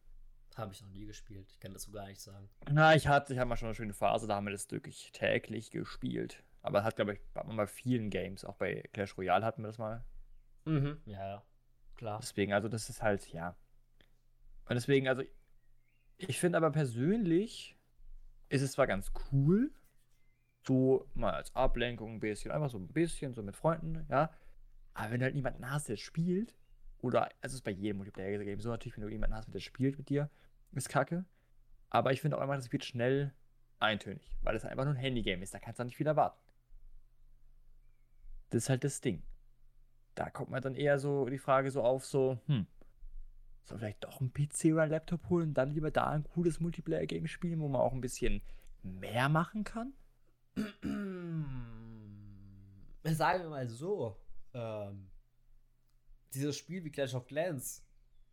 Habe 0.56 0.72
ich 0.72 0.82
noch 0.82 0.90
nie 0.90 1.04
gespielt. 1.04 1.50
Ich 1.50 1.60
kann 1.60 1.72
das 1.72 1.82
so 1.82 1.92
gar 1.92 2.06
nicht 2.06 2.20
sagen. 2.20 2.48
Na, 2.70 2.94
ich 2.94 3.08
hatte, 3.08 3.32
ich 3.32 3.38
habe 3.38 3.48
mal 3.48 3.56
schon 3.56 3.68
eine 3.68 3.74
schöne 3.74 3.92
Phase, 3.92 4.26
da 4.26 4.36
haben 4.36 4.46
wir 4.46 4.52
das 4.52 4.70
wirklich 4.70 5.10
täglich 5.12 5.70
gespielt. 5.70 6.42
Aber 6.62 6.84
hat, 6.84 6.96
glaube 6.96 7.14
ich, 7.14 7.20
bei 7.34 7.66
vielen 7.66 8.08
Games, 8.10 8.44
auch 8.44 8.54
bei 8.54 8.82
Clash 8.92 9.18
Royale 9.18 9.44
hatten 9.44 9.62
wir 9.62 9.66
das 9.66 9.78
mal. 9.78 10.04
Mhm, 10.64 11.00
ja, 11.06 11.28
ja. 11.28 11.42
Klar. 11.96 12.20
Deswegen, 12.20 12.52
also 12.52 12.68
das 12.68 12.88
ist 12.88 13.02
halt, 13.02 13.32
ja. 13.32 13.56
Und 14.66 14.74
deswegen, 14.74 15.08
also, 15.08 15.22
ich 16.16 16.38
finde 16.38 16.58
aber 16.58 16.70
persönlich 16.70 17.76
ist 18.48 18.62
es 18.62 18.72
zwar 18.72 18.86
ganz 18.86 19.12
cool, 19.32 19.72
so 20.66 21.08
mal 21.14 21.34
als 21.34 21.54
Ablenkung 21.54 22.14
ein 22.14 22.20
bisschen, 22.20 22.50
einfach 22.50 22.70
so 22.70 22.78
ein 22.78 22.88
bisschen, 22.88 23.34
so 23.34 23.42
mit 23.42 23.56
Freunden, 23.56 24.06
ja. 24.08 24.32
Aber 24.94 25.10
wenn 25.10 25.22
halt 25.22 25.34
niemanden 25.34 25.70
hast, 25.70 25.88
der 25.88 25.96
spielt, 25.96 26.56
oder, 26.98 27.24
also 27.24 27.32
es 27.42 27.54
ist 27.54 27.64
bei 27.64 27.72
jedem 27.72 27.98
Multiplayer-Game 27.98 28.60
so 28.60 28.70
natürlich, 28.70 28.96
wenn 28.96 29.04
du 29.04 29.10
jemanden 29.10 29.36
hast, 29.36 29.52
der 29.52 29.60
spielt 29.60 29.98
mit 29.98 30.08
dir, 30.08 30.30
ist 30.72 30.88
kacke. 30.88 31.24
Aber 31.90 32.12
ich 32.12 32.20
finde 32.20 32.38
auch 32.38 32.42
immer, 32.42 32.56
das 32.56 32.72
wird 32.72 32.84
schnell 32.84 33.34
eintönig, 33.78 34.36
weil 34.42 34.56
es 34.56 34.64
einfach 34.64 34.84
nur 34.84 34.94
ein 34.94 35.00
Handygame 35.00 35.42
ist, 35.42 35.52
da 35.52 35.58
kannst 35.58 35.80
du 35.80 35.84
nicht 35.84 35.96
viel 35.96 36.06
erwarten. 36.06 36.40
Das 38.50 38.64
ist 38.64 38.68
halt 38.70 38.84
das 38.84 39.00
Ding. 39.00 39.22
Da 40.14 40.30
kommt 40.30 40.50
man 40.50 40.62
dann 40.62 40.74
eher 40.74 40.98
so 40.98 41.26
die 41.26 41.38
Frage 41.38 41.70
so 41.70 41.82
auf, 41.82 42.04
so, 42.06 42.38
hm, 42.46 42.66
soll 43.64 43.78
vielleicht 43.78 44.04
doch 44.04 44.20
ein 44.20 44.32
PC 44.32 44.72
oder 44.72 44.82
ein 44.82 44.90
Laptop 44.90 45.28
holen 45.28 45.48
und 45.48 45.54
dann 45.54 45.72
lieber 45.72 45.90
da 45.90 46.10
ein 46.10 46.24
cooles 46.24 46.60
Multiplayer-Game 46.60 47.26
spielen, 47.26 47.60
wo 47.60 47.68
man 47.68 47.80
auch 47.80 47.92
ein 47.92 48.00
bisschen 48.00 48.42
mehr 48.82 49.28
machen 49.28 49.64
kann? 49.64 49.92
Sagen 53.02 53.42
wir 53.42 53.50
mal 53.50 53.68
so, 53.68 54.16
ähm, 54.52 55.10
dieses 56.32 56.56
Spiel 56.56 56.84
wie 56.84 56.90
Clash 56.90 57.14
of 57.14 57.26
Clans, 57.26 57.84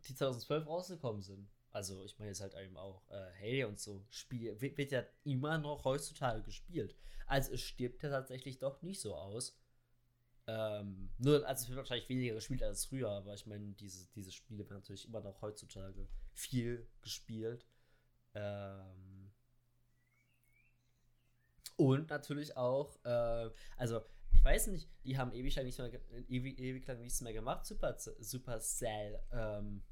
die 0.06 0.14
2012 0.14 0.66
rausgekommen 0.66 1.22
sind, 1.22 1.48
also 1.72 2.04
ich 2.04 2.18
meine 2.18 2.30
jetzt 2.30 2.42
halt 2.42 2.54
eben 2.54 2.76
auch 2.76 3.02
äh, 3.10 3.30
Hey 3.34 3.64
und 3.64 3.80
so, 3.80 4.04
Spiel, 4.10 4.60
wird, 4.60 4.76
wird, 4.76 4.92
ja 4.92 5.04
immer 5.24 5.58
noch 5.58 5.84
heutzutage 5.84 6.42
gespielt. 6.42 6.94
Also 7.26 7.52
es 7.52 7.62
stirbt 7.62 8.02
ja 8.02 8.10
tatsächlich 8.10 8.58
doch 8.58 8.82
nicht 8.82 9.00
so 9.00 9.14
aus. 9.14 9.58
Ähm, 10.46 11.10
nur, 11.18 11.46
also 11.46 11.62
es 11.62 11.68
wird 11.68 11.78
wahrscheinlich 11.78 12.08
weniger 12.08 12.34
gespielt 12.34 12.62
als 12.62 12.84
früher, 12.86 13.10
aber 13.10 13.34
ich 13.34 13.46
meine, 13.46 13.72
diese, 13.74 14.08
diese 14.14 14.32
Spiele 14.32 14.64
werden 14.64 14.78
natürlich 14.78 15.06
immer 15.06 15.20
noch 15.20 15.40
heutzutage 15.40 16.08
viel 16.34 16.86
gespielt. 17.00 17.64
Ähm, 18.34 19.30
und 21.76 22.10
natürlich 22.10 22.56
auch, 22.56 22.96
äh, 23.04 23.50
also 23.76 24.02
ich 24.32 24.44
weiß 24.44 24.68
nicht, 24.68 24.88
die 25.04 25.16
haben 25.16 25.32
ewig 25.32 25.54
lang, 25.54 25.64
nicht 25.66 25.78
mehr, 25.78 25.90
ewig, 26.28 26.58
ewig 26.58 26.86
lang 26.86 27.00
nichts 27.00 27.20
mehr 27.20 27.32
gemacht, 27.32 27.64
Super, 27.64 27.96
Supercell. 27.98 29.20
Ähm, 29.30 29.82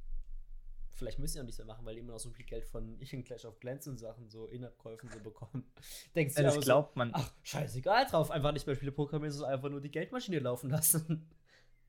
vielleicht 0.94 1.18
müssen 1.18 1.34
sie 1.34 1.40
auch 1.40 1.44
nichts 1.44 1.58
mehr 1.58 1.66
machen, 1.66 1.84
weil 1.84 1.94
die 1.94 2.00
immer 2.00 2.12
noch 2.12 2.18
so 2.18 2.30
viel 2.30 2.44
Geld 2.44 2.66
von 2.66 2.98
in 3.12 3.24
Clash 3.24 3.44
of 3.44 3.58
Clans 3.60 3.86
und 3.86 3.98
Sachen, 3.98 4.28
so 4.28 4.46
In-App-Käufen 4.46 5.10
so 5.10 5.20
bekommen. 5.20 5.64
Denkst 6.14 6.34
du, 6.34 6.42
ja, 6.42 6.48
das 6.48 6.60
glaubt 6.60 6.94
so, 6.94 6.98
man. 6.98 7.10
Ach, 7.14 7.32
scheißegal 7.42 8.06
drauf, 8.06 8.30
einfach 8.30 8.52
nicht 8.52 8.66
mehr 8.66 8.76
Spiele 8.76 8.92
programmieren, 8.92 9.32
sondern 9.32 9.54
einfach 9.54 9.70
nur 9.70 9.80
die 9.80 9.90
Geldmaschine 9.90 10.38
laufen 10.38 10.70
lassen. 10.70 11.28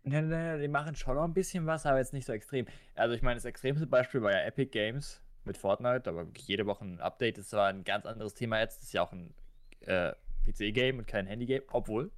Ja, 0.04 0.20
ja, 0.20 0.58
die 0.58 0.68
machen 0.68 0.96
schon 0.96 1.16
noch 1.16 1.26
ein 1.26 1.34
bisschen 1.36 1.68
was, 1.68 1.86
aber 1.86 2.00
jetzt 2.00 2.12
nicht 2.12 2.26
so 2.26 2.34
extrem. 2.34 2.66
Also 2.96 3.14
ich 3.14 3.22
meine, 3.22 3.36
das 3.36 3.46
extremste 3.46 3.86
Beispiel 3.86 4.24
war 4.24 4.32
ja 4.32 4.40
Epic 4.40 4.72
Games 4.72 5.22
mit 5.44 5.58
Fortnite, 5.60 6.10
aber 6.10 6.26
jede 6.38 6.66
Woche 6.66 6.84
ein 6.86 7.00
Update. 7.00 7.38
Das 7.38 7.54
war 7.54 7.68
ein 7.68 7.84
ganz 7.84 8.08
anderes 8.08 8.34
Thema 8.34 8.60
jetzt. 8.60 8.80
Das 8.80 8.86
ist 8.86 8.94
ja 8.94 9.04
auch 9.04 9.12
ein 9.12 9.32
äh, 9.82 10.14
PC-Game 10.46 10.98
und 10.98 11.06
kein 11.06 11.28
Handy-Game, 11.28 11.62
obwohl 11.72 12.10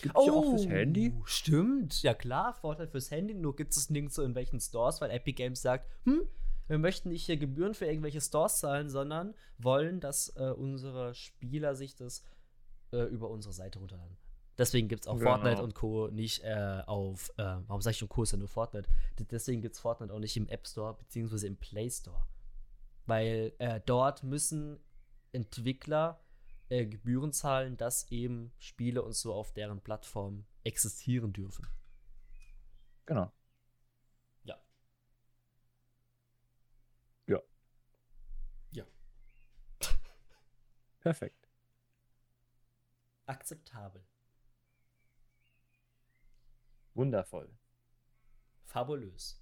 Gibt 0.00 0.16
es 0.16 0.22
oh, 0.22 0.26
ja 0.26 0.32
auch 0.32 0.50
fürs 0.50 0.68
Handy. 0.68 1.12
Stimmt, 1.24 2.02
ja 2.02 2.14
klar, 2.14 2.54
Vorteil 2.54 2.86
fürs 2.86 3.10
Handy, 3.10 3.34
nur 3.34 3.56
gibt 3.56 3.76
es 3.76 3.90
nirgends 3.90 4.14
so 4.14 4.22
in 4.22 4.34
welchen 4.34 4.60
Stores, 4.60 5.00
weil 5.00 5.10
Epic 5.10 5.34
Games 5.34 5.60
sagt, 5.60 5.88
hm, 6.04 6.22
wir 6.68 6.78
möchten 6.78 7.08
nicht 7.08 7.26
hier 7.26 7.36
Gebühren 7.36 7.74
für 7.74 7.86
irgendwelche 7.86 8.20
Stores 8.20 8.58
zahlen, 8.58 8.88
sondern 8.90 9.34
wollen, 9.58 10.00
dass 10.00 10.28
äh, 10.36 10.50
unsere 10.50 11.14
Spieler 11.14 11.74
sich 11.74 11.96
das 11.96 12.22
äh, 12.92 13.02
über 13.04 13.28
unsere 13.30 13.52
Seite 13.52 13.78
runterladen. 13.78 14.16
Deswegen 14.56 14.88
gibt 14.88 15.04
es 15.04 15.08
auch 15.08 15.18
genau. 15.18 15.30
Fortnite 15.30 15.62
und 15.62 15.74
Co. 15.74 16.08
nicht 16.08 16.42
äh, 16.42 16.82
auf, 16.86 17.30
äh, 17.36 17.56
warum 17.66 17.80
sage 17.80 17.92
ich 17.92 17.98
schon 17.98 18.08
Co. 18.08 18.24
ist 18.24 18.32
ja 18.32 18.38
nur 18.38 18.48
Fortnite. 18.48 18.88
Deswegen 19.30 19.62
gibt 19.62 19.76
es 19.76 19.80
Fortnite 19.80 20.12
auch 20.12 20.18
nicht 20.18 20.36
im 20.36 20.48
App 20.48 20.66
Store 20.66 20.94
beziehungsweise 20.94 21.46
im 21.46 21.56
Play 21.56 21.88
Store. 21.88 22.26
Weil 23.06 23.52
äh, 23.58 23.80
dort 23.86 24.24
müssen 24.24 24.80
Entwickler 25.32 26.20
äh, 26.68 26.86
Gebühren 26.86 27.32
zahlen, 27.32 27.76
dass 27.76 28.10
eben 28.10 28.52
Spiele 28.58 29.02
und 29.02 29.14
so 29.14 29.34
auf 29.34 29.52
deren 29.52 29.80
Plattform 29.80 30.44
existieren 30.64 31.32
dürfen. 31.32 31.66
Genau. 33.06 33.32
Ja. 34.44 34.58
Ja. 37.26 37.40
Ja. 38.72 38.84
Perfekt. 41.00 41.48
Akzeptabel. 43.26 44.04
Wundervoll. 46.94 47.48
Fabulös. 48.64 49.40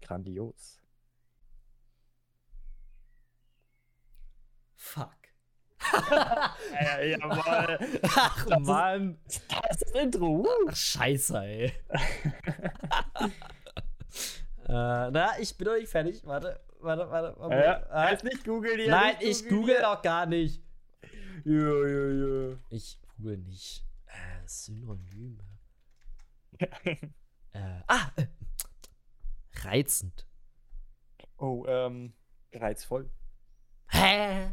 Grandios. 0.00 0.80
Fuck 4.76 5.21
ja, 5.92 7.02
jawohl. 7.02 7.78
Ach, 8.02 8.46
das 8.46 8.60
Mann. 8.60 9.18
Ist, 9.26 9.42
das 9.48 9.82
ist 9.82 9.96
Intro. 9.96 10.46
Ach, 10.68 10.76
scheiße, 10.76 11.38
ey. 11.38 11.64
äh, 14.68 15.10
na, 15.10 15.38
ich 15.38 15.56
bin 15.56 15.66
noch 15.66 15.74
nicht 15.74 15.90
fertig. 15.90 16.24
Warte, 16.24 16.60
warte, 16.80 17.10
warte. 17.10 17.38
warte. 17.38 17.54
Ja, 17.54 18.10
jetzt 18.10 18.24
nicht 18.24 18.44
googeln 18.44 18.78
hier. 18.78 18.90
Nein, 18.90 19.16
ich 19.20 19.48
google 19.48 19.78
doch 19.80 20.02
gar 20.02 20.26
nicht. 20.26 20.62
Ja, 21.44 21.86
ja, 21.86 22.06
ja. 22.08 22.56
Ich 22.70 22.98
google 23.16 23.38
nicht. 23.38 23.84
Äh, 24.06 24.46
Synonyme. 24.46 25.38
äh, 26.84 26.96
ah, 27.86 28.10
äh, 28.16 28.26
reizend. 29.64 30.26
Oh, 31.38 31.64
ähm, 31.66 32.12
reizvoll. 32.52 33.10
Hä? 33.88 34.50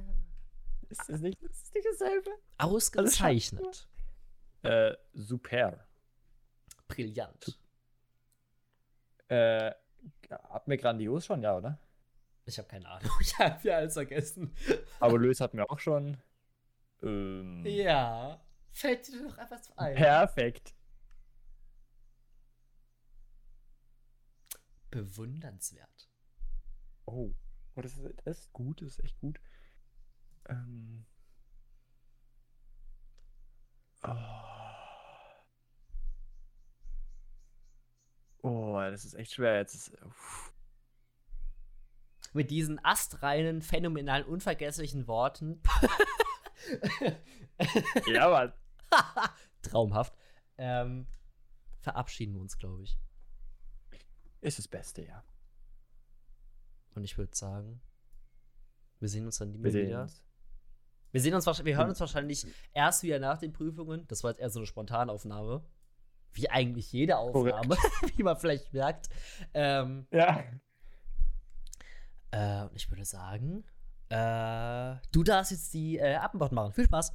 Ist 0.89 1.07
das 1.07 1.21
nicht, 1.21 1.41
ist 1.43 1.67
das 1.67 1.73
nicht 1.73 1.87
dasselbe? 1.87 2.31
Ausgezeichnet. 2.57 3.87
Äh, 4.63 4.93
super. 5.13 5.87
Brillant. 6.87 7.59
Äh, 9.27 9.71
hatten 10.31 10.71
wir 10.71 10.77
grandios 10.77 11.25
schon, 11.25 11.43
ja, 11.43 11.55
oder? 11.55 11.79
Ich 12.45 12.57
habe 12.57 12.67
keine 12.67 12.87
Ahnung. 12.89 13.11
Ich 13.21 13.37
habe 13.37 13.67
ja 13.67 13.77
alles 13.77 13.93
vergessen. 13.93 14.53
Fabulös 14.97 15.39
hatten 15.39 15.57
wir 15.57 15.69
auch 15.69 15.79
schon. 15.79 16.17
Ähm, 17.03 17.63
Ja. 17.65 18.43
Fällt 18.71 19.07
dir 19.07 19.23
doch 19.27 19.37
einfach 19.37 19.61
so 19.61 19.73
ein. 19.75 19.95
Perfekt. 19.95 20.73
Bewundernswert. 24.89 26.09
Oh, 27.05 27.33
oh 27.75 27.81
das, 27.81 27.97
ist, 27.97 28.13
das 28.25 28.39
ist 28.39 28.53
gut, 28.53 28.81
das 28.81 28.89
ist 28.89 29.03
echt 29.03 29.19
gut. 29.19 29.39
Ähm. 30.49 31.05
Oh. 34.03 34.15
oh, 38.41 38.79
das 38.89 39.05
ist 39.05 39.13
echt 39.15 39.33
schwer 39.33 39.57
jetzt. 39.57 39.91
Uff. 40.03 40.53
Mit 42.33 42.51
diesen 42.51 42.83
astreinen, 42.85 43.61
phänomenalen, 43.61 44.25
unvergesslichen 44.25 45.07
Worten. 45.07 45.61
Ja, 48.07 48.27
aber 48.27 48.53
Traumhaft. 49.61 50.13
Ähm, 50.57 51.07
verabschieden 51.81 52.33
wir 52.33 52.41
uns, 52.41 52.57
glaube 52.57 52.83
ich. 52.83 52.97
ist 54.41 54.59
das 54.59 54.67
Beste, 54.67 55.05
ja. 55.05 55.23
Und 56.95 57.03
ich 57.03 57.17
würde 57.17 57.35
sagen, 57.35 57.81
wir 58.99 59.09
sehen 59.09 59.25
uns 59.25 59.37
dann 59.37 59.51
nie 59.51 59.63
Wir 59.63 59.71
mehr 59.71 59.87
wieder. 59.87 60.01
uns. 60.03 60.23
Wir 61.11 61.21
sehen 61.21 61.33
uns 61.33 61.45
wahrscheinlich, 61.45 61.73
wir 61.73 61.77
hören 61.77 61.89
uns 61.89 61.99
wahrscheinlich 61.99 62.45
erst 62.73 63.03
wieder 63.03 63.19
nach 63.19 63.37
den 63.37 63.51
Prüfungen. 63.51 64.05
Das 64.07 64.23
war 64.23 64.31
jetzt 64.31 64.39
eher 64.39 64.49
so 64.49 64.59
eine 64.59 64.67
Spontanaufnahme. 64.67 65.63
Wie 66.33 66.49
eigentlich 66.49 66.91
jede 66.91 67.17
Aufnahme, 67.17 67.75
wie 68.15 68.23
man 68.23 68.37
vielleicht 68.37 68.71
merkt. 68.73 69.09
Ähm, 69.53 70.05
Ja. 70.11 70.43
äh, 72.31 72.63
und 72.63 72.75
ich 72.75 72.89
würde 72.91 73.03
sagen, 73.05 73.63
äh, 74.09 74.95
du 75.11 75.23
darfst 75.23 75.51
jetzt 75.51 75.73
die 75.73 75.97
äh, 75.97 76.15
Abendbord 76.15 76.51
machen. 76.51 76.73
Viel 76.73 76.85
Spaß. 76.85 77.13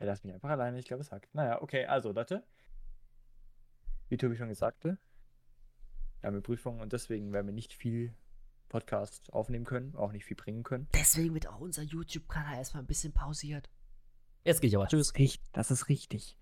Er 0.00 0.06
lässt 0.06 0.24
mich 0.24 0.32
einfach 0.32 0.50
alleine, 0.50 0.78
ich 0.78 0.86
glaube, 0.86 1.02
es 1.02 1.10
hackt. 1.10 1.34
Naja, 1.34 1.60
okay, 1.60 1.84
also, 1.86 2.12
Leute. 2.12 2.44
Wie 4.08 4.16
Tobi 4.16 4.36
schon 4.36 4.48
gesagt 4.48 4.84
hat, 4.84 4.96
wir 6.20 6.26
haben 6.26 6.34
eine 6.34 6.40
Prüfung 6.40 6.80
und 6.80 6.92
deswegen 6.92 7.32
werden 7.32 7.46
wir 7.46 7.52
nicht 7.54 7.72
viel 7.74 8.14
Podcast 8.68 9.32
aufnehmen 9.32 9.64
können, 9.64 9.94
auch 9.96 10.12
nicht 10.12 10.24
viel 10.24 10.36
bringen 10.36 10.62
können. 10.62 10.88
Deswegen 10.94 11.34
wird 11.34 11.48
auch 11.48 11.60
unser 11.60 11.82
YouTube-Kanal 11.82 12.56
erstmal 12.56 12.82
ein 12.82 12.86
bisschen 12.86 13.12
pausiert. 13.12 13.70
Jetzt 14.44 14.60
gehe 14.60 14.68
ich 14.68 14.76
aber. 14.76 14.86
Tschüss. 14.86 15.14
Richtig, 15.14 15.40
das 15.52 15.70
ist 15.70 15.88
richtig. 15.88 16.36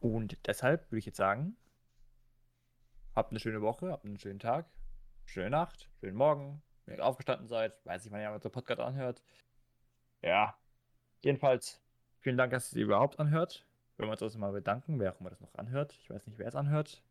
Und 0.00 0.36
deshalb 0.46 0.90
würde 0.90 0.98
ich 0.98 1.06
jetzt 1.06 1.16
sagen, 1.16 1.56
habt 3.14 3.30
eine 3.30 3.40
schöne 3.40 3.62
Woche, 3.62 3.90
habt 3.90 4.04
einen 4.04 4.18
schönen 4.18 4.38
Tag, 4.38 4.66
schöne 5.24 5.50
Nacht, 5.50 5.90
schönen 6.00 6.16
Morgen, 6.16 6.62
wenn 6.84 6.96
ihr 6.98 7.04
aufgestanden 7.04 7.48
seid, 7.48 7.72
weiß 7.84 8.04
nicht, 8.04 8.12
wann 8.12 8.20
ihr 8.20 8.30
unseren 8.30 8.52
Podcast 8.52 8.80
anhört. 8.80 9.22
Ja, 10.22 10.56
jedenfalls 11.22 11.80
vielen 12.20 12.36
Dank, 12.36 12.52
dass 12.52 12.72
ihr 12.72 12.82
es 12.82 12.84
überhaupt 12.84 13.18
anhört. 13.18 13.66
Würden 13.96 14.08
wir 14.08 14.12
uns 14.12 14.20
das 14.20 14.36
mal 14.36 14.52
bedanken, 14.52 15.00
wer 15.00 15.12
auch 15.12 15.20
immer 15.20 15.30
das 15.30 15.40
noch 15.40 15.54
anhört. 15.54 15.94
Ich 16.00 16.10
weiß 16.10 16.26
nicht, 16.26 16.38
wer 16.38 16.48
es 16.48 16.54
anhört. 16.54 17.02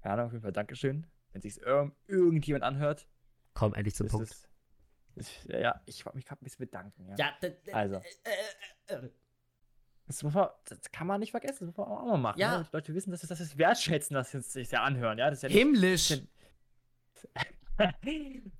Keine 0.00 0.14
Ahnung, 0.14 0.26
auf 0.26 0.32
jeden 0.32 0.42
Fall 0.42 0.52
Dankeschön. 0.52 1.06
Wenn 1.32 1.42
sich 1.42 1.60
irg 1.60 1.92
irgendjemand 2.06 2.64
anhört, 2.64 3.06
Komm 3.54 3.74
endlich 3.74 3.94
zum 3.94 4.08
Punkt. 4.08 4.30
es. 4.30 4.48
Ist, 5.14 5.44
ja, 5.48 5.80
ich 5.84 6.04
wollte 6.06 6.16
mich 6.16 6.24
gerade 6.24 6.40
ein 6.42 6.44
bisschen 6.44 6.64
bedanken. 6.64 7.06
Ja. 7.08 7.16
Ja, 7.18 7.74
Also. 7.74 7.96
äh, 7.96 8.00
äh, 8.88 8.94
äh. 9.06 9.10
Das, 10.06 10.22
muss 10.22 10.34
man, 10.34 10.48
das 10.64 10.90
kann 10.90 11.06
man 11.06 11.20
nicht 11.20 11.30
vergessen, 11.30 11.66
das 11.66 11.76
muss 11.76 11.86
man 11.86 11.98
auch 11.98 12.04
mal 12.06 12.16
machen. 12.18 12.38
Ja. 12.40 12.58
Ne? 12.58 12.64
Die 12.64 12.76
Leute 12.76 12.94
wissen, 12.94 13.10
dass 13.10 13.20
das, 13.20 13.38
das 13.38 13.56
wertschätzen, 13.58 14.14
dass 14.14 14.30
sie 14.30 14.40
sich 14.40 14.70
ja 14.70 14.82
anhören. 14.82 15.18
Ja, 15.18 15.28
das 15.30 15.38
ist 15.38 15.42
ja 15.42 15.48
Himmlisch. 15.50 16.10
nicht, 16.10 16.28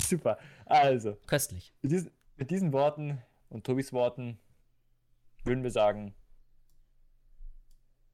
Super. 0.00 0.38
Also, 0.66 1.14
Köstlich. 1.26 1.74
mit 1.82 1.92
diesen, 1.92 2.10
mit 2.36 2.50
diesen 2.50 2.72
Worten 2.72 3.22
und 3.48 3.64
Tobis 3.64 3.92
Worten 3.92 4.38
würden 5.44 5.62
wir 5.62 5.70
sagen, 5.70 6.14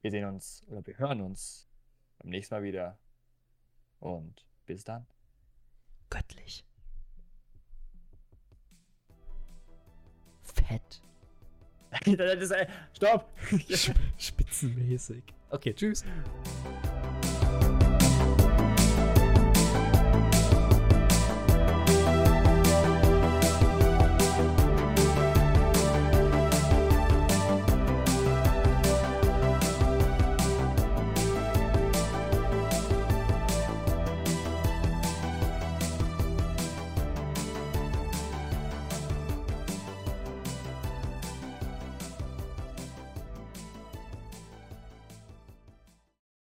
wir 0.03 0.11
sehen 0.11 0.25
uns 0.27 0.65
oder 0.69 0.85
wir 0.87 0.99
hören 0.99 1.21
uns 1.21 1.69
beim 2.19 2.31
nächsten 2.31 2.55
Mal 2.55 2.63
wieder. 2.63 2.99
Und 4.01 4.45
bis 4.67 4.85
dann. 4.85 5.07
Göttlich. 6.09 6.65
Fett. 10.43 11.03
Stopp! 12.95 13.29
Spitzenmäßig. 14.19 15.23
Okay, 15.51 15.75
tschüss. 15.75 16.05